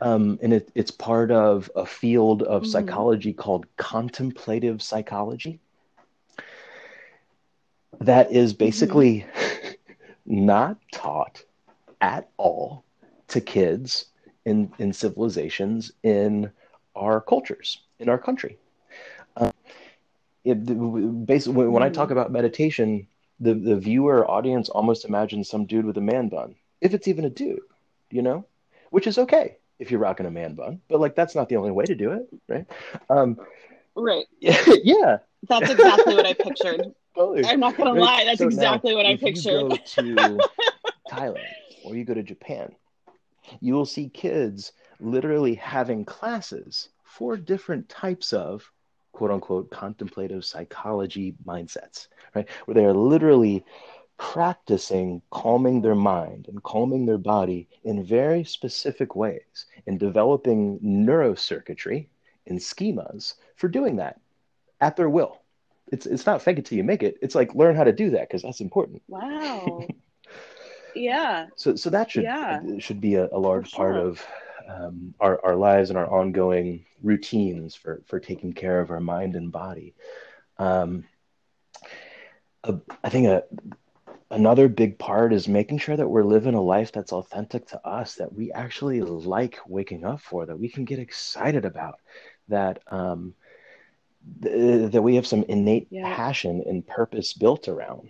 Um, 0.00 0.38
and 0.42 0.52
it, 0.52 0.70
it's 0.74 0.90
part 0.90 1.30
of 1.30 1.70
a 1.74 1.84
field 1.86 2.42
of 2.42 2.66
Mhm. 2.66 2.66
psychology 2.66 3.32
called 3.32 3.66
contemplative 3.76 4.82
psychology. 4.82 5.60
That 8.00 8.30
is 8.32 8.52
basically 8.54 9.24
not 10.26 10.76
taught 10.92 11.42
at 12.00 12.28
all 12.36 12.84
to 13.28 13.40
kids 13.40 14.06
in, 14.44 14.72
in 14.78 14.92
civilizations 14.92 15.92
in 16.02 16.50
our 16.96 17.20
cultures, 17.20 17.80
in 17.98 18.08
our 18.08 18.18
country. 18.18 18.58
Um, 19.36 19.52
it, 20.44 21.26
basically, 21.26 21.66
when 21.68 21.82
I 21.82 21.88
talk 21.90 22.08
Mhm. 22.08 22.12
about 22.12 22.32
meditation, 22.32 23.06
the, 23.40 23.54
the 23.54 23.76
viewer 23.76 24.28
audience 24.30 24.68
almost 24.68 25.04
imagines 25.04 25.48
some 25.48 25.66
dude 25.66 25.84
with 25.84 25.96
a 25.98 26.02
man 26.02 26.28
bun, 26.28 26.54
if 26.80 26.94
it's 26.94 27.08
even 27.08 27.24
a 27.24 27.30
dude, 27.30 27.60
you 28.10 28.22
know, 28.22 28.44
which 28.90 29.06
is 29.06 29.18
okay 29.18 29.56
if 29.78 29.90
you're 29.90 30.00
rocking 30.00 30.26
a 30.26 30.30
man 30.30 30.54
bun, 30.54 30.80
but 30.88 31.00
like 31.00 31.14
that's 31.14 31.34
not 31.34 31.48
the 31.48 31.56
only 31.56 31.70
way 31.70 31.86
to 31.86 31.94
do 31.94 32.12
it, 32.12 32.28
right? 32.48 32.66
Um, 33.08 33.38
Right. 33.96 34.26
yeah, 34.40 35.18
That's 35.48 35.70
exactly 35.70 36.14
what 36.14 36.26
I 36.26 36.34
pictured. 36.34 36.94
I'm 37.18 37.60
not 37.60 37.76
gonna 37.76 37.92
Right. 37.92 38.00
lie. 38.00 38.24
That's 38.24 38.38
So 38.38 38.46
now, 38.46 38.52
exactly 38.54 38.94
what 38.94 39.06
I 39.06 39.12
if 39.12 39.22
you 39.22 39.28
pictured. 39.28 39.52
go 39.52 39.76
to 39.76 40.44
Thailand 41.10 41.54
or 41.84 41.96
you 41.96 42.04
go 42.04 42.14
to 42.14 42.22
Japan, 42.22 42.74
you 43.60 43.74
will 43.74 43.86
see 43.86 44.08
kids 44.08 44.72
literally 45.00 45.54
having 45.54 46.04
classes 46.04 46.90
for 47.02 47.36
different 47.36 47.88
types 47.88 48.32
of 48.32 48.70
quote 49.12 49.30
unquote 49.30 49.70
contemplative 49.70 50.44
psychology 50.44 51.34
mindsets, 51.44 52.08
right? 52.34 52.48
Where 52.64 52.74
they 52.74 52.84
are 52.84 52.94
literally 52.94 53.64
practicing 54.18 55.22
calming 55.30 55.80
their 55.80 55.94
mind 55.94 56.46
and 56.48 56.62
calming 56.62 57.06
their 57.06 57.18
body 57.18 57.68
in 57.84 58.04
very 58.04 58.44
specific 58.44 59.16
ways 59.16 59.66
and 59.86 59.98
developing 59.98 60.78
neurocircuitry 60.80 62.06
and 62.46 62.58
schemas 62.58 63.34
for 63.56 63.68
doing 63.68 63.96
that 63.96 64.20
at 64.80 64.96
their 64.96 65.08
will. 65.08 65.39
It's, 65.90 66.06
it's 66.06 66.26
not 66.26 66.42
fake 66.42 66.58
it 66.58 66.66
till 66.66 66.78
you 66.78 66.84
make 66.84 67.02
it. 67.02 67.18
It's 67.22 67.34
like 67.34 67.54
learn 67.54 67.76
how 67.76 67.84
to 67.84 67.92
do 67.92 68.10
that 68.10 68.28
because 68.28 68.42
that's 68.42 68.60
important. 68.60 69.02
Wow. 69.08 69.88
Yeah. 70.94 71.48
So, 71.56 71.76
so 71.76 71.90
that 71.90 72.10
should 72.10 72.24
Yeah. 72.24 72.62
should 72.78 73.00
be 73.00 73.14
a, 73.14 73.28
a 73.32 73.38
large 73.38 73.70
For 73.70 73.76
part 73.76 73.96
of 73.96 74.26
um, 74.68 75.14
our, 75.20 75.40
our 75.44 75.56
lives 75.56 75.90
and 75.90 75.98
our 75.98 76.10
ongoing 76.10 76.86
routines 77.02 77.74
for, 77.74 78.02
for 78.06 78.18
taking 78.20 78.52
care 78.52 78.80
of 78.80 78.90
our 78.90 79.00
mind 79.00 79.36
and 79.36 79.50
body. 79.52 79.94
Um, 80.58 81.04
a, 82.64 82.74
I 83.04 83.08
think 83.10 83.26
a, 83.28 83.42
another 84.30 84.68
big 84.68 84.98
part 84.98 85.32
is 85.32 85.48
making 85.48 85.78
sure 85.78 85.96
that 85.96 86.08
we're 86.08 86.24
living 86.24 86.54
a 86.54 86.60
life 86.60 86.92
that's 86.92 87.12
authentic 87.12 87.66
to 87.68 87.86
us, 87.86 88.14
that 88.16 88.32
we 88.32 88.52
actually 88.52 89.00
like 89.00 89.58
waking 89.66 90.04
up 90.04 90.20
for, 90.20 90.46
that 90.46 90.58
we 90.58 90.68
can 90.68 90.84
get 90.84 90.98
excited 90.98 91.64
about, 91.64 91.96
that 92.48 92.80
um, 92.90 93.34
th- 94.42 94.90
that 94.92 95.02
we 95.02 95.16
have 95.16 95.26
some 95.26 95.44
innate 95.48 95.88
Yeah. 95.90 96.14
passion 96.14 96.62
and 96.66 96.86
purpose 96.86 97.32
built 97.32 97.68
around. 97.68 98.08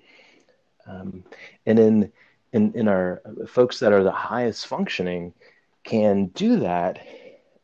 Um, 0.86 1.24
and 1.66 1.78
in, 1.78 2.12
in 2.52 2.72
in 2.74 2.88
our 2.88 3.22
folks 3.48 3.80
that 3.80 3.92
are 3.92 4.02
the 4.02 4.10
highest 4.10 4.66
functioning 4.66 5.34
can 5.84 6.26
do 6.26 6.60
that 6.60 6.98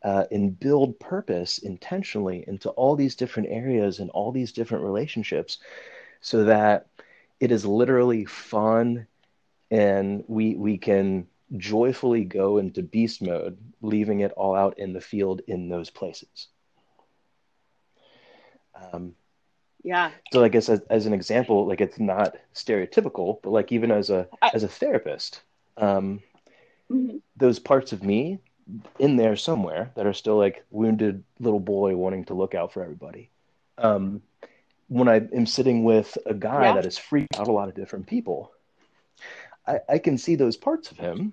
uh, 0.03 0.25
and 0.31 0.59
build 0.59 0.99
purpose 1.01 1.59
intentionally 1.59 2.45
into 2.47 2.71
all 2.71 2.95
these 2.97 3.17
different 3.17 3.49
areas 3.51 3.99
and 3.99 4.11
all 4.11 4.33
these 4.33 4.53
different 4.53 4.85
relationships 4.85 5.59
so 6.21 6.45
that 6.45 6.87
it 7.41 7.51
is 7.51 7.65
literally 7.65 8.25
fun 8.25 9.07
and 9.71 10.25
we 10.29 10.55
we 10.57 10.79
can 10.79 11.27
joyfully 11.57 12.25
go 12.25 12.59
into 12.59 12.83
beast 12.83 13.23
mode 13.23 13.57
leaving 13.83 14.21
it 14.21 14.33
all 14.33 14.55
out 14.55 14.79
in 14.79 14.93
the 14.93 15.01
field 15.01 15.41
in 15.47 15.69
those 15.69 15.91
places 15.91 16.49
um, 18.93 19.15
Yeah. 19.83 20.11
so 20.33 20.43
i 20.45 20.49
guess 20.49 20.69
as, 20.69 20.81
as 20.91 21.07
an 21.07 21.13
example 21.13 21.67
like 21.67 21.81
it's 21.81 21.99
not 21.99 22.37
stereotypical 22.55 23.41
but 23.43 23.51
like 23.51 23.73
even 23.73 23.91
as 23.91 24.11
a 24.11 24.29
I- 24.43 24.51
as 24.55 24.63
a 24.63 24.69
therapist 24.69 25.43
um, 25.77 26.23
Mhm. 26.91 27.21
those 27.37 27.59
parts 27.59 27.93
of 27.93 28.03
me 28.03 28.39
in 28.99 29.17
there 29.17 29.37
somewhere 29.37 29.91
that 29.95 30.07
are 30.07 30.13
still 30.13 30.37
like 30.39 30.65
wounded 30.71 31.23
little 31.41 31.61
boy 31.61 31.97
wanting 31.97 32.25
to 32.27 32.35
look 32.35 32.55
out 32.55 32.73
for 32.73 32.83
everybody. 32.83 33.31
Um, 33.79 34.23
when 34.89 35.09
I 35.09 35.17
am 35.17 35.47
sitting 35.47 35.85
with 35.85 36.17
a 36.27 36.35
guy 36.35 36.65
Yeah. 36.65 36.75
that 36.75 36.85
has 36.85 36.97
freaked 36.99 37.39
out 37.39 37.49
a 37.49 37.53
lot 37.53 37.69
of 37.69 37.75
different 37.75 38.07
people, 38.07 38.53
I, 39.67 39.81
I 39.89 39.99
can 39.99 40.17
see 40.19 40.37
those 40.37 40.57
parts 40.57 40.91
of 40.91 40.97
him 40.99 41.33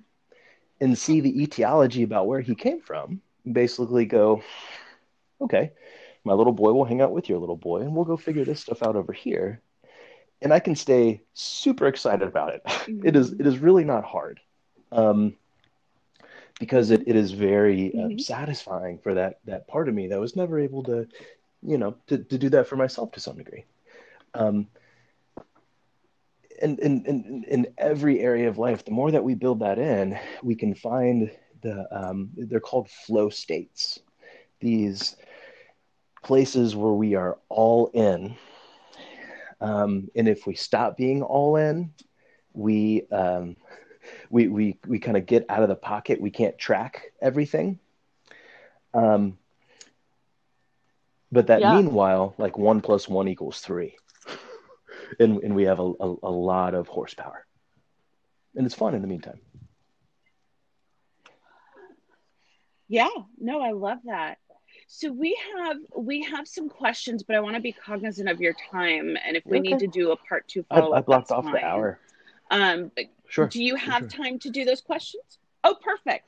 and 0.81 0.97
see 0.97 1.21
the 1.21 1.41
etiology 1.43 2.03
about 2.03 2.27
where 2.27 2.41
he 2.41 2.55
came 2.55 2.81
from. 2.81 3.21
Basically, 3.51 4.05
go, 4.05 4.43
okay, 5.41 5.71
my 6.23 6.33
little 6.33 6.53
boy 6.53 6.71
will 6.73 6.85
hang 6.85 7.01
out 7.01 7.11
with 7.11 7.29
your 7.29 7.39
little 7.39 7.57
boy, 7.57 7.81
and 7.81 7.95
we'll 7.95 8.05
go 8.05 8.17
figure 8.17 8.45
this 8.45 8.61
stuff 8.61 8.81
out 8.83 8.95
over 8.95 9.13
here. 9.13 9.61
And 10.41 10.53
I 10.53 10.59
can 10.59 10.75
stay 10.75 11.21
super 11.33 11.87
excited 11.87 12.27
about 12.27 12.53
it. 12.53 12.61
It 13.03 13.15
is 13.15 13.33
it 13.33 13.45
is 13.45 13.59
really 13.59 13.83
not 13.85 14.03
hard. 14.03 14.39
Um, 14.91 15.35
because 16.59 16.91
it, 16.91 17.03
it 17.07 17.15
is 17.15 17.31
very 17.31 17.93
uh, 17.95 18.09
Mhm. 18.09 18.19
satisfying 18.19 18.97
for 18.99 19.13
that 19.15 19.39
that 19.45 19.67
part 19.67 19.87
of 19.89 19.95
me 19.95 20.07
that 20.07 20.19
was 20.19 20.35
never 20.35 20.59
able 20.59 20.83
to 20.83 21.07
you 21.61 21.77
know 21.77 21.95
to, 22.07 22.17
to 22.17 22.37
do 22.37 22.49
that 22.49 22.67
for 22.67 22.75
myself 22.75 23.11
to 23.11 23.19
some 23.19 23.37
degree 23.37 23.65
um, 24.33 24.67
and 26.61 26.79
in, 26.79 27.03
in, 27.05 27.43
in 27.47 27.67
every 27.77 28.19
area 28.19 28.47
of 28.47 28.57
life 28.57 28.85
the 28.85 28.91
more 28.91 29.11
that 29.11 29.23
we 29.23 29.35
build 29.35 29.59
that 29.59 29.77
in 29.79 30.17
we 30.43 30.55
can 30.55 30.73
find 30.73 31.31
the 31.61 31.85
um, 31.91 32.29
they're 32.35 32.59
called 32.59 32.89
flow 32.89 33.29
states 33.29 33.99
these 34.59 35.15
places 36.23 36.75
where 36.75 36.93
we 36.93 37.15
are 37.15 37.37
all 37.49 37.89
in 37.93 38.35
um, 39.61 40.09
and 40.15 40.27
if 40.27 40.45
we 40.47 40.55
stop 40.55 40.97
being 40.97 41.21
all 41.23 41.55
in 41.57 41.91
we 42.53 43.03
um, 43.11 43.55
we 44.29 44.47
we 44.47 44.77
we 44.87 44.99
kind 44.99 45.17
of 45.17 45.25
get 45.25 45.45
out 45.49 45.63
of 45.63 45.69
the 45.69 45.75
pocket. 45.75 46.21
We 46.21 46.31
can't 46.31 46.57
track 46.57 47.11
everything. 47.21 47.79
Um, 48.93 49.37
but 51.31 51.47
that 51.47 51.63
Yeah. 51.63 51.67
meanwhile, 51.67 52.33
like 52.37 52.57
one 52.57 52.81
plus 52.81 53.07
one 53.07 53.27
equals 53.27 53.59
three, 53.61 53.95
and 55.19 55.41
and 55.43 55.55
we 55.55 55.63
have 55.63 55.79
a, 55.79 55.93
a, 55.99 56.15
a 56.23 56.31
lot 56.31 56.73
of 56.73 56.87
horsepower, 56.87 57.45
and 58.55 58.65
it's 58.65 58.75
fun 58.75 58.93
in 58.95 59.01
the 59.01 59.07
meantime. 59.07 59.39
Yeah, 62.87 63.09
no, 63.39 63.61
I 63.61 63.71
love 63.71 63.99
that. 64.05 64.37
So 64.87 65.11
we 65.11 65.37
have 65.57 65.77
we 65.97 66.23
have 66.23 66.47
some 66.47 66.69
questions, 66.69 67.23
but 67.23 67.35
I 67.35 67.39
want 67.39 67.55
to 67.55 67.61
be 67.61 67.73
cognizant 67.73 68.29
of 68.29 68.39
your 68.41 68.53
time, 68.71 69.17
and 69.25 69.35
if 69.35 69.43
we 69.49 69.59
Okay. 69.59 69.61
need 69.61 69.79
to 69.79 69.87
do 69.87 70.11
a 70.11 70.17
part 70.17 70.47
two 70.47 70.63
follow 70.71 70.93
up, 70.93 70.93
I 70.93 71.01
up, 71.11 71.23
blocked 71.23 71.31
off 71.31 71.49
fine. 71.51 71.61
the 71.61 71.63
hour. 71.63 71.99
Um, 72.51 72.91
but 72.95 73.05
Sure. 73.27 73.49
do 73.49 73.63
you 73.63 73.75
have 73.75 74.07
sure. 74.07 74.07
time 74.07 74.39
to 74.39 74.49
do 74.49 74.65
those 74.65 74.81
questions? 74.81 75.39
Oh, 75.63 75.75
perfect. 75.81 76.25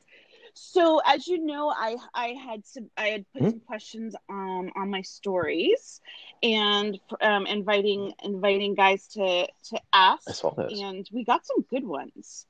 So 0.54 1.02
as 1.06 1.28
you 1.28 1.44
know, 1.46 1.70
I 1.70 1.98
I 2.14 2.28
had 2.30 2.66
some 2.66 2.90
I 2.98 3.08
had 3.08 3.26
put 3.34 3.46
Mhm. 3.46 3.50
some 3.50 3.60
questions 3.62 4.16
um 4.30 4.72
on 4.76 4.90
my 4.90 5.02
stories, 5.02 6.02
and 6.44 7.00
um 7.22 7.46
inviting 7.46 8.14
inviting 8.24 8.76
guys 8.76 9.08
to 9.10 9.48
to 9.70 9.80
ask, 9.94 10.28
I 10.28 10.34
saw 10.34 10.52
those. 10.52 10.86
and 10.86 11.08
we 11.12 11.24
got 11.24 11.46
some 11.46 11.62
good 11.70 11.86
ones. 11.86 12.46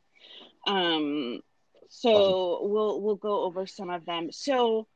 Um, 0.67 1.41
so 1.89 2.59
we'll 2.63 3.01
we'll 3.01 3.15
go 3.15 3.43
over 3.43 3.65
some 3.65 3.89
of 3.89 4.05
them. 4.05 4.31
So, 4.31 4.87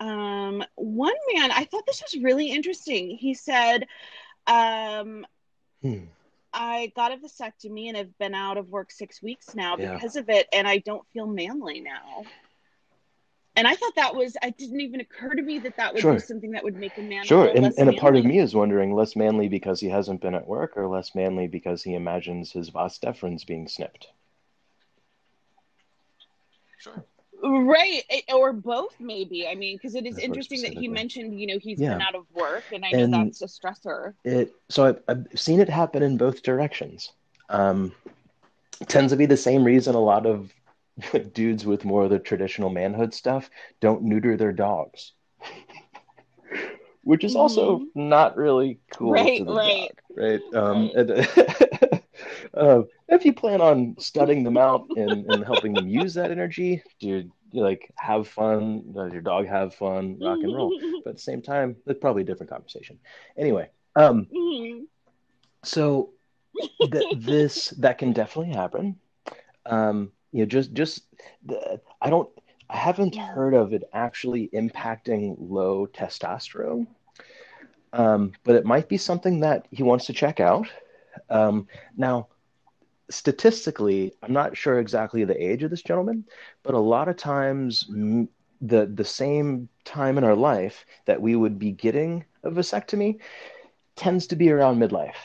um, 0.00 0.64
one 0.76 1.14
man, 1.34 1.52
I 1.52 1.64
thought 1.64 1.86
this 1.86 2.02
was 2.02 2.22
really 2.22 2.50
interesting. 2.50 3.10
He 3.10 3.34
said, 3.34 3.86
um, 4.46 5.26
Hmm. 5.82 6.04
I 6.52 6.92
got 6.96 7.12
a 7.12 7.16
vasectomy 7.16 7.88
and 7.88 7.96
have 7.96 8.18
been 8.18 8.34
out 8.34 8.58
of 8.58 8.68
work 8.68 8.90
six 8.90 9.22
weeks 9.22 9.54
now 9.54 9.76
Yeah. 9.76 9.94
because 9.94 10.16
of 10.16 10.28
it, 10.28 10.48
and 10.52 10.66
I 10.66 10.78
don't 10.78 11.06
feel 11.12 11.26
manly 11.26 11.80
now. 11.80 12.24
And 13.56 13.66
I 13.68 13.74
thought 13.74 13.94
that 13.96 14.14
was, 14.14 14.36
it 14.42 14.56
didn't 14.58 14.80
even 14.80 15.00
occur 15.00 15.34
to 15.34 15.42
me 15.42 15.58
that 15.60 15.76
that 15.76 15.92
would 15.92 16.00
Sure. 16.00 16.14
be 16.14 16.20
something 16.20 16.52
that 16.52 16.64
would 16.64 16.76
make 16.76 16.96
a 16.98 17.02
man 17.02 17.24
Sure, 17.24 17.46
feel 17.46 17.56
and, 17.56 17.64
less 17.64 17.78
and 17.78 17.90
a 17.90 17.92
part 17.94 18.16
of 18.16 18.24
me 18.24 18.38
is 18.38 18.54
wondering 18.54 18.94
less 18.94 19.16
manly 19.16 19.48
because 19.48 19.80
he 19.80 19.88
hasn't 19.88 20.20
been 20.20 20.34
at 20.34 20.46
work, 20.46 20.76
or 20.76 20.88
less 20.88 21.14
manly 21.14 21.46
because 21.46 21.82
he 21.82 21.94
imagines 21.94 22.52
his 22.52 22.70
vas 22.70 22.98
deferens 22.98 23.46
being 23.46 23.68
snipped. 23.68 24.08
Sure. 26.78 27.04
Right, 27.42 28.02
or 28.34 28.52
both, 28.52 28.94
maybe. 29.00 29.46
I 29.48 29.54
mean, 29.54 29.76
because 29.76 29.94
it 29.94 30.06
is 30.06 30.16
That's 30.16 30.24
interesting 30.26 30.62
that 30.62 30.74
he 30.74 30.88
mentioned, 30.88 31.38
you 31.40 31.46
know, 31.46 31.58
he's 31.58 31.80
Yeah. 31.80 31.92
been 31.94 32.02
out 32.02 32.14
of 32.14 32.26
work, 32.34 32.64
and 32.72 32.84
I 32.84 32.90
know 32.90 33.04
And- 33.04 33.14
that's 33.14 33.42
a 33.42 33.46
stressor. 33.46 34.14
It 34.24 34.52
so 34.68 34.84
I've, 34.86 35.00
I've 35.08 35.26
seen 35.40 35.60
it 35.60 35.68
happen 35.68 36.02
in 36.02 36.16
both 36.16 36.42
directions. 36.42 37.12
Um, 37.48 37.92
tends 38.88 39.12
to 39.12 39.16
be 39.16 39.26
the 39.26 39.36
same 39.36 39.64
reason 39.64 39.94
a 39.94 40.00
lot 40.00 40.26
of 40.26 40.52
dudes 41.32 41.64
with 41.64 41.84
more 41.84 42.04
of 42.04 42.10
the 42.10 42.18
traditional 42.18 42.68
manhood 42.70 43.14
stuff 43.14 43.48
don't 43.80 44.02
neuter 44.02 44.36
their 44.36 44.52
dogs, 44.52 45.12
which 47.04 47.24
is 47.24 47.34
also 47.36 47.82
not 47.94 48.36
really 48.36 48.78
cool 48.92 49.12
Right, 49.12 49.42
right. 49.46 49.88
dog, 49.88 50.16
right? 50.16 50.40
Um, 50.54 50.90
and- 50.94 51.99
uh, 52.60 52.82
if 53.08 53.24
you 53.24 53.32
plan 53.32 53.60
on 53.60 53.96
studying 53.98 54.44
them 54.44 54.58
out 54.58 54.86
and, 54.94 55.26
and 55.26 55.44
helping 55.44 55.74
them 55.74 55.88
use 55.88 56.14
that 56.14 56.30
energy, 56.30 56.82
dude, 57.00 57.30
you 57.52 57.62
like 57.62 57.90
have 57.96 58.28
fun, 58.28 58.82
let 58.92 59.12
your 59.12 59.22
dog 59.22 59.46
have 59.46 59.74
fun, 59.74 60.18
rock 60.20 60.38
and 60.42 60.54
roll. 60.54 60.72
But 61.04 61.10
at 61.10 61.16
the 61.16 61.22
same 61.22 61.40
time, 61.40 61.76
it's 61.86 61.98
probably 61.98 62.22
a 62.22 62.26
different 62.26 62.50
conversation. 62.50 62.98
Anyway, 63.38 63.70
um, 63.96 64.28
so 65.64 66.10
th- 66.90 67.06
this 67.16 67.70
that 67.78 67.96
can 67.96 68.12
definitely 68.12 68.52
happen. 68.54 69.00
Um, 69.64 70.12
you 70.32 70.40
know, 70.40 70.46
just 70.46 70.74
just 70.74 71.02
the, 71.46 71.80
I 72.02 72.10
don't 72.10 72.28
I 72.68 72.76
haven't 72.76 73.16
heard 73.16 73.54
of 73.54 73.72
it 73.72 73.84
actually 73.94 74.50
impacting 74.52 75.36
low 75.38 75.86
testosterone, 75.86 76.86
um, 77.94 78.32
but 78.44 78.56
it 78.56 78.66
might 78.66 78.88
be 78.90 78.98
something 78.98 79.40
that 79.40 79.66
he 79.70 79.82
wants 79.82 80.04
to 80.06 80.12
check 80.12 80.38
out. 80.38 80.68
Um, 81.30 81.66
now, 81.96 82.28
statistically, 83.10 84.14
I'm 84.22 84.32
not 84.32 84.56
sure 84.56 84.78
exactly 84.78 85.24
the 85.24 85.42
age 85.42 85.62
of 85.62 85.70
this 85.70 85.82
gentleman, 85.82 86.26
but 86.62 86.74
a 86.74 86.78
lot 86.78 87.08
of 87.08 87.16
times 87.16 87.86
m- 87.90 88.28
the 88.60 88.86
the 88.86 89.04
same 89.04 89.68
time 89.84 90.18
in 90.18 90.24
our 90.24 90.36
life 90.36 90.84
that 91.06 91.20
we 91.22 91.34
would 91.36 91.58
be 91.58 91.72
getting 91.72 92.24
a 92.44 92.50
vasectomy 92.50 93.20
tends 93.96 94.28
to 94.28 94.36
be 94.36 94.50
around 94.50 94.78
midlife, 94.78 95.16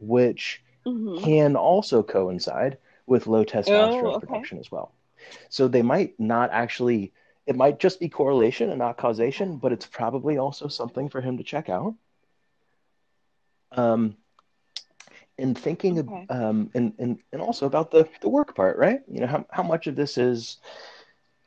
which 0.00 0.62
Mhm. 0.86 1.16
can 1.16 1.56
also 1.56 2.02
coincide 2.02 2.78
with 3.06 3.26
low 3.26 3.44
testosterone 3.44 4.12
Oh, 4.14 4.16
okay. 4.16 4.20
production 4.20 4.58
as 4.58 4.70
well. 4.70 4.94
So 5.50 5.68
they 5.68 5.82
might 5.82 6.18
not 6.20 6.50
actually, 6.52 7.14
it 7.46 7.56
might 7.56 7.78
just 7.80 8.00
be 8.00 8.08
correlation 8.08 8.70
and 8.70 8.78
not 8.78 8.98
causation, 8.98 9.58
but 9.58 9.72
it's 9.72 9.86
probably 9.86 10.38
also 10.38 10.68
something 10.68 11.08
for 11.10 11.20
him 11.22 11.38
to 11.38 11.44
check 11.44 11.68
out. 11.68 11.96
Um, 13.72 14.16
and 15.40 15.56
thinking, 15.56 15.98
Okay. 15.98 16.26
um, 16.28 16.70
and, 16.74 16.92
and, 16.98 17.18
and 17.32 17.42
also 17.42 17.66
about 17.66 17.90
the, 17.90 18.08
the 18.20 18.28
work 18.28 18.54
part, 18.54 18.78
right? 18.78 19.00
You 19.08 19.20
know, 19.20 19.26
how, 19.26 19.46
how 19.50 19.62
much 19.62 19.86
of 19.86 19.96
this 19.96 20.18
is 20.18 20.58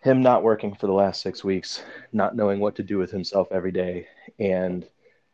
him 0.01 0.21
not 0.21 0.43
working 0.43 0.75
for 0.75 0.87
the 0.87 0.93
last 0.93 1.21
six 1.21 1.43
weeks, 1.43 1.83
not 2.11 2.35
knowing 2.35 2.59
what 2.59 2.75
to 2.75 2.83
do 2.83 2.97
with 2.97 3.11
himself 3.11 3.47
every 3.51 3.71
day, 3.71 4.07
and 4.39 4.87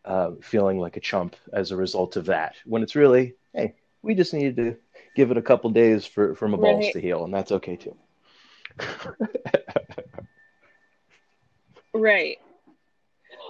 uh, 0.06 0.32
feeling 0.42 0.80
like 0.80 0.98
a 0.98 1.02
chump 1.02 1.36
as 1.54 1.72
a 1.72 1.76
result 1.78 2.16
of 2.16 2.26
that, 2.26 2.56
when 2.66 2.84
it's 2.84 2.96
really, 2.96 3.36
hey, 3.54 3.76
we 4.02 4.14
just 4.16 4.34
needed 4.34 4.56
to 4.58 4.78
give 5.16 5.32
it 5.32 5.38
a 5.38 5.42
couple 5.42 5.70
days 5.72 6.06
for, 6.06 6.36
for 6.36 6.48
my 6.48 6.58
balls 6.58 6.90
to 6.92 7.02
heal, 7.02 7.26
and 7.26 7.34
that's 7.34 7.52
okay 7.52 7.76
too. 7.76 7.96
Right. 11.94 12.40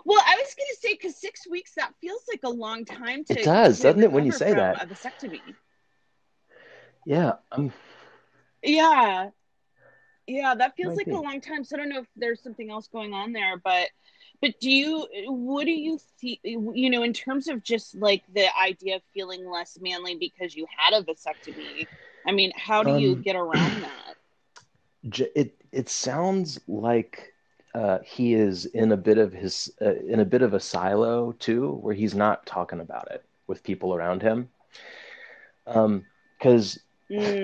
Well, 0.09 0.23
I 0.25 0.37
was 0.37 0.55
going 0.55 0.67
to 0.71 0.77
say 0.81 0.93
because 0.95 1.15
six 1.17 1.47
weeks 1.47 1.73
that 1.77 1.93
feels 2.01 2.23
like 2.27 2.41
a 2.43 2.49
long 2.49 2.83
time 2.83 3.23
to. 3.25 3.33
It 3.33 3.43
does, 3.43 3.79
doesn't 3.79 4.01
it, 4.01 4.11
when 4.11 4.25
you 4.25 4.31
say 4.31 4.53
that? 4.55 4.81
A 4.81 4.87
vasectomy. 4.87 5.55
yeah, 7.05 7.33
I'm, 7.51 7.71
Yeah. 8.63 9.29
Yeah, 10.27 10.55
that 10.55 10.75
feels 10.75 10.95
Might 10.95 10.97
like 10.97 11.07
be. 11.07 11.11
a 11.11 11.17
long 11.17 11.41
time. 11.41 11.63
So 11.63 11.75
I 11.75 11.79
don't 11.79 11.89
know 11.89 12.01
if 12.01 12.07
there's 12.15 12.41
something 12.41 12.71
else 12.71 12.87
going 12.87 13.13
on 13.13 13.33
there, 13.33 13.57
but 13.57 13.89
but 14.41 14.59
do 14.59 14.71
you 14.71 15.07
what 15.27 15.65
do 15.65 15.71
you 15.71 15.99
see 16.17 16.39
you 16.43 16.89
know 16.89 17.03
in 17.03 17.13
terms 17.13 17.47
of 17.47 17.63
just 17.63 17.95
like 17.95 18.23
the 18.33 18.47
idea 18.59 18.97
of 18.97 19.03
feeling 19.13 19.47
less 19.49 19.77
manly 19.81 20.15
because 20.15 20.55
you 20.55 20.65
had 20.77 20.93
a 20.99 21.03
vasectomy? 21.03 21.89
I 22.27 22.31
mean, 22.31 22.51
how 22.55 22.83
do 22.83 22.91
you 22.91 23.15
Um, 23.15 23.23
get 23.23 23.35
around 23.35 23.81
that? 23.81 24.15
it 25.35 25.55
it 25.71 25.89
sounds 25.89 26.59
like 26.67 27.28
uh, 27.73 27.99
he 28.03 28.33
is 28.33 28.65
in 28.65 28.91
a 28.91 28.97
bit 28.97 29.17
of 29.17 29.33
his 29.33 29.71
uh, 29.81 29.95
in 30.07 30.19
a 30.19 30.25
bit 30.25 30.41
of 30.41 30.53
a 30.53 30.59
silo 30.59 31.31
too, 31.33 31.73
where 31.81 31.93
he's 31.95 32.15
not 32.15 32.45
talking 32.45 32.79
about 32.81 33.11
it 33.11 33.23
with 33.47 33.63
people 33.63 33.93
around 33.95 34.21
him. 34.21 34.49
Um, 35.67 36.05
because 36.37 36.79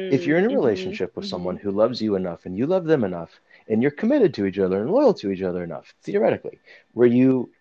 if 0.10 0.26
you're 0.26 0.38
in 0.38 0.46
a 0.46 0.50
Mm, 0.50 0.50
relationship 0.50 1.16
with 1.16 1.26
mhm. 1.26 1.26
someone 1.26 1.58
who 1.58 1.72
loves 1.72 2.02
you 2.02 2.16
enough 2.16 2.46
and 2.46 2.58
you 2.58 2.66
love 2.66 2.86
them 2.86 3.04
enough 3.04 3.40
and 3.68 3.82
you're 3.82 3.92
committed 3.92 4.34
to 4.36 4.46
each 4.46 4.60
other 4.60 4.82
and 4.82 4.92
loyal 4.92 5.14
to 5.16 5.32
each 5.32 5.42
other 5.42 5.64
enough, 5.64 5.94
theoretically, 6.04 6.62
where 6.94 7.08
you 7.08 7.52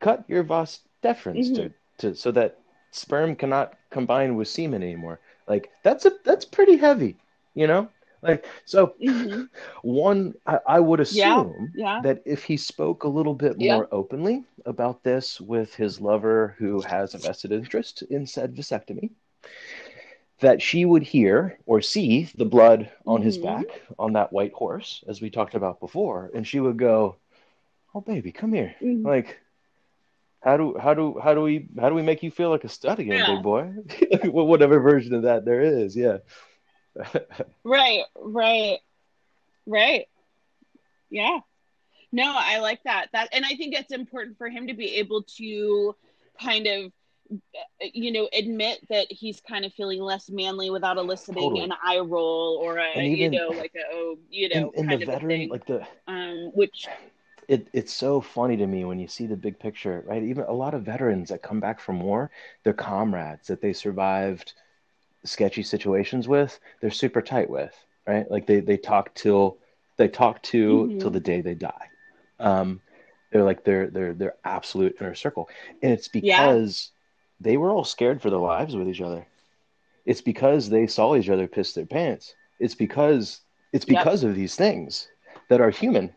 cut 0.00 0.24
your 0.28 0.42
vas 0.42 0.80
deferens 1.02 1.52
to, 1.52 1.70
to 1.98 2.14
so 2.14 2.30
that 2.32 2.58
sperm 2.90 3.34
cannot 3.36 3.74
combine 3.90 4.36
with 4.36 4.48
semen 4.48 4.82
anymore, 4.82 5.20
like 5.46 5.70
that's 5.82 6.04
a 6.06 6.12
that's 6.24 6.44
pretty 6.44 6.76
heavy, 6.76 7.18
you 7.54 7.66
know. 7.66 7.88
Like 8.26 8.46
so, 8.64 8.94
Mhm. 9.02 9.48
one 9.82 10.34
I, 10.46 10.58
I 10.66 10.80
would 10.80 11.00
assume 11.00 11.72
yeah. 11.74 12.00
that 12.02 12.22
if 12.26 12.44
he 12.44 12.56
spoke 12.56 13.04
a 13.04 13.08
little 13.08 13.34
bit 13.34 13.58
Yeah. 13.58 13.76
more 13.76 13.88
openly 13.92 14.44
about 14.64 15.02
this 15.02 15.40
with 15.40 15.74
his 15.74 16.00
lover 16.00 16.54
who 16.58 16.80
has 16.82 17.14
a 17.14 17.18
vested 17.18 17.52
interest 17.52 18.02
in 18.02 18.26
said 18.26 18.54
vasectomy, 18.56 19.10
that 20.40 20.60
she 20.62 20.84
would 20.84 21.02
hear 21.02 21.58
or 21.66 21.80
see 21.80 22.28
the 22.36 22.44
blood 22.44 22.90
on 23.06 23.22
his 23.22 23.38
Mhm. 23.38 23.42
back 23.42 23.66
on 23.98 24.12
that 24.14 24.32
white 24.32 24.52
horse, 24.52 25.02
as 25.08 25.20
we 25.20 25.30
talked 25.30 25.54
about 25.54 25.80
before, 25.80 26.30
and 26.34 26.46
she 26.46 26.60
would 26.60 26.76
go, 26.78 27.16
"Oh, 27.94 28.00
baby, 28.00 28.32
come 28.32 28.52
here. 28.52 28.74
Mhm. 28.82 29.04
Like, 29.04 29.38
how 30.42 30.56
do 30.56 30.76
how 30.78 30.94
do 30.94 31.18
how 31.22 31.34
do 31.34 31.42
we 31.42 31.68
how 31.80 31.88
do 31.88 31.94
we 31.94 32.02
make 32.02 32.22
you 32.22 32.30
feel 32.30 32.50
like 32.50 32.64
a 32.64 32.68
stud 32.68 32.98
again, 33.00 33.18
Yeah. 33.18 33.26
big 33.26 33.42
boy? 33.42 33.70
Whatever 34.24 34.80
version 34.80 35.14
of 35.14 35.22
that 35.22 35.44
there 35.44 35.60
is, 35.62 35.96
yeah." 35.96 36.18
Right, 37.64 38.02
right, 38.16 38.78
right. 39.66 40.06
Yeah. 41.10 41.40
No, 42.12 42.32
I 42.36 42.58
like 42.60 42.82
that. 42.84 43.08
That 43.12 43.28
and 43.32 43.44
I 43.44 43.50
think 43.56 43.74
it's 43.74 43.92
important 43.92 44.38
for 44.38 44.48
him 44.48 44.68
to 44.68 44.74
be 44.74 44.96
able 44.96 45.22
to 45.36 45.94
kind 46.40 46.66
of 46.66 46.92
uh, 47.32 47.86
you 47.92 48.12
know 48.12 48.28
admit 48.32 48.86
that 48.88 49.06
he's 49.10 49.40
kind 49.40 49.64
of 49.64 49.72
feeling 49.72 50.00
less 50.00 50.30
manly 50.30 50.70
without 50.70 50.96
eliciting 50.96 51.42
Totally. 51.42 51.64
an 51.64 51.72
eye 51.82 51.98
roll 51.98 52.60
or 52.62 52.78
a 52.78 53.00
even- 53.02 53.32
you 53.32 53.38
know 53.38 53.48
like 53.48 53.72
a 53.74 53.82
oh 53.92 54.18
you 54.30 54.48
know 54.48 54.56
and, 54.56 54.74
and 54.76 54.88
kind 54.88 55.02
the 55.02 55.04
of 55.04 55.08
a 55.08 55.12
veteran, 55.12 55.28
thing 55.40 55.48
like 55.48 55.66
the 55.66 55.86
um 56.06 56.50
which 56.54 56.86
it, 57.48 57.68
it's 57.72 57.92
so 57.92 58.20
funny 58.20 58.56
to 58.56 58.66
me 58.66 58.84
when 58.84 58.98
you 58.98 59.06
see 59.06 59.26
the 59.26 59.36
big 59.36 59.58
picture, 59.58 60.02
right? 60.06 60.22
Even 60.22 60.44
a 60.44 60.52
lot 60.52 60.74
of 60.74 60.82
veterans 60.82 61.28
that 61.28 61.42
come 61.42 61.60
back 61.60 61.78
from 61.78 62.00
war, 62.00 62.30
their 62.64 62.72
comrades 62.72 63.46
that 63.48 63.60
they 63.60 63.72
survived 63.72 64.54
sketchy 65.26 65.62
situations 65.62 66.28
with, 66.28 66.58
they're 66.80 66.90
super 66.90 67.22
tight 67.22 67.50
with, 67.50 67.74
right? 68.06 68.30
Like 68.30 68.46
they, 68.46 68.60
they 68.60 68.76
talk 68.76 69.14
till 69.14 69.58
they 69.96 70.08
talk 70.08 70.42
to 70.44 70.88
Mhm. 70.88 71.00
till 71.00 71.10
the 71.10 71.20
day 71.20 71.40
they 71.40 71.54
die. 71.54 71.90
Um, 72.38 72.80
they're 73.30 73.44
like 73.44 73.64
their 73.64 73.88
their 73.88 74.14
their 74.14 74.34
absolute 74.44 74.96
inner 75.00 75.14
circle, 75.14 75.48
and 75.82 75.92
it's 75.92 76.08
Yeah. 76.12 76.20
because 76.22 76.90
they 77.40 77.56
were 77.56 77.70
all 77.70 77.84
scared 77.84 78.22
for 78.22 78.30
their 78.30 78.38
lives 78.38 78.76
with 78.76 78.88
each 78.88 79.00
other. 79.00 79.26
It's 80.04 80.20
because 80.22 80.68
they 80.70 80.86
saw 80.86 81.16
each 81.16 81.28
other 81.28 81.48
piss 81.48 81.72
their 81.72 81.86
pants. 81.86 82.34
It's 82.60 82.74
because 82.74 83.40
it's 83.72 83.86
Yep. 83.86 83.98
because 83.98 84.22
of 84.24 84.34
these 84.34 84.54
things 84.56 85.08
that 85.48 85.60
are 85.60 85.70
human. 85.70 86.14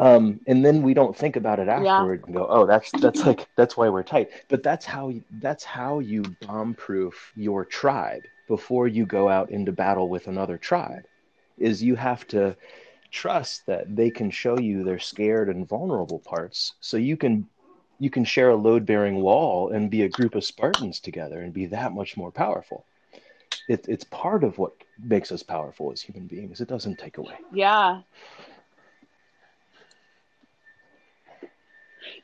Um, 0.00 0.40
and 0.46 0.64
then 0.64 0.80
we 0.80 0.94
don't 0.94 1.14
think 1.14 1.36
about 1.36 1.58
it 1.58 1.68
afterward 1.68 2.20
yeah. 2.20 2.26
and 2.26 2.34
go, 2.34 2.46
"Oh, 2.48 2.64
that's 2.64 2.90
that's 2.92 3.20
like 3.26 3.46
that's 3.54 3.76
why 3.76 3.90
we're 3.90 4.02
tight." 4.02 4.30
But 4.48 4.62
that's 4.62 4.86
how 4.86 5.12
that's 5.32 5.62
how 5.62 5.98
you 5.98 6.22
bomb-proof 6.40 7.32
your 7.36 7.66
tribe 7.66 8.22
before 8.48 8.88
you 8.88 9.04
go 9.04 9.28
out 9.28 9.50
into 9.50 9.72
battle 9.72 10.08
with 10.08 10.26
another 10.26 10.56
tribe. 10.56 11.04
Is 11.58 11.82
you 11.82 11.96
have 11.96 12.26
to 12.28 12.56
trust 13.10 13.66
that 13.66 13.94
they 13.94 14.08
can 14.08 14.30
show 14.30 14.58
you 14.58 14.84
their 14.84 14.98
scared 14.98 15.50
and 15.50 15.68
vulnerable 15.68 16.20
parts, 16.20 16.72
so 16.80 16.96
you 16.96 17.18
can 17.18 17.46
you 17.98 18.08
can 18.08 18.24
share 18.24 18.48
a 18.48 18.56
load-bearing 18.56 19.16
wall 19.16 19.68
and 19.68 19.90
be 19.90 20.04
a 20.04 20.08
group 20.08 20.34
of 20.34 20.44
Spartans 20.44 20.98
together 21.00 21.42
and 21.42 21.52
be 21.52 21.66
that 21.66 21.92
much 21.92 22.16
more 22.16 22.32
powerful. 22.32 22.86
It, 23.68 23.84
it's 23.86 24.04
part 24.04 24.42
of 24.44 24.56
what 24.56 24.72
makes 24.98 25.30
us 25.30 25.42
powerful 25.42 25.92
as 25.92 26.00
human 26.00 26.26
beings. 26.26 26.62
It 26.62 26.68
doesn't 26.68 26.98
take 26.98 27.18
away. 27.18 27.34
Yeah, 27.52 28.00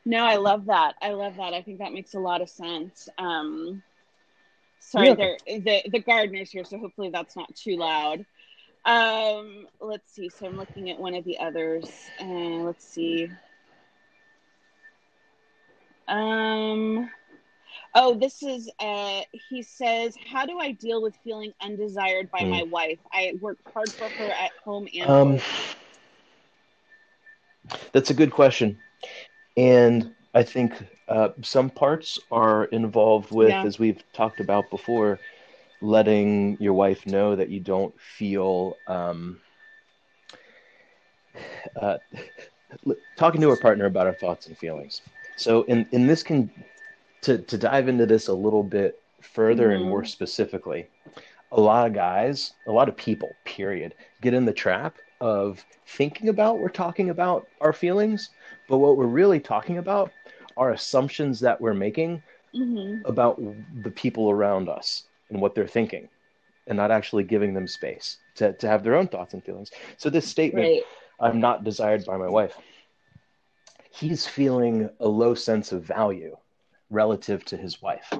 No, 0.05 0.24
I 0.24 0.37
love 0.37 0.66
that. 0.66 0.95
I 1.03 1.11
love 1.11 1.37
that. 1.37 1.55
I 1.55 1.62
think 1.62 1.79
that 1.79 1.93
makes 1.93 2.14
a 2.14 2.18
lot 2.18 2.41
of 2.41 2.49
sense. 2.49 3.09
Um, 3.18 3.83
sorry, 4.81 5.09
yeah. 5.09 5.59
the 5.59 5.83
the 5.91 6.01
gardener's 6.01 6.51
here, 6.51 6.64
so 6.64 6.79
hopefully 6.79 7.11
that's 7.11 7.37
not 7.37 7.55
too 7.55 7.77
loud. 7.77 8.24
Um, 8.85 9.66
let's 9.81 10.12
see. 10.12 10.29
So 10.29 10.47
I'm 10.47 10.57
looking 10.57 10.91
at 10.91 10.99
one 10.99 11.14
of 11.14 11.24
the 11.24 11.39
others, 11.39 11.91
and 12.20 12.64
let's 12.64 12.87
see. 12.87 13.29
Um, 16.09 17.11
oh, 17.95 18.14
this 18.14 18.43
is. 18.43 18.70
Uh, 18.79 19.22
he 19.33 19.62
says, 19.62 20.16
"How 20.31 20.47
do 20.47 20.59
I 20.59 20.72
deal 20.72 21.03
with 21.03 21.16
feeling 21.24 21.53
undesired 21.61 22.31
by 22.31 22.41
mm. 22.41 22.51
my 22.51 22.62
wife? 22.62 23.01
I 23.12 23.35
work 23.41 23.59
hard 23.72 23.91
for 23.91 24.09
her 24.09 24.31
at 24.31 24.53
home 24.64 24.89
and." 24.95 25.11
Um, 25.11 25.41
that's 27.93 28.11
a 28.11 28.14
good 28.14 28.31
question. 28.31 28.79
And 29.57 30.14
I 30.34 30.42
think 30.42 30.74
uh, 31.09 31.30
some 31.42 31.70
parts 31.70 32.18
are 32.30 32.64
involved 32.66 33.30
with, 33.30 33.48
yeah. 33.48 33.64
as 33.64 33.78
we've 33.78 34.02
talked 34.12 34.40
about 34.40 34.68
before, 34.70 35.18
letting 35.80 36.57
your 36.61 36.74
wife 36.74 37.07
know 37.07 37.36
that 37.36 37.48
you 37.48 37.61
don't 37.61 37.94
feel 38.00 38.76
um, 38.86 39.40
uh, 41.80 41.98
talking 43.16 43.40
to 43.40 43.48
her 43.50 43.57
partner 43.57 43.86
about 43.86 44.07
our 44.07 44.14
thoughts 44.14 44.46
and 44.46 44.57
feelings. 44.59 45.02
So, 45.36 45.62
in 45.64 45.86
in 45.92 46.07
this 46.07 46.22
can 46.22 46.50
to 47.22 47.38
to 47.38 47.59
dive 47.59 47.88
into 47.88 48.07
this 48.07 48.28
a 48.28 48.34
little 48.34 48.62
bit 48.62 49.02
further 49.20 49.68
mm-hmm. 49.68 49.82
and 49.82 49.90
more 49.90 50.04
specifically, 50.04 50.86
a 51.52 51.61
lot 51.61 51.86
of 51.86 51.92
guys, 51.92 52.52
a 52.66 52.72
lot 52.72 52.88
of 52.88 52.96
people, 52.96 53.30
period, 53.44 53.94
get 54.20 54.34
in 54.34 54.44
the 54.44 54.52
trap 54.52 54.96
of 55.21 55.64
thinking 55.87 56.29
about 56.29 56.59
we're 56.59 56.69
talking 56.69 57.11
about 57.11 57.47
our 57.61 57.73
feelings 57.73 58.31
but 58.69 58.79
what 58.79 58.97
we're 58.97 59.07
really 59.07 59.41
talking 59.41 59.79
about 59.79 60.11
are 60.57 60.73
assumptions 60.73 61.41
that 61.41 61.61
we're 61.61 61.75
making 61.75 62.23
mm-hmm. 62.55 63.05
about 63.07 63.41
the 63.83 63.91
people 63.91 64.31
around 64.31 64.69
us 64.69 65.05
and 65.31 65.41
what 65.41 65.55
they're 65.55 65.67
thinking, 65.67 66.09
and 66.67 66.77
not 66.77 66.91
actually 66.91 67.25
giving 67.25 67.55
them 67.55 67.67
space 67.67 68.19
to, 68.37 68.53
to 68.55 68.69
have 68.69 68.83
their 68.83 68.95
own 68.95 69.09
thoughts 69.09 69.35
and 69.35 69.45
feelings. 69.45 69.71
So, 69.97 70.11
this 70.11 70.27
statement, 70.27 70.67
right. 70.67 70.83
I'm 71.21 71.41
not 71.41 71.64
desired 71.64 72.05
by 72.05 72.17
my 72.17 72.29
wife, 72.29 72.57
he's 73.91 74.27
feeling 74.27 74.89
a 75.01 75.09
low 75.09 75.35
sense 75.35 75.73
of 75.73 75.85
value 75.85 76.37
relative 76.91 77.45
to 77.47 77.57
his 77.57 77.83
wife. 77.83 78.12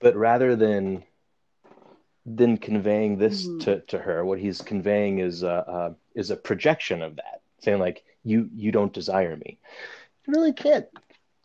But 0.00 0.16
rather 0.16 0.56
than 0.56 1.04
than 2.26 2.56
conveying 2.56 3.18
this 3.18 3.46
mm-hmm. 3.46 3.58
to, 3.60 3.80
to 3.80 3.98
her, 3.98 4.24
what 4.24 4.38
he's 4.38 4.60
conveying 4.60 5.18
is 5.18 5.42
a, 5.42 5.50
uh, 5.50 5.94
is 6.14 6.30
a 6.30 6.36
projection 6.36 7.02
of 7.02 7.16
that, 7.16 7.42
saying 7.60 7.78
like, 7.78 8.04
you 8.26 8.48
you 8.54 8.72
don't 8.72 8.92
desire 8.92 9.36
me. 9.36 9.58
You 10.26 10.32
really 10.32 10.52
can't 10.52 10.86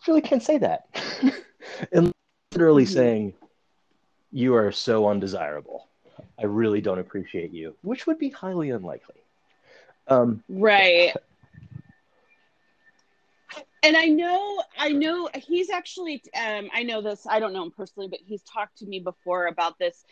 really 0.08 0.22
can't 0.22 0.42
say 0.42 0.58
that. 0.60 0.86
and 1.92 2.12
literally 2.54 2.86
mm-hmm. 2.86 2.94
saying 2.94 3.34
you 4.32 4.56
are 4.56 4.72
so 4.72 5.08
undesirable. 5.08 5.88
I 6.40 6.46
really 6.46 6.82
don't 6.82 7.00
appreciate 7.00 7.52
you, 7.52 7.76
which 7.82 8.08
would 8.08 8.18
be 8.18 8.30
highly 8.30 8.70
unlikely. 8.70 9.16
Um, 10.08 10.44
right. 10.48 11.14
And 13.84 13.96
I 13.96 14.06
know, 14.06 14.62
I 14.78 14.90
know 14.90 15.30
he's 15.34 15.70
actually, 15.70 16.22
um, 16.36 16.70
I 16.74 16.84
know 16.84 17.02
this, 17.02 17.26
I 17.30 17.40
don't 17.40 17.54
know 17.54 17.64
him 17.64 17.72
personally, 17.72 18.10
but 18.10 18.20
he's 18.26 18.42
talked 18.44 18.78
to 18.80 18.86
me 18.86 19.00
before 19.00 19.48
about 19.48 19.80
this 19.80 20.04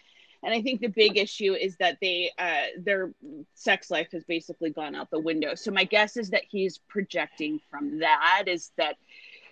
and 0.44 0.54
i 0.54 0.62
think 0.62 0.82
the 0.82 0.88
big 0.88 1.18
issue 1.18 1.54
is 1.54 1.76
that 1.78 1.98
they 2.02 2.32
uh, 2.38 2.80
their 2.80 3.12
sex 3.54 3.90
life 3.92 4.08
has 4.12 4.24
basically 4.24 4.70
gone 4.70 4.96
out 4.96 5.10
the 5.10 5.20
window 5.20 5.56
so 5.56 5.72
my 5.72 5.84
guess 5.84 6.18
is 6.18 6.30
that 6.30 6.44
he's 6.50 6.78
projecting 6.88 7.60
from 7.70 8.00
that 8.00 8.44
is 8.48 8.72
that 8.78 8.96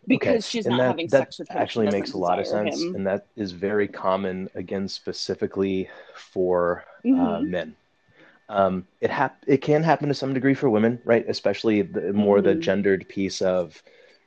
because 0.07 0.29
okay. 0.29 0.41
she's 0.41 0.65
and 0.65 0.77
not 0.77 0.83
that, 0.83 0.87
having 0.87 1.07
that 1.07 1.17
sex 1.17 1.39
with 1.39 1.49
him 1.49 1.57
actually 1.57 1.89
makes 1.89 2.13
a 2.13 2.17
lot 2.17 2.39
of 2.39 2.45
sense 2.45 2.81
him. 2.81 2.95
and 2.95 3.07
that 3.07 3.27
is 3.35 3.51
very 3.51 3.87
common 3.87 4.49
again 4.55 4.87
specifically 4.87 5.89
for 6.15 6.83
uh, 7.03 7.07
mm-hmm. 7.07 7.21
uh, 7.21 7.41
men 7.41 7.75
um, 8.47 8.85
it 9.01 9.09
hap- 9.09 9.43
it 9.47 9.57
can 9.57 9.81
happen 9.81 10.07
to 10.07 10.13
some 10.13 10.33
degree 10.33 10.53
for 10.53 10.69
women 10.69 10.99
right 11.03 11.25
especially 11.27 11.81
the 11.81 12.13
more 12.13 12.37
mm-hmm. 12.37 12.47
the 12.47 12.55
gendered 12.55 13.07
piece 13.09 13.41
of 13.41 13.81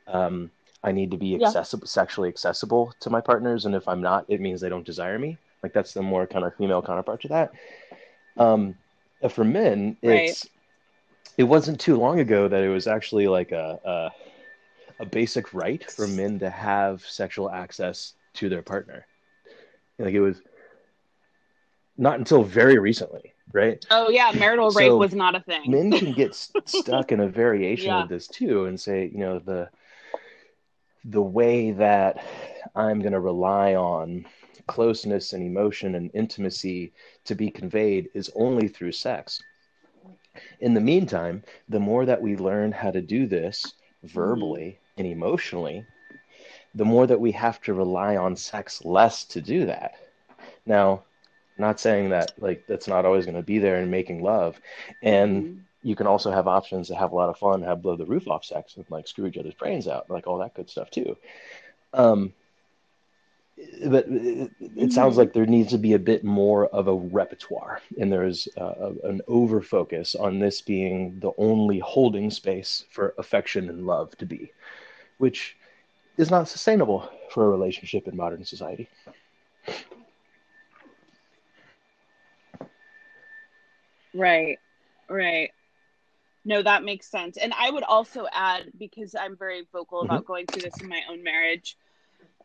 um, 0.08 0.50
I 0.82 0.92
need 0.92 1.10
to 1.10 1.16
be 1.16 1.34
accessible, 1.34 1.86
yeah. 1.86 1.90
sexually 1.90 2.28
accessible 2.28 2.94
to 3.00 3.10
my 3.10 3.20
partners, 3.20 3.66
and 3.66 3.74
if 3.74 3.88
I'm 3.88 4.00
not, 4.00 4.24
it 4.28 4.40
means 4.40 4.60
they 4.60 4.68
don't 4.68 4.86
desire 4.86 5.18
me. 5.18 5.36
Like 5.62 5.72
that's 5.72 5.94
the 5.94 6.02
more 6.02 6.26
kind 6.26 6.44
of 6.44 6.54
female 6.56 6.82
counterpart 6.82 7.22
to 7.22 7.28
that. 7.28 7.52
Um, 8.36 8.76
for 9.30 9.44
men, 9.44 9.96
it's 10.02 10.44
right. 10.44 10.52
it 11.36 11.44
wasn't 11.44 11.80
too 11.80 11.96
long 11.96 12.20
ago 12.20 12.46
that 12.46 12.62
it 12.62 12.68
was 12.68 12.86
actually 12.86 13.26
like 13.26 13.52
a, 13.52 13.80
a 13.84 15.02
a 15.02 15.06
basic 15.06 15.54
right 15.54 15.88
for 15.90 16.06
men 16.06 16.38
to 16.40 16.50
have 16.50 17.02
sexual 17.02 17.50
access 17.50 18.14
to 18.34 18.48
their 18.48 18.62
partner. 18.62 19.06
Like 19.98 20.14
it 20.14 20.20
was 20.20 20.40
not 21.96 22.18
until 22.18 22.44
very 22.44 22.78
recently, 22.78 23.34
right? 23.52 23.84
Oh 23.90 24.08
yeah, 24.08 24.30
marital 24.32 24.70
so 24.70 24.78
rape 24.78 24.92
was 24.92 25.14
not 25.14 25.34
a 25.34 25.40
thing. 25.40 25.70
men 25.70 25.90
can 25.90 26.12
get 26.12 26.34
stuck 26.64 27.12
in 27.12 27.20
a 27.20 27.28
variation 27.28 27.88
yeah. 27.88 28.02
of 28.02 28.08
this 28.08 28.28
too, 28.28 28.66
and 28.66 28.80
say, 28.80 29.10
you 29.12 29.18
know, 29.18 29.40
the 29.40 29.68
the 31.04 31.22
way 31.22 31.72
that 31.72 32.24
I'm 32.74 33.00
going 33.00 33.12
to 33.12 33.20
rely 33.20 33.74
on 33.74 34.26
closeness 34.68 35.32
and 35.32 35.42
emotion 35.42 35.96
and 35.96 36.10
intimacy 36.14 36.92
to 37.24 37.34
be 37.34 37.50
conveyed 37.50 38.08
is 38.14 38.30
only 38.36 38.68
through 38.68 38.92
sex. 38.92 39.42
In 40.60 40.74
the 40.74 40.80
meantime, 40.80 41.42
the 41.68 41.80
more 41.80 42.06
that 42.06 42.22
we 42.22 42.36
learn 42.36 42.70
how 42.70 42.92
to 42.92 43.00
do 43.00 43.26
this 43.26 43.64
verbally 44.04 44.78
and 44.96 45.06
emotionally, 45.06 45.84
the 46.74 46.84
more 46.84 47.06
that 47.06 47.20
we 47.20 47.32
have 47.32 47.60
to 47.62 47.74
rely 47.74 48.16
on 48.16 48.36
sex 48.36 48.84
less 48.84 49.24
to 49.24 49.40
do 49.40 49.66
that. 49.66 49.94
Now, 50.64 51.02
not 51.56 51.80
saying 51.80 52.10
that 52.10 52.32
like 52.38 52.64
that's 52.68 52.86
not 52.86 53.04
always 53.04 53.24
going 53.24 53.36
to 53.36 53.42
be 53.42 53.58
there 53.58 53.80
in 53.82 53.90
making 53.90 54.22
love, 54.22 54.60
and 55.02 55.44
mm-hmm. 55.44 55.58
you 55.82 55.96
can 55.96 56.06
also 56.06 56.30
have 56.30 56.46
options 56.46 56.86
to 56.88 56.94
have 56.94 57.12
a 57.12 57.16
lot 57.16 57.30
of 57.30 57.38
fun, 57.38 57.62
have 57.62 57.82
blow 57.82 57.96
the 57.96 58.06
roof 58.06 58.28
off 58.28 58.44
sex, 58.44 58.76
and 58.76 58.84
like 58.90 59.08
screw 59.08 59.26
each 59.26 59.38
other's 59.38 59.54
brains 59.54 59.88
out, 59.88 60.08
like 60.08 60.26
all 60.26 60.38
that 60.38 60.54
good 60.54 60.70
stuff 60.70 60.90
too. 60.90 61.16
Um, 61.92 62.32
but 63.86 64.06
it, 64.08 64.92
sounds 64.92 65.12
mm-hmm. 65.12 65.18
like 65.18 65.32
there 65.32 65.46
needs 65.46 65.70
to 65.70 65.78
be 65.78 65.94
a 65.94 65.98
bit 65.98 66.24
more 66.24 66.66
of 66.68 66.88
a 66.88 66.94
repertoire 66.94 67.80
and 67.98 68.12
there's 68.12 68.48
uh, 68.56 68.92
an 69.04 69.20
over 69.26 69.60
focus 69.60 70.14
on 70.14 70.38
this 70.38 70.60
being 70.60 71.18
the 71.20 71.32
only 71.38 71.78
holding 71.78 72.30
space 72.30 72.84
for 72.90 73.14
affection 73.18 73.68
and 73.68 73.86
love 73.86 74.16
to 74.18 74.26
be 74.26 74.52
which 75.18 75.56
is 76.16 76.30
not 76.30 76.48
sustainable 76.48 77.10
for 77.30 77.46
a 77.46 77.48
relationship 77.48 78.06
in 78.06 78.16
modern 78.16 78.44
society 78.44 78.88
right 84.14 84.58
right 85.08 85.50
no 86.44 86.62
that 86.62 86.84
makes 86.84 87.06
sense 87.06 87.36
and 87.36 87.52
i 87.58 87.70
would 87.70 87.84
also 87.84 88.26
add 88.32 88.70
because 88.78 89.14
i'm 89.14 89.36
very 89.36 89.66
vocal 89.72 90.02
about 90.02 90.22
mm-hmm. 90.22 90.32
going 90.32 90.46
through 90.46 90.62
this 90.62 90.80
in 90.80 90.88
my 90.88 91.02
own 91.10 91.22
marriage 91.22 91.76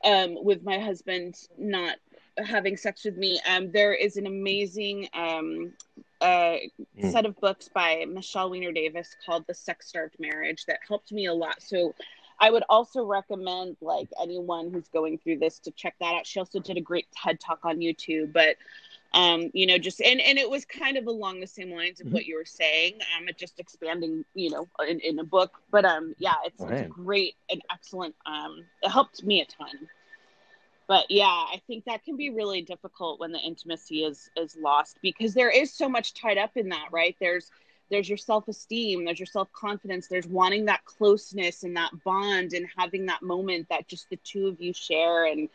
um, 0.03 0.37
with 0.43 0.63
my 0.63 0.79
husband 0.79 1.35
not 1.57 1.97
having 2.37 2.77
sex 2.77 3.05
with 3.05 3.17
me. 3.17 3.39
Um, 3.47 3.71
there 3.71 3.93
is 3.93 4.17
an 4.17 4.25
amazing 4.25 5.07
um, 5.13 5.73
uh, 6.21 6.57
mm. 6.97 7.11
set 7.11 7.25
of 7.25 7.39
books 7.39 7.69
by 7.73 8.05
Michele 8.07 8.49
Weiner-Davis 8.49 9.15
called 9.25 9.45
The 9.47 9.53
Sex 9.53 9.87
Starved 9.87 10.15
Marriage 10.19 10.65
that 10.65 10.79
helped 10.87 11.11
me 11.11 11.27
a 11.27 11.33
lot. 11.33 11.61
So 11.61 11.93
I 12.39 12.49
would 12.49 12.63
also 12.69 13.05
recommend 13.05 13.77
like 13.81 14.09
anyone 14.21 14.71
who's 14.71 14.87
going 14.87 15.17
through 15.19 15.39
this 15.39 15.59
to 15.59 15.71
check 15.71 15.95
that 15.99 16.15
out. 16.15 16.25
She 16.25 16.39
also 16.39 16.59
did 16.59 16.77
a 16.77 16.81
great 16.81 17.07
TED 17.15 17.39
talk 17.39 17.59
on 17.63 17.77
YouTube, 17.77 18.33
but 18.33 18.57
um, 19.13 19.51
you 19.53 19.67
know, 19.67 19.77
just 19.77 20.01
and 20.01 20.19
and 20.19 20.37
it 20.37 20.49
was 20.49 20.65
kind 20.65 20.97
of 20.97 21.07
along 21.07 21.39
the 21.39 21.47
same 21.47 21.71
lines 21.71 21.99
of 21.99 22.07
mm-hmm. 22.07 22.15
what 22.15 22.25
you 22.25 22.35
were 22.35 22.45
saying. 22.45 22.95
Um, 23.17 23.27
it 23.27 23.37
just 23.37 23.59
expanding, 23.59 24.25
you 24.33 24.49
know, 24.49 24.67
in, 24.87 24.99
in 25.01 25.19
a 25.19 25.23
book. 25.23 25.61
But 25.71 25.85
um, 25.85 26.15
yeah, 26.17 26.33
it's, 26.45 26.61
oh, 26.61 26.67
it's 26.67 26.91
great 26.91 27.35
and 27.49 27.61
excellent. 27.71 28.15
Um, 28.25 28.65
it 28.81 28.89
helped 28.89 29.23
me 29.23 29.41
a 29.41 29.45
ton. 29.45 29.87
But 30.87 31.05
yeah, 31.09 31.25
I 31.25 31.61
think 31.67 31.85
that 31.85 32.03
can 32.03 32.17
be 32.17 32.29
really 32.29 32.61
difficult 32.61 33.19
when 33.19 33.31
the 33.31 33.39
intimacy 33.39 34.03
is 34.03 34.29
is 34.35 34.57
lost 34.59 34.97
because 35.01 35.33
there 35.33 35.49
is 35.49 35.71
so 35.71 35.87
much 35.87 36.13
tied 36.13 36.37
up 36.37 36.57
in 36.57 36.69
that, 36.69 36.87
right? 36.91 37.15
There's 37.19 37.51
there's 37.91 38.09
your 38.09 38.17
self-esteem 38.17 39.05
there's 39.05 39.19
your 39.19 39.27
self-confidence 39.27 40.07
there's 40.07 40.25
wanting 40.25 40.65
that 40.65 40.83
closeness 40.85 41.63
and 41.63 41.75
that 41.75 41.91
bond 42.03 42.53
and 42.53 42.65
having 42.75 43.05
that 43.05 43.21
moment 43.21 43.67
that 43.69 43.87
just 43.87 44.09
the 44.09 44.15
two 44.23 44.47
of 44.47 44.59
you 44.59 44.73
share 44.73 45.25
and 45.25 45.49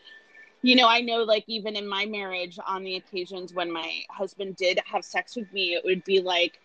you 0.63 0.77
know 0.77 0.89
i 0.89 1.01
know 1.01 1.19
like 1.23 1.45
even 1.47 1.77
in 1.77 1.89
my 1.89 2.07
marriage 2.07 2.59
on 2.67 2.83
the 2.85 2.97
occasions 2.97 3.53
when 3.53 3.71
my 3.73 4.03
husband 4.11 4.57
did 4.57 4.79
have 4.87 5.05
sex 5.05 5.37
with 5.37 5.53
me 5.53 5.75
it 5.75 5.85
would 5.85 6.05
be 6.05 6.21
like 6.21 6.59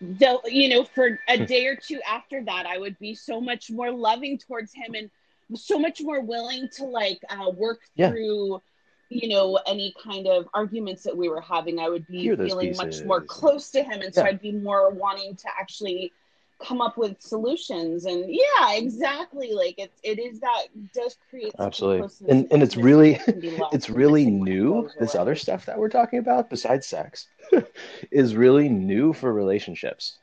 the 0.00 0.38
you 0.46 0.68
know 0.68 0.84
for 0.84 1.18
a 1.28 1.44
day 1.46 1.66
or 1.66 1.76
two 1.76 2.00
after 2.08 2.44
that 2.44 2.66
i 2.66 2.78
would 2.78 2.98
be 2.98 3.14
so 3.14 3.40
much 3.40 3.70
more 3.70 3.90
loving 3.90 4.38
towards 4.38 4.72
him 4.72 4.94
and 4.94 5.10
so 5.54 5.78
much 5.78 6.00
more 6.02 6.20
willing 6.20 6.68
to 6.68 6.84
like 6.84 7.20
uh, 7.30 7.50
work 7.50 7.80
Yeah. 7.94 8.10
through 8.10 8.60
you 9.08 9.28
know 9.28 9.58
any 9.66 9.94
kind 10.04 10.26
of 10.26 10.46
arguments 10.52 11.02
that 11.04 11.16
we 11.16 11.30
were 11.30 11.40
having. 11.40 11.78
I 11.78 11.88
would 11.88 12.06
be 12.06 12.28
feeling 12.36 12.76
much 12.76 13.02
more 13.04 13.22
close 13.22 13.70
to 13.70 13.82
him 13.82 14.02
and 14.02 14.14
so 14.14 14.22
i'd 14.24 14.40
be 14.40 14.52
more 14.52 14.90
wanting 14.90 15.34
to 15.36 15.48
actually 15.58 16.12
come 16.60 16.80
up 16.80 16.96
with 16.98 17.20
solutions 17.20 18.04
and 18.04 18.24
yeah 18.28 18.72
exactly 18.74 19.52
like 19.52 19.76
it's 19.78 20.00
it 20.02 20.18
is 20.18 20.40
that 20.40 20.64
does 20.92 21.16
create 21.30 21.52
Absolutely. 21.58 22.08
And 22.28 22.48
and 22.50 22.62
it's 22.62 22.76
really 22.76 23.12
that 23.14 23.24
can 23.24 23.40
be 23.40 23.50
lost 23.50 23.74
it's 23.74 23.88
really 23.88 24.24
mixing 24.24 24.40
when 24.40 24.48
it 24.48 24.50
new. 24.50 24.90
This 24.98 25.14
away. 25.14 25.22
other 25.22 25.36
stuff 25.36 25.66
that 25.66 25.78
we're 25.78 25.88
talking 25.88 26.18
about, 26.18 26.50
besides 26.50 26.86
sex, 26.86 27.28
is 28.10 28.34
really 28.34 28.68
new 28.68 29.12
for 29.12 29.32
relationships. 29.32 30.18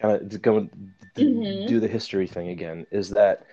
Kind 0.00 0.20
of 0.22 0.28
to 0.30 0.38
go 0.38 0.56
and 0.58 0.70
Mhm. 1.16 1.66
do 1.66 1.80
the 1.80 1.88
history 1.88 2.26
thing 2.26 2.48
again. 2.48 2.86
Is 2.90 3.10
that 3.10 3.46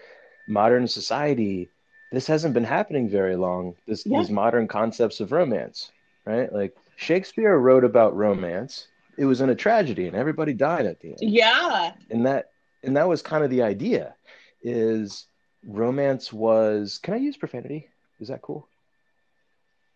modern 0.48 0.88
society? 0.88 1.70
This 2.12 2.28
hasn't 2.28 2.54
been 2.54 2.66
happening 2.66 3.10
very 3.10 3.38
long. 3.38 3.76
This 3.88 4.06
Yeah. 4.06 4.20
these 4.20 4.30
modern 4.30 4.68
concepts 4.68 5.22
of 5.22 5.32
romance, 5.32 5.92
right? 6.26 6.52
Like 6.52 6.76
Shakespeare 6.98 7.56
wrote 7.58 7.86
about 7.86 8.14
romance. 8.18 8.89
It 9.20 9.26
was 9.26 9.42
in 9.42 9.50
a 9.50 9.56
tragedy, 9.56 10.08
and 10.08 10.16
everybody 10.16 10.54
died 10.54 10.86
at 10.86 11.02
the 11.02 11.10
end. 11.10 11.18
Yeah. 11.22 11.92
And 12.10 12.26
that 12.26 12.52
and 12.84 12.96
that 12.96 13.08
was 13.10 13.22
kind 13.22 13.44
of 13.44 13.50
the 13.50 13.62
idea 13.64 14.16
is 14.64 15.26
romance 15.66 16.32
was 16.32 17.00
can 17.04 17.14
i 17.14 17.18
use 17.18 17.36
profanity? 17.36 17.90
Is 18.22 18.30
that 18.30 18.42
cool? 18.42 18.68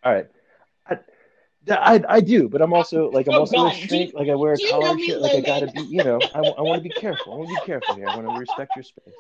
All 0.04 0.14
right. 0.14 0.28
I 0.90 0.98
i, 1.72 2.04
I 2.10 2.20
do 2.20 2.50
but 2.50 2.62
i'm 2.62 2.74
also 2.74 3.10
like 3.12 3.28
i'm 3.28 3.36
Oh, 3.36 3.40
also 3.40 3.56
God. 3.56 3.72
a 3.72 3.76
shrink 3.76 4.12
Do- 4.12 4.18
like 4.18 4.28
i 4.28 4.36
wear 4.36 4.54
a 4.54 4.58
collar 4.70 4.94
me, 4.96 5.06
shit 5.08 5.22
like 5.22 5.34
i 5.34 5.40
gotta 5.40 5.68
be 5.68 5.82
you 5.84 6.04
know 6.04 6.20
i, 6.36 6.40
I 6.40 6.62
want 6.62 6.84
to 6.84 6.90
be 6.90 6.94
careful. 6.94 7.32
I 7.34 7.38
want 7.38 7.50
to 7.50 7.56
be 7.62 7.66
careful 7.66 7.96
here. 7.96 8.10
I 8.10 8.16
want 8.18 8.28
to 8.28 8.38
respect 8.38 8.76
your 8.76 8.84
space. 8.84 9.14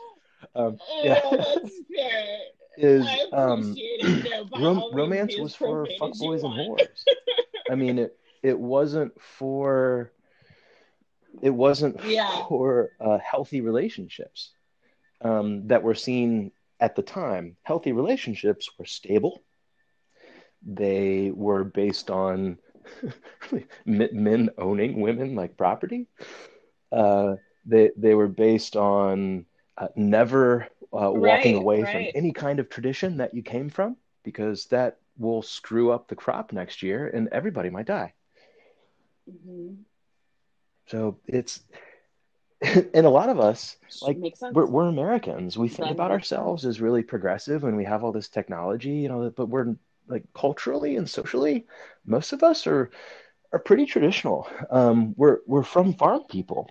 Um 0.53 0.77
yeah. 1.03 1.21
oh, 1.23 1.37
that's 1.37 1.75
fair. 1.95 2.37
Is 2.77 3.05
I 3.05 3.27
um 3.37 3.73
it. 3.77 4.49
No, 4.51 4.59
rom- 4.61 4.93
romance 4.93 5.37
was 5.37 5.55
for 5.55 5.87
fuckboys 6.01 6.43
and 6.43 6.53
whores. 6.53 7.03
I 7.71 7.75
mean 7.75 7.97
it 7.99 8.17
it 8.43 8.59
wasn't 8.59 9.13
for 9.21 10.11
it 11.41 11.51
wasn't 11.51 11.99
Yeah. 12.03 12.45
for 12.49 12.91
uh, 12.99 13.19
healthy 13.19 13.61
relationships 13.61 14.53
um, 15.21 15.67
that 15.67 15.83
were 15.83 15.95
seen 15.95 16.51
at 16.79 16.95
the 16.95 17.03
time. 17.03 17.57
Healthy 17.63 17.93
relationships 17.93 18.69
were 18.77 18.85
stable. 18.85 19.43
They 20.63 21.31
were 21.33 21.63
based 21.63 22.09
on 22.11 22.57
men 23.85 24.49
owning 24.57 25.01
women 25.01 25.35
like 25.35 25.57
property. 25.57 26.07
Uh, 26.91 27.35
they 27.65 27.91
they 27.97 28.13
were 28.15 28.27
based 28.27 28.75
on 28.75 29.45
uh, 29.77 29.87
never 29.95 30.67
uh, 30.93 31.11
walking 31.11 31.55
Right, 31.55 31.55
away 31.55 31.83
right. 31.83 31.85
from 31.85 32.07
any 32.15 32.31
kind 32.33 32.59
of 32.59 32.69
tradition 32.69 33.17
that 33.17 33.33
you 33.33 33.43
came 33.43 33.69
from 33.69 33.97
because 34.23 34.67
that 34.67 34.99
will 35.17 35.41
screw 35.41 35.91
up 35.91 36.07
the 36.07 36.15
crop 36.15 36.51
next 36.53 36.81
year 36.83 37.07
and 37.07 37.27
everybody 37.31 37.69
might 37.69 37.87
die. 37.87 38.13
Mhm. 39.27 39.85
So 40.87 41.19
it's 41.27 41.61
and 42.61 43.05
a 43.05 43.09
lot 43.09 43.29
of 43.29 43.39
us 43.39 43.77
like 44.01 44.17
we're, 44.51 44.65
we're 44.65 44.87
Americans. 44.87 45.57
We 45.57 45.69
think 45.69 45.91
about 45.91 46.11
ourselves 46.11 46.65
as 46.65 46.81
really 46.81 47.03
progressive 47.03 47.63
and 47.63 47.75
we 47.75 47.85
have 47.85 48.03
all 48.03 48.11
this 48.11 48.29
technology, 48.29 48.91
you 48.91 49.09
know, 49.09 49.29
but 49.29 49.47
we're 49.47 49.75
like 50.07 50.23
culturally 50.33 50.97
and 50.97 51.09
socially, 51.09 51.65
most 52.05 52.33
of 52.33 52.43
us 52.43 52.67
are 52.67 52.91
are 53.51 53.59
pretty 53.59 53.85
traditional. 53.85 54.47
Um, 54.69 55.13
we're 55.17 55.39
we're 55.45 55.63
from 55.63 55.93
farm 55.93 56.23
people, 56.29 56.69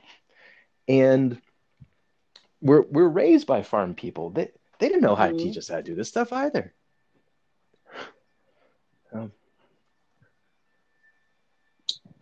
and 0.88 1.40
we're 2.61 2.82
we're 2.82 3.09
raised 3.09 3.46
by 3.46 3.62
farm 3.62 3.94
people. 3.94 4.30
They 4.30 4.50
they 4.78 4.88
didn't 4.88 5.03
know 5.03 5.14
how 5.14 5.26
to 5.28 5.32
Mhm. 5.32 5.38
teach 5.38 5.57
us 5.59 5.68
how 5.68 5.76
to 5.76 5.82
do 5.82 5.94
this 5.94 6.09
stuff 6.09 6.32
either. 6.32 6.74
Um, 9.12 9.32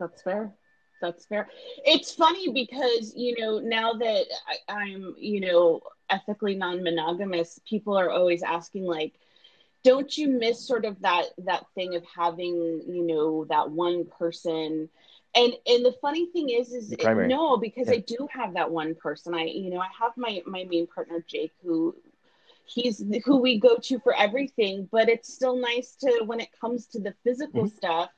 That's 0.01 0.23
fair. 0.23 0.57
That's 1.03 1.27
fair. 1.27 1.49
It's 1.85 2.13
funny 2.13 2.53
because, 2.53 3.15
you 3.17 3.37
know, 3.39 3.59
now 3.61 3.95
that 3.95 4.27
I, 4.69 4.73
I'm, 4.73 5.15
you 5.19 5.41
know, 5.41 5.81
ethically 6.11 6.55
non-monogamous, 6.57 7.61
people 7.69 7.99
are 7.99 8.11
always 8.11 8.43
asking 8.43 8.87
like, 8.87 9.15
don't 9.85 10.17
you 10.19 10.29
miss 10.29 10.67
sort 10.67 10.85
of 10.87 11.01
that 11.03 11.27
that 11.47 11.65
thing 11.75 11.97
of 11.97 12.05
having, 12.17 12.83
you 12.89 13.07
know, 13.07 13.45
that 13.47 13.71
one 13.71 14.05
person? 14.19 14.89
And 15.35 15.55
and 15.67 15.85
the 15.85 15.95
funny 16.03 16.27
thing 16.27 16.51
is, 16.51 16.73
is 16.73 16.93
The 16.93 16.99
primary. 16.99 17.29
no, 17.29 17.57
because 17.59 17.89
Yeah. 17.89 17.95
I 17.95 17.99
do 17.99 18.29
have 18.33 18.55
that 18.55 18.71
one 18.71 18.95
person. 18.95 19.35
I, 19.35 19.45
you 19.45 19.71
know, 19.71 19.81
I 19.81 19.89
have 20.01 20.13
my 20.17 20.43
my 20.47 20.65
main 20.65 20.87
partner 20.87 21.25
Jake, 21.27 21.53
who 21.65 21.95
he's 22.65 23.03
who 23.25 23.39
we 23.39 23.59
go 23.59 23.77
to 23.85 23.99
for 24.01 24.15
everything. 24.17 24.89
But 24.91 25.09
it's 25.09 25.33
still 25.33 25.57
nice 25.57 25.97
to 25.97 26.23
when 26.25 26.41
it 26.41 26.49
comes 26.61 26.87
to 26.89 27.01
the 27.01 27.15
physical 27.25 27.65
Mhm. 27.65 27.69
stuff 27.69 28.11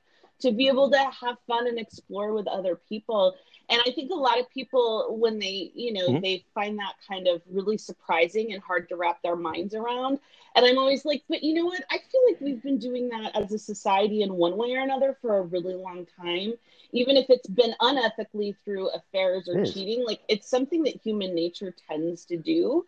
to 0.43 0.53
be 0.53 0.69
able 0.69 0.91
to 0.91 0.99
have 0.99 1.37
fun 1.47 1.67
and 1.67 1.79
explore 1.79 2.33
with 2.33 2.47
other 2.47 2.77
people. 2.89 3.35
And 3.69 3.81
I 3.87 3.93
think 3.93 4.11
a 4.11 4.15
lot 4.15 4.39
of 4.39 4.51
people, 4.51 5.17
when 5.19 5.39
they, 5.39 5.73
you 5.75 5.93
know, 5.93 6.09
Mhm. 6.09 6.23
they 6.23 6.45
find 6.55 6.79
that 6.79 6.95
kind 7.07 7.27
of 7.29 7.43
really 7.51 7.79
surprising 7.79 8.53
and 8.53 8.63
hard 8.63 8.89
to 8.89 8.97
wrap 8.97 9.23
their 9.23 9.37
minds 9.37 9.75
around. 9.75 10.19
And 10.55 10.67
I'm 10.67 10.79
always 10.79 11.05
like, 11.05 11.23
but 11.29 11.43
you 11.43 11.55
know 11.55 11.65
what? 11.67 11.83
I 11.91 11.99
feel 11.99 12.21
like 12.29 12.41
we've 12.41 12.63
been 12.63 12.79
doing 12.79 13.09
that 13.11 13.35
as 13.35 13.53
a 13.53 13.59
society 13.59 14.23
in 14.23 14.35
one 14.35 14.57
way 14.57 14.75
or 14.75 14.81
another 14.81 15.17
for 15.23 15.39
a 15.39 15.43
really 15.43 15.75
long 15.75 16.07
time. 16.21 16.55
Even 16.93 17.17
if 17.17 17.31
it's 17.31 17.49
been 17.49 17.75
unethically 17.81 18.55
through 18.65 18.89
affairs 18.91 19.49
or 19.49 19.65
cheating, 19.65 20.05
like 20.05 20.21
it's 20.29 20.49
something 20.49 20.83
that 20.83 21.01
human 21.01 21.35
nature 21.35 21.75
tends 21.89 22.27
to 22.27 22.37
do. 22.37 22.85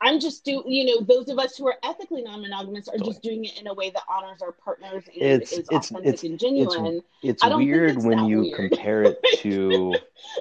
I'm 0.00 0.20
just 0.20 0.44
do 0.44 0.62
you 0.66 0.84
know 0.84 1.00
those 1.06 1.28
of 1.28 1.38
us 1.38 1.56
who 1.56 1.66
are 1.66 1.76
ethically 1.82 2.22
non-monogamous 2.22 2.88
are 2.88 2.98
just 2.98 3.22
doing 3.22 3.44
it 3.46 3.58
in 3.58 3.66
a 3.66 3.72
way 3.74 3.90
that 3.90 4.02
honors 4.10 4.42
our 4.42 4.52
partners 4.52 5.04
and 5.06 5.22
It's- 5.22 5.52
is 5.52 5.58
it's- 5.60 5.90
authentic 5.90 6.06
it's- 6.14 6.22
and 6.24 6.38
genuine. 6.38 7.00
It's 7.22 7.42
I 7.42 7.48
don't 7.48 7.60
think 7.60 7.70
weird 7.72 7.96
it's 7.96 8.04
when 8.04 8.26
you 8.26 8.40
weird. 8.40 8.54
compare 8.70 9.02
it 9.04 9.18
to 9.38 9.94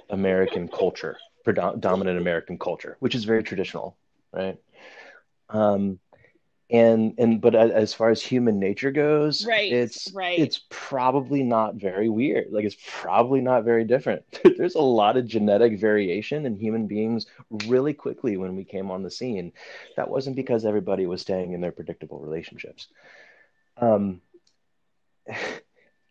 American 0.10 0.68
culture, 0.68 1.18
predom- 1.46 1.80
dominant 1.80 2.20
American 2.20 2.58
culture, 2.60 2.98
which 3.00 3.16
is 3.16 3.24
very 3.24 3.44
traditional, 3.44 3.96
right? 4.34 4.58
Um, 5.50 6.00
and 6.72 7.14
and 7.20 7.42
but 7.42 7.54
as 7.54 7.94
far 7.94 8.10
as 8.10 8.22
human 8.22 8.60
nature 8.60 8.92
goes, 8.92 9.46
Right, 9.46 9.72
it's 9.72 10.12
right. 10.14 10.40
it's 10.40 10.62
probably 10.70 11.44
not 11.44 11.76
very 11.76 12.10
weird. 12.10 12.48
Like 12.52 12.66
it's 12.66 12.78
probably 12.88 13.42
not 13.42 13.64
very 13.64 13.84
different. 13.84 14.24
There's 14.58 14.76
a 14.76 14.82
lot 14.82 15.16
of 15.18 15.28
genetic 15.28 15.80
variation 15.80 16.46
in 16.46 16.58
human 16.58 16.88
beings 16.88 17.28
really 17.68 17.94
quickly 17.94 18.38
when 18.38 18.56
we 18.56 18.64
came 18.64 18.90
on 18.90 19.04
the 19.04 19.12
scene. 19.12 19.54
That 19.96 20.10
wasn't 20.10 20.36
because 20.36 20.66
everybody 20.66 21.06
was 21.06 21.22
staying 21.22 21.54
in 21.54 21.62
their 21.62 21.72
predictable 21.72 22.20
relationships. 22.20 22.88
Um, 23.78 24.22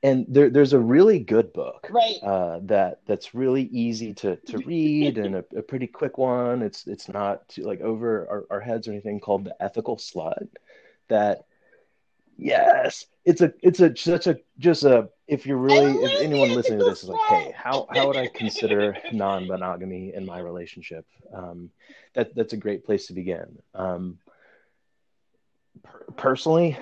and 0.04 0.26
there, 0.28 0.50
there's 0.50 0.74
a 0.74 0.78
really 0.78 1.18
good 1.18 1.52
book 1.54 1.88
Right. 1.90 2.22
uh, 2.22 2.60
that 2.64 3.00
that's 3.06 3.34
really 3.34 3.62
easy 3.62 4.12
to, 4.14 4.36
to 4.36 4.58
read 4.66 5.16
and 5.16 5.36
a, 5.36 5.44
a 5.56 5.62
pretty 5.62 5.86
quick 5.86 6.18
one. 6.18 6.62
It's 6.62 6.86
it's 6.86 7.08
not 7.08 7.48
too, 7.48 7.62
like 7.62 7.80
over 7.80 8.28
our, 8.28 8.56
our 8.56 8.60
heads 8.60 8.86
or 8.86 8.92
anything 8.92 9.18
called 9.18 9.44
the 9.44 9.56
Ethical 9.60 9.96
Slut. 9.96 10.46
That 11.08 11.46
yes, 12.36 13.06
it's 13.24 13.40
a 13.40 13.54
it's 13.62 13.80
a 13.80 13.96
such 13.96 14.26
a 14.26 14.36
just 14.58 14.84
a 14.84 15.08
if 15.26 15.46
you're 15.46 15.56
really 15.56 15.90
if 15.90 16.20
anyone 16.20 16.54
listening 16.54 16.80
to 16.80 16.84
this 16.84 17.02
is 17.02 17.08
like, 17.08 17.20
hey, 17.30 17.54
how 17.56 17.86
how 17.88 18.06
would 18.06 18.18
I 18.18 18.26
consider 18.26 18.94
non-monogamy 19.12 20.12
in 20.14 20.26
my 20.26 20.38
relationship? 20.38 21.06
Um, 21.32 21.70
that 22.12 22.34
that's 22.34 22.52
a 22.52 22.58
great 22.58 22.84
place 22.84 23.06
to 23.06 23.14
begin. 23.14 23.58
Um, 23.74 24.18
per- 25.82 26.04
personally, 26.14 26.76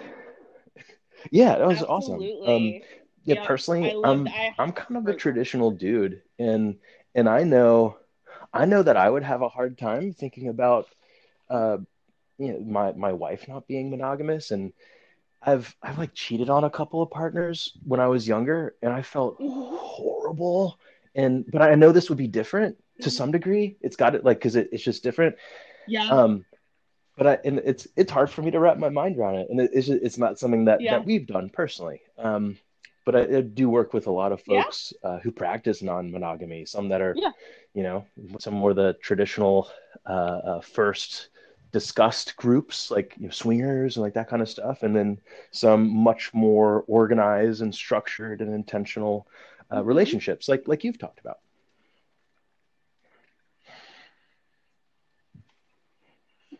yeah, 1.30 1.58
that 1.58 1.68
was 1.68 1.84
awesome. 1.84 2.14
Um, 2.14 2.20
Absolutely. 2.20 2.84
Yeah, 3.24 3.34
Yeah, 3.34 3.46
personally, 3.46 3.94
I'm. 4.02 4.26
I- 4.28 4.54
I'm 4.58 4.72
kind 4.72 4.96
of 4.96 5.06
a 5.08 5.16
traditional 5.16 5.70
dude, 5.72 6.22
and 6.38 6.76
and 7.14 7.28
I 7.28 7.42
know 7.44 7.96
I 8.52 8.66
know 8.66 8.82
that 8.82 8.96
I 8.96 9.08
would 9.08 9.22
have 9.24 9.42
a 9.42 9.48
hard 9.48 9.78
time 9.78 10.12
thinking 10.12 10.48
about 10.48 10.86
uh 11.50 11.78
you 12.38 12.52
know 12.52 12.60
my 12.60 12.92
my 12.92 13.12
wife 13.12 13.48
not 13.48 13.66
being 13.68 13.90
monogamous, 13.90 14.50
and 14.50 14.72
I've 15.42 15.74
I've 15.82 15.98
like 15.98 16.14
cheated 16.14 16.50
on 16.50 16.64
a 16.64 16.70
couple 16.70 17.02
of 17.02 17.10
partners 17.10 17.72
when 17.84 18.00
I 18.00 18.08
was 18.08 18.28
younger, 18.28 18.74
and 18.82 18.92
I 18.92 19.02
felt 19.02 19.36
horrible. 19.40 20.78
And 21.14 21.44
but 21.50 21.62
I 21.62 21.74
know 21.74 21.92
this 21.92 22.08
would 22.10 22.18
be 22.18 22.28
different 22.28 22.76
to 23.02 23.10
Mhm. 23.10 23.12
some 23.12 23.32
degree. 23.32 23.76
It's 23.80 23.96
got 23.96 24.14
it 24.14 24.24
like 24.24 24.38
because 24.38 24.56
it, 24.56 24.68
it's 24.72 24.84
just 24.84 25.02
different. 25.02 25.36
Yeah. 25.86 26.08
Um, 26.10 26.44
but 27.16 27.26
I 27.26 27.38
and 27.44 27.60
it's 27.64 27.86
it's 27.96 28.12
hard 28.12 28.30
for 28.30 28.42
me 28.42 28.50
to 28.52 28.60
wrap 28.60 28.78
my 28.78 28.88
mind 28.88 29.18
around 29.18 29.36
it, 29.36 29.48
and 29.50 29.60
it, 29.60 29.70
it's 29.74 29.86
just, 29.86 30.02
it's 30.02 30.18
not 30.18 30.38
something 30.38 30.66
that 30.66 30.80
Yeah. 30.80 30.92
that 30.92 31.04
we've 31.06 31.26
done 31.26 31.50
personally. 31.50 32.02
Um, 32.18 32.58
but 33.04 33.16
I, 33.16 33.38
I, 33.38 33.40
do 33.40 33.68
work 33.68 33.92
with 33.92 34.06
a 34.06 34.10
lot 34.10 34.32
of 34.32 34.42
folks 34.42 34.92
yeah. 35.02 35.10
uh, 35.10 35.20
who 35.20 35.30
practice 35.30 35.82
non-monogamy. 35.82 36.66
Some 36.66 36.88
that 36.90 37.00
are, 37.00 37.14
yeah. 37.16 37.30
you 37.74 37.82
know, 37.82 38.06
some 38.38 38.54
more 38.54 38.74
the 38.74 38.94
traditional 39.02 39.68
uh, 40.06 40.40
uh, 40.44 40.60
first 40.60 41.28
discussed 41.72 42.36
groups 42.36 42.90
like 42.90 43.14
you 43.16 43.24
know, 43.24 43.30
swingers 43.30 43.96
and 43.96 44.02
like 44.02 44.14
that 44.14 44.28
kind 44.28 44.42
of 44.42 44.48
stuff, 44.48 44.82
and 44.82 44.94
then 44.94 45.18
some 45.50 45.88
much 45.88 46.32
more 46.34 46.84
organized 46.86 47.62
and 47.62 47.74
structured 47.74 48.40
and 48.40 48.54
intentional 48.54 49.26
uh, 49.70 49.76
mm-hmm. 49.76 49.88
relationships, 49.88 50.48
like 50.48 50.66
like 50.66 50.84
you've 50.84 50.98
talked 50.98 51.20
about. 51.20 51.38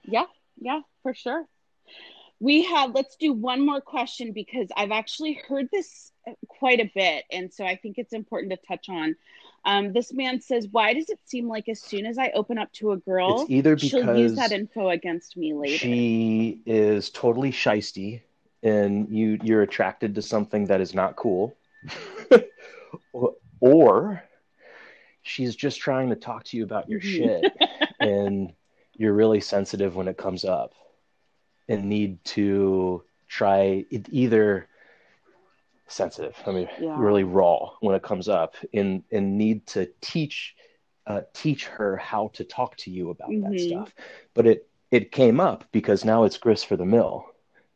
Yeah, 0.04 0.24
yeah, 0.60 0.80
for 1.02 1.14
sure. 1.14 1.46
We 2.40 2.64
have, 2.64 2.92
let's 2.94 3.16
do 3.16 3.32
one 3.32 3.64
more 3.64 3.80
question 3.80 4.32
because 4.32 4.68
I've 4.76 4.90
actually 4.90 5.40
heard 5.48 5.68
this 5.72 6.11
quite 6.62 6.78
a 6.78 6.88
bit. 6.94 7.24
And 7.32 7.52
so 7.52 7.64
I 7.64 7.74
think 7.74 7.98
it's 7.98 8.12
important 8.12 8.52
to 8.52 8.58
touch 8.68 8.88
on. 8.88 9.16
Um, 9.64 9.92
this 9.92 10.12
man 10.12 10.40
says, 10.40 10.68
Why 10.70 10.94
does 10.94 11.10
it 11.10 11.18
seem 11.24 11.48
like 11.48 11.68
as 11.68 11.82
soon 11.82 12.06
as 12.06 12.18
I 12.18 12.30
open 12.36 12.56
up 12.56 12.72
to 12.74 12.92
a 12.92 12.96
girl, 12.96 13.42
it's 13.42 13.50
either 13.50 13.74
because 13.74 13.90
she'll 13.90 14.16
use 14.16 14.36
that 14.36 14.52
info 14.52 14.88
against 14.90 15.36
me 15.36 15.54
later? 15.54 15.76
She 15.76 16.60
is 16.64 17.10
totally 17.10 17.50
shisty 17.50 18.20
and 18.62 19.08
you, 19.08 19.40
you're 19.42 19.62
attracted 19.62 20.14
to 20.14 20.22
something 20.22 20.66
that 20.66 20.80
is 20.80 20.94
not 20.94 21.16
cool. 21.16 21.56
or 23.60 24.22
she's 25.22 25.56
just 25.56 25.80
trying 25.80 26.10
to 26.10 26.16
talk 26.16 26.44
to 26.44 26.56
you 26.56 26.62
about 26.62 26.88
your 26.88 27.00
mm-hmm. 27.00 27.42
shit 27.42 27.52
and 28.00 28.52
you're 28.94 29.14
really 29.14 29.40
sensitive 29.40 29.96
when 29.96 30.06
it 30.06 30.16
comes 30.16 30.44
up 30.44 30.74
and 31.68 31.86
need 31.86 32.24
to 32.24 33.02
try 33.26 33.84
it 33.90 34.06
either 34.10 34.68
sensitive 35.92 36.36
i 36.46 36.50
mean 36.50 36.68
yeah. 36.80 36.94
really 36.98 37.24
raw 37.24 37.70
when 37.80 37.94
it 37.94 38.02
comes 38.02 38.28
up 38.28 38.56
and 38.72 39.02
and 39.10 39.36
need 39.38 39.66
to 39.66 39.88
teach 40.00 40.54
uh, 41.04 41.22
teach 41.34 41.66
her 41.66 41.96
how 41.96 42.28
to 42.32 42.44
talk 42.44 42.76
to 42.76 42.90
you 42.90 43.10
about 43.10 43.28
mm-hmm. 43.28 43.52
that 43.52 43.60
stuff 43.60 43.94
but 44.34 44.46
it 44.46 44.68
it 44.92 45.10
came 45.10 45.40
up 45.40 45.64
because 45.72 46.04
now 46.04 46.22
it's 46.24 46.38
grist 46.38 46.66
for 46.66 46.76
the 46.76 46.84
mill 46.84 47.26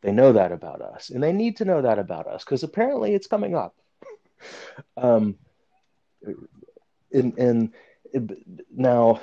they 0.02 0.12
know 0.12 0.32
that 0.32 0.52
about 0.52 0.80
us 0.80 1.10
and 1.10 1.22
they 1.22 1.32
need 1.32 1.56
to 1.56 1.64
know 1.64 1.82
that 1.82 1.98
about 1.98 2.28
us 2.28 2.44
because 2.44 2.62
apparently 2.62 3.14
it's 3.14 3.26
coming 3.26 3.56
up 3.56 3.74
um 4.96 5.36
and 7.12 7.36
and 7.38 7.72
now 8.70 9.20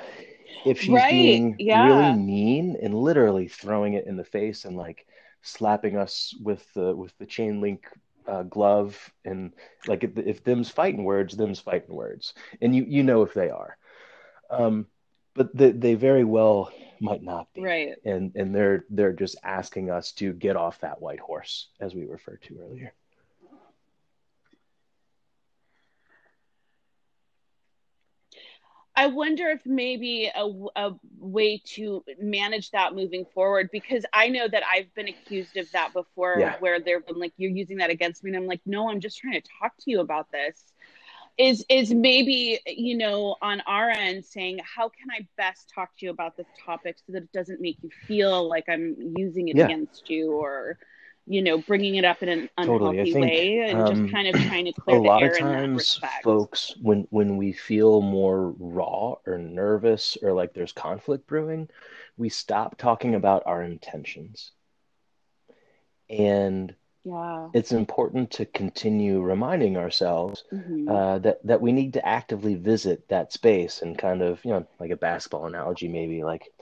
if 0.64 0.80
she's 0.80 0.94
right. 0.94 1.10
being 1.10 1.56
yeah. 1.58 1.86
really 1.86 2.18
mean 2.18 2.76
and 2.82 2.94
literally 2.94 3.48
throwing 3.48 3.94
it 3.94 4.06
in 4.06 4.16
the 4.16 4.24
face 4.24 4.64
and 4.64 4.76
like 4.76 5.06
slapping 5.42 5.96
us 5.96 6.34
with 6.42 6.66
the 6.74 6.94
with 6.94 7.16
the 7.18 7.26
chain 7.26 7.60
link 7.60 7.86
uh, 8.26 8.42
glove 8.42 9.12
and 9.24 9.52
like 9.86 10.04
if, 10.04 10.16
if 10.18 10.44
them's 10.44 10.70
fighting 10.70 11.04
words, 11.04 11.36
them's 11.36 11.60
fighting 11.60 11.94
words, 11.94 12.34
and 12.60 12.74
you 12.74 12.84
you 12.88 13.02
know 13.02 13.22
if 13.22 13.34
they 13.34 13.50
are, 13.50 13.76
um, 14.50 14.86
but 15.34 15.54
they, 15.56 15.72
they 15.72 15.94
very 15.94 16.24
well 16.24 16.70
might 17.00 17.22
not 17.22 17.52
be, 17.54 17.62
right? 17.62 17.94
And 18.04 18.32
and 18.36 18.54
they're 18.54 18.84
they're 18.90 19.12
just 19.12 19.36
asking 19.42 19.90
us 19.90 20.12
to 20.12 20.32
get 20.32 20.56
off 20.56 20.80
that 20.80 21.00
white 21.00 21.20
horse, 21.20 21.68
as 21.80 21.94
we 21.94 22.06
referred 22.06 22.42
to 22.42 22.58
earlier. 22.60 22.94
I 28.96 29.06
wonder 29.08 29.48
if 29.48 29.60
maybe 29.66 30.30
a, 30.34 30.48
a 30.76 30.92
way 31.18 31.60
to 31.74 32.04
manage 32.20 32.70
that 32.70 32.94
moving 32.94 33.26
forward 33.34 33.70
because 33.72 34.04
I 34.12 34.28
know 34.28 34.46
that 34.46 34.62
I've 34.70 34.92
been 34.94 35.08
accused 35.08 35.56
of 35.56 35.70
that 35.72 35.92
before 35.92 36.36
yeah. 36.38 36.56
where 36.60 36.78
they've 36.78 37.04
been 37.04 37.18
like 37.18 37.32
you're 37.36 37.50
using 37.50 37.78
that 37.78 37.90
against 37.90 38.22
me 38.22 38.30
and 38.30 38.36
I'm 38.36 38.46
like 38.46 38.60
no 38.66 38.88
I'm 38.88 39.00
just 39.00 39.18
trying 39.18 39.40
to 39.40 39.48
talk 39.60 39.72
to 39.80 39.90
you 39.90 40.00
about 40.00 40.30
this 40.30 40.72
is 41.36 41.64
is 41.68 41.92
maybe 41.92 42.60
you 42.66 42.96
know 42.96 43.34
on 43.42 43.60
our 43.62 43.90
end 43.90 44.24
saying 44.24 44.60
how 44.62 44.88
can 44.88 45.10
I 45.10 45.26
best 45.36 45.72
talk 45.74 45.90
to 45.98 46.06
you 46.06 46.12
about 46.12 46.36
this 46.36 46.46
topic 46.64 46.96
so 47.04 47.12
that 47.14 47.24
it 47.24 47.32
doesn't 47.32 47.60
make 47.60 47.78
you 47.82 47.90
feel 48.06 48.48
like 48.48 48.64
I'm 48.68 49.14
using 49.16 49.48
it 49.48 49.56
yeah. 49.56 49.64
against 49.64 50.08
you 50.08 50.32
or 50.32 50.78
you 51.26 51.42
know, 51.42 51.58
bringing 51.58 51.94
it 51.94 52.04
up 52.04 52.22
in 52.22 52.28
an 52.28 52.50
unhealthy 52.58 52.84
totally. 52.84 53.12
think, 53.12 53.24
way 53.24 53.58
and 53.60 53.80
um, 53.80 53.94
just 53.94 54.12
kind 54.12 54.28
of 54.28 54.34
trying 54.46 54.66
to 54.66 54.72
clear 54.72 54.96
a 54.96 55.00
the 55.00 55.06
lot 55.06 55.22
air 55.22 55.32
of 55.32 55.38
times, 55.38 56.00
folks, 56.22 56.74
when 56.80 57.06
when 57.10 57.36
we 57.36 57.52
feel 57.52 58.00
more 58.00 58.50
raw 58.58 59.14
or 59.26 59.38
nervous 59.38 60.18
or 60.22 60.32
like 60.32 60.52
there's 60.52 60.72
conflict 60.72 61.26
brewing, 61.26 61.68
we 62.16 62.28
stop 62.28 62.76
talking 62.76 63.14
about 63.14 63.42
our 63.46 63.62
intentions, 63.62 64.52
and 66.10 66.74
yeah, 67.04 67.48
it's 67.54 67.72
important 67.72 68.30
to 68.32 68.44
continue 68.44 69.20
reminding 69.20 69.78
ourselves 69.78 70.44
mm-hmm. 70.52 70.88
uh, 70.88 71.18
that 71.20 71.46
that 71.46 71.60
we 71.60 71.72
need 71.72 71.94
to 71.94 72.06
actively 72.06 72.54
visit 72.54 73.08
that 73.08 73.32
space 73.32 73.80
and 73.80 73.96
kind 73.96 74.20
of 74.20 74.44
you 74.44 74.50
know, 74.50 74.66
like 74.78 74.90
a 74.90 74.96
basketball 74.96 75.46
analogy, 75.46 75.88
maybe 75.88 76.22
like 76.22 76.52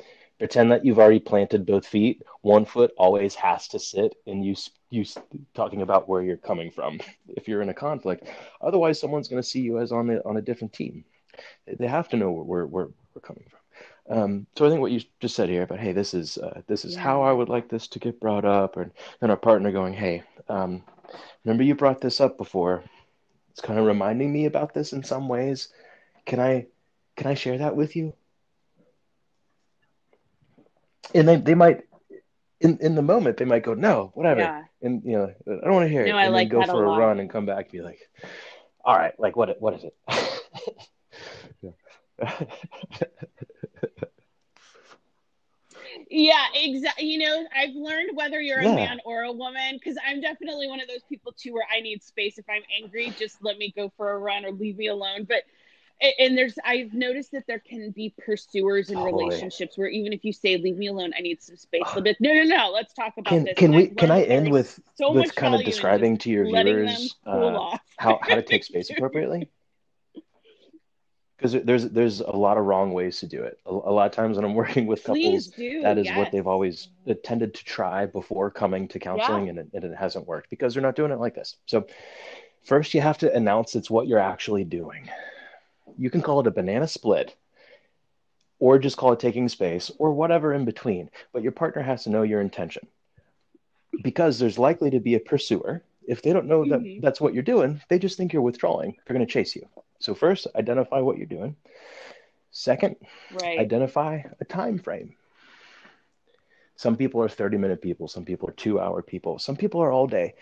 pretend 0.43 0.73
that 0.73 0.85
you've 0.85 0.99
already 0.99 1.21
planted 1.21 1.65
both 1.65 1.87
feet. 1.87 2.21
One 2.41 2.65
foot 2.65 2.91
always 2.99 3.33
has 3.37 3.69
to 3.69 3.79
sit, 3.79 4.17
and 4.27 4.45
you 4.45 4.57
you 4.91 5.05
talking 5.55 5.83
about 5.83 6.09
where 6.09 6.21
you're 6.21 6.37
coming 6.37 6.73
from 6.73 6.99
if 7.29 7.47
you're 7.47 7.63
in 7.63 7.69
a 7.69 7.75
conflict. 7.75 8.27
Otherwise, 8.61 8.99
someone's 8.99 9.29
going 9.29 9.41
to 9.41 9.49
see 9.49 9.61
you 9.61 9.79
as 9.79 9.93
on 9.93 10.11
a, 10.11 10.17
on 10.25 10.39
a 10.39 10.43
different 10.43 10.73
team. 10.73 11.05
They 11.79 11.87
have 11.87 12.09
to 12.09 12.17
know 12.17 12.33
where 12.33 12.67
where 12.67 12.89
we're 13.15 13.21
coming 13.21 13.45
from. 13.49 14.19
Um, 14.19 14.47
so 14.59 14.67
I 14.67 14.69
think 14.69 14.81
what 14.81 14.91
you 14.91 15.01
just 15.21 15.37
said 15.37 15.49
here 15.49 15.63
about 15.63 15.79
hey, 15.79 15.93
this 15.93 16.13
is 16.13 16.39
uh, 16.39 16.63
this 16.67 16.85
is 16.85 16.95
yeah. 16.95 17.03
how 17.03 17.23
I 17.23 17.33
would 17.33 17.49
like 17.49 17.69
this 17.69 17.87
to 17.87 18.01
get 18.01 18.19
brought 18.19 18.45
up, 18.45 18.77
and 18.79 18.91
then 19.21 19.31
our 19.31 19.37
partner 19.37 19.71
going, 19.71 19.95
hey, 19.95 20.25
um, 20.49 20.83
remember 21.45 21.63
you 21.63 21.77
brought 21.77 22.01
this 22.01 22.21
up 22.21 22.37
before. 22.37 22.83
It's 23.53 23.61
kind 23.61 23.79
of 23.79 23.87
reminding 23.87 24.33
me 24.33 24.47
about 24.47 24.75
this 24.75 24.93
in 24.93 25.05
some 25.05 25.29
ways. 25.29 25.69
Can 26.27 26.41
I 26.41 26.67
can 27.15 27.29
I 27.29 27.35
share 27.35 27.59
that 27.59 27.77
with 27.77 27.95
you? 27.95 28.13
And 31.15 31.29
they 31.29 31.37
they 31.37 31.55
might 31.55 31.83
in 32.61 32.79
in 32.81 32.95
the 32.95 33.03
moment 33.03 33.37
they 33.37 33.45
might 33.45 33.63
go 33.63 33.75
no 33.75 34.11
whatever. 34.15 34.41
Yeah. 34.41 34.63
and 34.83 35.03
you 35.05 35.13
know 35.13 35.33
I 35.47 35.65
don't 35.65 35.75
want 35.75 35.87
to 35.87 35.93
hear 35.93 36.03
no, 36.03 36.07
it 36.07 36.11
and 36.11 36.19
I 36.19 36.29
like 36.29 36.51
then 36.51 36.61
go 36.61 36.67
for 36.67 36.85
a, 36.85 36.91
a 36.91 36.99
run 36.99 37.21
and 37.21 37.29
come 37.29 37.47
back 37.47 37.67
and 37.67 37.73
be 37.73 37.83
like 37.83 37.99
all 38.85 38.97
right 38.97 39.19
like 39.19 39.37
what 39.37 39.61
what 39.61 39.75
is 39.75 39.85
it? 39.85 39.95
Yeah. 46.09 46.45
Exactly 46.55 47.07
you 47.07 47.19
know 47.19 47.47
i've 47.57 47.75
learned 47.75 48.11
whether 48.15 48.41
you're 48.41 48.61
yeah. 48.61 48.71
a 48.71 48.75
man 48.75 49.01
or 49.05 49.23
a 49.23 49.33
woman 49.33 49.79
because 49.79 49.97
i'm 50.07 50.21
definitely 50.21 50.69
one 50.69 50.81
of 50.81 50.87
those 50.87 51.03
people 51.09 51.33
too 51.33 51.55
where 51.55 51.67
i 51.75 51.81
need 51.81 52.03
space. 52.03 52.39
If 52.39 52.45
i'm 52.51 52.63
angry 52.83 53.15
just 53.19 53.43
let 53.43 53.57
me 53.57 53.73
go 53.75 53.91
for 53.97 54.13
a 54.13 54.19
run 54.19 54.45
or 54.45 54.53
leave 54.53 54.77
me 54.77 54.89
alone. 54.89 55.25
But 55.25 55.45
and 56.19 56.37
there's 56.37 56.59
I've 56.65 56.93
noticed 56.93 57.33
that 57.33 57.47
there 57.47 57.61
can 57.61 57.91
be 57.91 58.15
pursuers 58.25 58.91
in 58.91 58.99
relationships 58.99 59.79
where 59.79 59.89
even 59.89 60.13
if 60.13 60.25
you 60.25 60.33
say 60.33 60.57
leave 60.57 60.77
me 60.77 60.89
alone, 60.89 61.13
I 61.17 61.21
need 61.21 61.43
some 61.43 61.57
space. 61.57 61.83
They'll 61.95 62.03
be 62.03 62.17
no, 62.21 62.33
no, 62.33 62.43
no. 62.43 62.71
Let's 62.73 62.93
talk 62.93 63.15
about 63.17 63.31
can, 63.31 63.45
this. 63.45 63.55
Can 63.57 63.73
we? 63.73 63.89
Can 63.89 64.11
I 64.11 64.23
end 64.23 64.51
with 64.51 64.81
so 64.95 65.13
with 65.13 65.35
kind 65.35 65.55
of 65.55 65.65
describing 65.65 66.19
to 66.19 66.31
your 66.31 66.45
viewers 66.45 67.15
uh, 67.27 67.77
how 67.99 68.19
how 68.23 68.35
to 68.35 68.43
take 68.43 68.65
space 68.65 68.91
appropriately? 68.97 69.49
Because 71.37 71.65
there's 71.65 71.89
there's 71.89 72.21
a 72.21 72.31
lot 72.31 72.57
of 72.57 72.65
wrong 72.65 72.93
ways 72.93 73.21
to 73.21 73.27
do 73.27 73.43
it. 73.43 73.59
A, 73.67 73.71
a 73.71 73.93
lot 73.93 74.07
of 74.07 74.13
times 74.13 74.37
when 74.37 74.45
I'm 74.45 74.55
working 74.55 74.87
with 74.87 75.05
couples, 75.05 75.51
that 75.51 75.99
is 75.99 76.07
yes. 76.07 76.17
what 76.17 76.33
they've 76.33 76.47
always 76.47 76.89
tended 77.23 77.55
to 77.55 77.65
try 77.65 78.07
before 78.07 78.51
coming 78.51 78.89
to 78.89 78.99
counseling, 78.99 79.45
yeah. 79.45 79.51
and, 79.51 79.59
it, 79.59 79.69
and 79.75 79.85
it 79.85 79.97
hasn't 79.97 80.27
worked 80.27 80.51
because 80.51 80.75
they're 80.75 80.83
not 80.83 80.97
doing 80.97 81.13
it 81.13 81.19
like 81.19 81.35
this. 81.35 81.57
So 81.67 81.87
first, 82.65 82.95
you 82.95 83.01
have 83.01 83.19
to 83.19 83.33
announce 83.35 83.75
it's 83.75 83.91
what 83.91 84.09
you're 84.09 84.19
actually 84.19 84.65
doing 84.65 85.09
you 85.99 86.11
can 86.11 86.23
call 86.23 86.41
it 86.41 86.47
a 86.47 86.51
banana 86.51 86.89
split 86.89 87.35
or 88.59 88.79
just 88.79 88.97
call 88.97 89.13
it 89.13 89.21
taking 89.21 89.49
space 89.49 89.91
or 89.99 90.13
whatever 90.13 90.55
in 90.55 90.65
between. 90.65 91.11
But 91.33 91.43
your 91.43 91.53
partner 91.53 91.83
has 91.83 92.05
to 92.05 92.11
know 92.11 92.23
your 92.23 92.41
intention 92.41 92.87
because 94.03 94.39
there's 94.39 94.59
likely 94.59 94.91
to 94.91 95.01
be 95.01 95.15
a 95.15 95.21
pursuer. 95.21 95.83
If 96.07 96.23
they 96.23 96.33
don't 96.33 96.47
know 96.47 96.65
that 96.69 96.81
mm-hmm. 96.81 97.01
that's 97.01 97.21
what 97.21 97.35
you're 97.35 97.43
doing, 97.43 97.81
they 97.89 97.99
just 97.99 98.17
think 98.17 98.33
you're 98.33 98.43
withdrawing. 98.43 98.97
They're 99.07 99.17
going 99.17 99.27
to 99.27 99.33
chase 99.33 99.55
you. 99.55 99.69
So 99.99 100.15
first, 100.15 100.47
identify 100.55 101.01
what 101.01 101.17
you're 101.17 101.27
doing. 101.27 101.57
Second, 102.51 102.97
right. 103.41 103.59
identify 103.59 104.23
a 104.41 104.45
time 104.45 104.79
frame. 104.79 105.15
Some 106.77 106.97
people 106.97 107.23
are 107.23 107.29
30 107.29 107.59
minute 107.59 107.81
people, 107.81 108.09
some 108.09 108.25
people 108.25 108.49
are 108.49 108.53
2 108.53 108.81
hour 108.81 109.03
people, 109.03 109.39
some 109.39 109.57
people 109.57 109.81
are 109.83 109.93
all 109.93 110.07
day. 110.07 110.35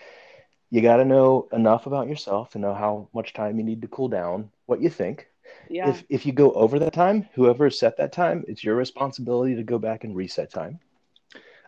You 0.70 0.80
got 0.80 0.96
to 0.96 1.04
know 1.04 1.48
enough 1.52 1.86
about 1.86 2.08
yourself 2.08 2.50
to 2.50 2.58
know 2.58 2.74
how 2.74 3.08
much 3.12 3.34
time 3.34 3.58
you 3.58 3.64
need 3.64 3.82
to 3.82 3.88
cool 3.88 4.08
down, 4.08 4.50
what 4.66 4.80
you 4.80 4.88
think, 4.88 5.26
yeah. 5.68 5.90
If 5.90 6.04
if 6.08 6.26
you 6.26 6.32
go 6.32 6.52
over 6.52 6.78
that 6.78 6.92
time, 6.92 7.28
whoever 7.34 7.70
set 7.70 7.96
that 7.98 8.12
time, 8.12 8.44
it's 8.48 8.64
your 8.64 8.74
responsibility 8.74 9.54
to 9.56 9.62
go 9.62 9.78
back 9.78 10.04
and 10.04 10.14
reset 10.16 10.50
time. 10.50 10.80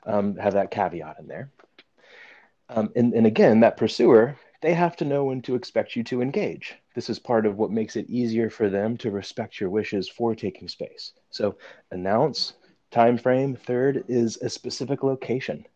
Um, 0.04 0.36
have 0.36 0.54
that 0.54 0.70
caveat 0.70 1.18
in 1.20 1.28
there. 1.28 1.50
Um, 2.68 2.90
and, 2.96 3.12
and 3.12 3.26
again, 3.26 3.60
that 3.60 3.76
pursuer, 3.76 4.36
they 4.62 4.74
have 4.74 4.96
to 4.96 5.04
know 5.04 5.24
when 5.24 5.42
to 5.42 5.54
expect 5.54 5.94
you 5.94 6.02
to 6.04 6.22
engage. 6.22 6.74
This 6.94 7.10
is 7.10 7.18
part 7.18 7.46
of 7.46 7.56
what 7.56 7.70
makes 7.70 7.96
it 7.96 8.08
easier 8.08 8.50
for 8.50 8.68
them 8.68 8.96
to 8.98 9.10
respect 9.10 9.60
your 9.60 9.70
wishes 9.70 10.08
for 10.08 10.34
taking 10.34 10.68
space. 10.68 11.12
So 11.30 11.56
announce 11.90 12.54
time 12.90 13.18
frame. 13.18 13.54
Third 13.54 14.04
is 14.08 14.38
a 14.38 14.48
specific 14.48 15.02
location. 15.02 15.66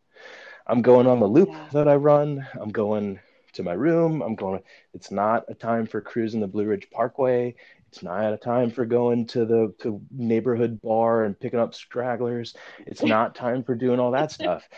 I'm 0.67 0.83
going 0.83 1.07
on 1.07 1.21
the 1.21 1.27
loop 1.27 1.51
yeah. 1.51 1.69
that 1.73 1.89
I 1.89 1.97
run. 1.97 2.47
I'm 2.61 2.71
going 2.71 3.21
to 3.53 3.63
my 3.63 3.73
room. 3.73 4.23
I'm 4.23 4.35
going. 4.35 4.63
It's 4.95 5.11
not 5.11 5.45
a 5.49 5.55
time 5.55 5.87
for 5.87 6.01
cruising 6.01 6.41
the 6.41 6.47
Blue 6.47 6.67
Ridge 6.67 6.89
Parkway. 6.91 7.55
It's 7.89 8.03
not 8.03 8.33
a 8.33 8.37
time 8.37 8.71
for 8.71 8.85
going 8.85 9.27
to 9.29 9.45
the 9.45 9.75
to 9.81 10.01
neighborhood 10.11 10.81
bar 10.83 11.25
and 11.25 11.39
picking 11.39 11.61
up 11.61 11.75
stragglers. 11.75 12.55
It's 12.87 13.03
not 13.05 13.35
time 13.35 13.63
for 13.63 13.75
doing 13.75 14.01
all 14.01 14.13
that 14.13 14.33
stuff. 14.33 14.69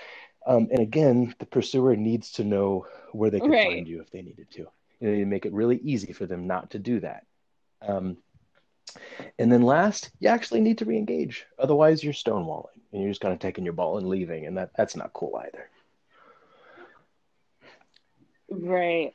Um, 0.47 0.69
and 0.71 0.81
again, 0.81 1.35
the 1.39 1.47
pursuer 1.47 1.97
needs 1.97 2.33
to 2.33 2.45
know 2.45 2.87
where 3.13 3.31
they 3.31 3.41
can 3.41 3.51
right. 3.51 3.67
find 3.67 3.89
you 3.89 4.01
if 4.01 4.11
they 4.11 4.23
needed 4.23 4.51
to. 4.53 4.67
You 5.01 5.09
know, 5.09 5.13
you 5.13 5.27
make 5.27 5.47
it 5.47 5.53
really 5.53 5.79
easy 5.79 6.13
for 6.13 6.27
them 6.27 6.47
not 6.47 6.71
to 6.71 6.79
do 6.79 7.01
that. 7.01 7.25
Um, 7.83 8.17
and 9.39 9.53
then 9.53 9.63
last, 9.63 10.11
you 10.21 10.29
actually 10.29 10.61
need 10.61 10.79
to 10.79 10.85
re-engage. 10.85 11.47
Otherwise, 11.59 12.03
you're 12.03 12.13
stonewalling 12.13 12.79
and 12.93 13.03
you're 13.03 13.11
just 13.11 13.21
kind 13.21 13.35
of 13.35 13.41
taking 13.41 13.65
your 13.65 13.75
ball 13.75 13.99
and 13.99 14.09
leaving, 14.09 14.47
and 14.47 14.57
that 14.57 14.71
that's 14.77 14.97
not 14.97 15.13
cool 15.13 15.41
either. 15.45 15.69
Right. 18.51 19.15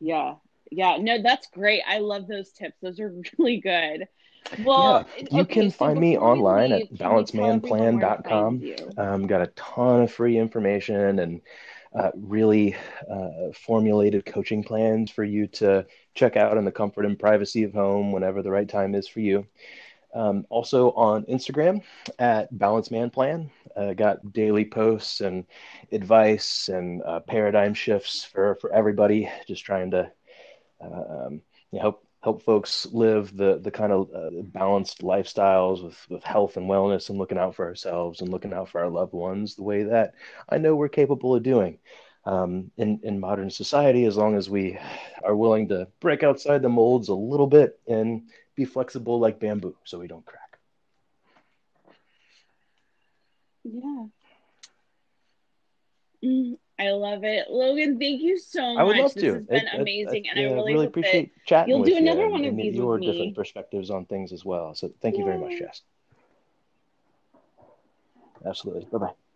Yeah. 0.00 0.36
Yeah. 0.70 0.96
No, 1.00 1.22
that's 1.22 1.46
great. 1.48 1.82
I 1.86 1.98
love 1.98 2.26
those 2.26 2.50
tips. 2.52 2.76
Those 2.80 3.00
are 3.00 3.12
really 3.38 3.60
good. 3.60 4.08
Well, 4.64 5.06
yeah, 5.16 5.26
you 5.30 5.40
okay, 5.42 5.54
can 5.54 5.70
so 5.70 5.76
find 5.76 6.00
me 6.00 6.16
online 6.16 6.70
leave, 6.70 6.88
at 6.92 6.98
balancedmanplan.com. 6.98 8.62
Um, 8.96 9.26
got 9.26 9.42
a 9.42 9.48
ton 9.48 10.02
of 10.02 10.12
free 10.12 10.38
information 10.38 11.18
and 11.18 11.40
uh, 11.94 12.10
really 12.14 12.76
uh, 13.10 13.52
formulated 13.54 14.24
coaching 14.24 14.62
plans 14.62 15.10
for 15.10 15.24
you 15.24 15.46
to 15.48 15.86
check 16.14 16.36
out 16.36 16.56
in 16.56 16.64
the 16.64 16.72
comfort 16.72 17.04
and 17.04 17.18
privacy 17.18 17.64
of 17.64 17.72
home 17.72 18.12
whenever 18.12 18.42
the 18.42 18.50
right 18.50 18.68
time 18.68 18.94
is 18.94 19.08
for 19.08 19.20
you. 19.20 19.46
Um, 20.14 20.46
also 20.48 20.92
on 20.92 21.24
Instagram 21.24 21.82
at 22.18 22.56
Balanced 22.56 22.90
Man 22.90 23.10
Plan. 23.10 23.50
Uh, 23.76 23.92
got 23.92 24.32
daily 24.32 24.64
posts 24.64 25.20
and 25.20 25.44
advice 25.92 26.68
and 26.68 27.02
uh, 27.02 27.20
paradigm 27.20 27.74
shifts 27.74 28.24
for, 28.24 28.56
for 28.56 28.72
everybody. 28.72 29.30
Just 29.46 29.64
trying 29.64 29.90
to 29.92 30.10
uh, 30.80 31.26
um, 31.26 31.40
help 31.78 32.04
help 32.22 32.42
folks 32.42 32.86
live 32.92 33.36
the 33.36 33.58
the 33.58 33.70
kind 33.70 33.92
of 33.92 34.10
uh, 34.14 34.30
balanced 34.42 35.02
lifestyles 35.02 35.82
with 35.82 36.06
with 36.08 36.24
health 36.24 36.56
and 36.56 36.68
wellness 36.68 37.10
and 37.10 37.18
looking 37.18 37.38
out 37.38 37.54
for 37.54 37.66
ourselves 37.66 38.20
and 38.20 38.30
looking 38.30 38.52
out 38.52 38.68
for 38.68 38.80
our 38.80 38.90
loved 38.90 39.12
ones 39.12 39.54
the 39.54 39.62
way 39.62 39.84
that 39.84 40.14
I 40.48 40.58
know 40.58 40.74
we're 40.74 40.88
capable 40.88 41.34
of 41.34 41.42
doing 41.42 41.78
um, 42.24 42.70
in 42.76 43.00
in 43.02 43.20
modern 43.20 43.50
society 43.50 44.04
as 44.04 44.16
long 44.16 44.36
as 44.36 44.50
we 44.50 44.78
are 45.22 45.36
willing 45.36 45.68
to 45.68 45.88
break 46.00 46.22
outside 46.22 46.62
the 46.62 46.68
molds 46.68 47.08
a 47.08 47.14
little 47.14 47.46
bit 47.46 47.78
and 47.86 48.22
be 48.56 48.64
flexible 48.64 49.18
like 49.20 49.40
bamboo 49.40 49.76
so 49.84 49.98
we 49.98 50.08
don't 50.08 50.26
crack. 50.26 50.58
Yeah. 53.64 54.06
Mm, 56.24 56.56
I 56.78 56.90
love 56.90 57.24
it, 57.24 57.50
Logan. 57.50 57.98
Thank 57.98 58.20
you 58.20 58.38
so 58.38 58.74
much. 58.74 58.80
I 58.80 58.84
would 58.84 58.96
love 58.96 59.14
this 59.14 59.22
to. 59.24 59.34
has 59.34 59.46
been 59.46 59.56
it, 59.56 59.80
amazing, 59.80 60.24
it, 60.26 60.30
and 60.30 60.40
yeah, 60.40 60.48
I 60.48 60.52
really, 60.52 60.72
really 60.74 60.86
appreciate 60.86 61.32
chatting. 61.44 61.74
You'll 61.74 61.84
do 61.84 61.96
another 61.96 62.26
you 62.26 62.32
one 62.32 62.44
of 62.44 62.56
these 62.56 62.74
your 62.76 62.92
with 62.92 63.00
me. 63.00 63.12
different 63.12 63.34
perspectives 63.34 63.90
on 63.90 64.04
things 64.06 64.32
as 64.32 64.44
well. 64.44 64.74
So 64.74 64.90
thank 65.00 65.18
you 65.18 65.24
very 65.24 65.38
much, 65.38 65.58
Jess. 65.58 65.82
Absolutely. 68.46 68.86
Bye 68.92 68.98
bye. 68.98 69.27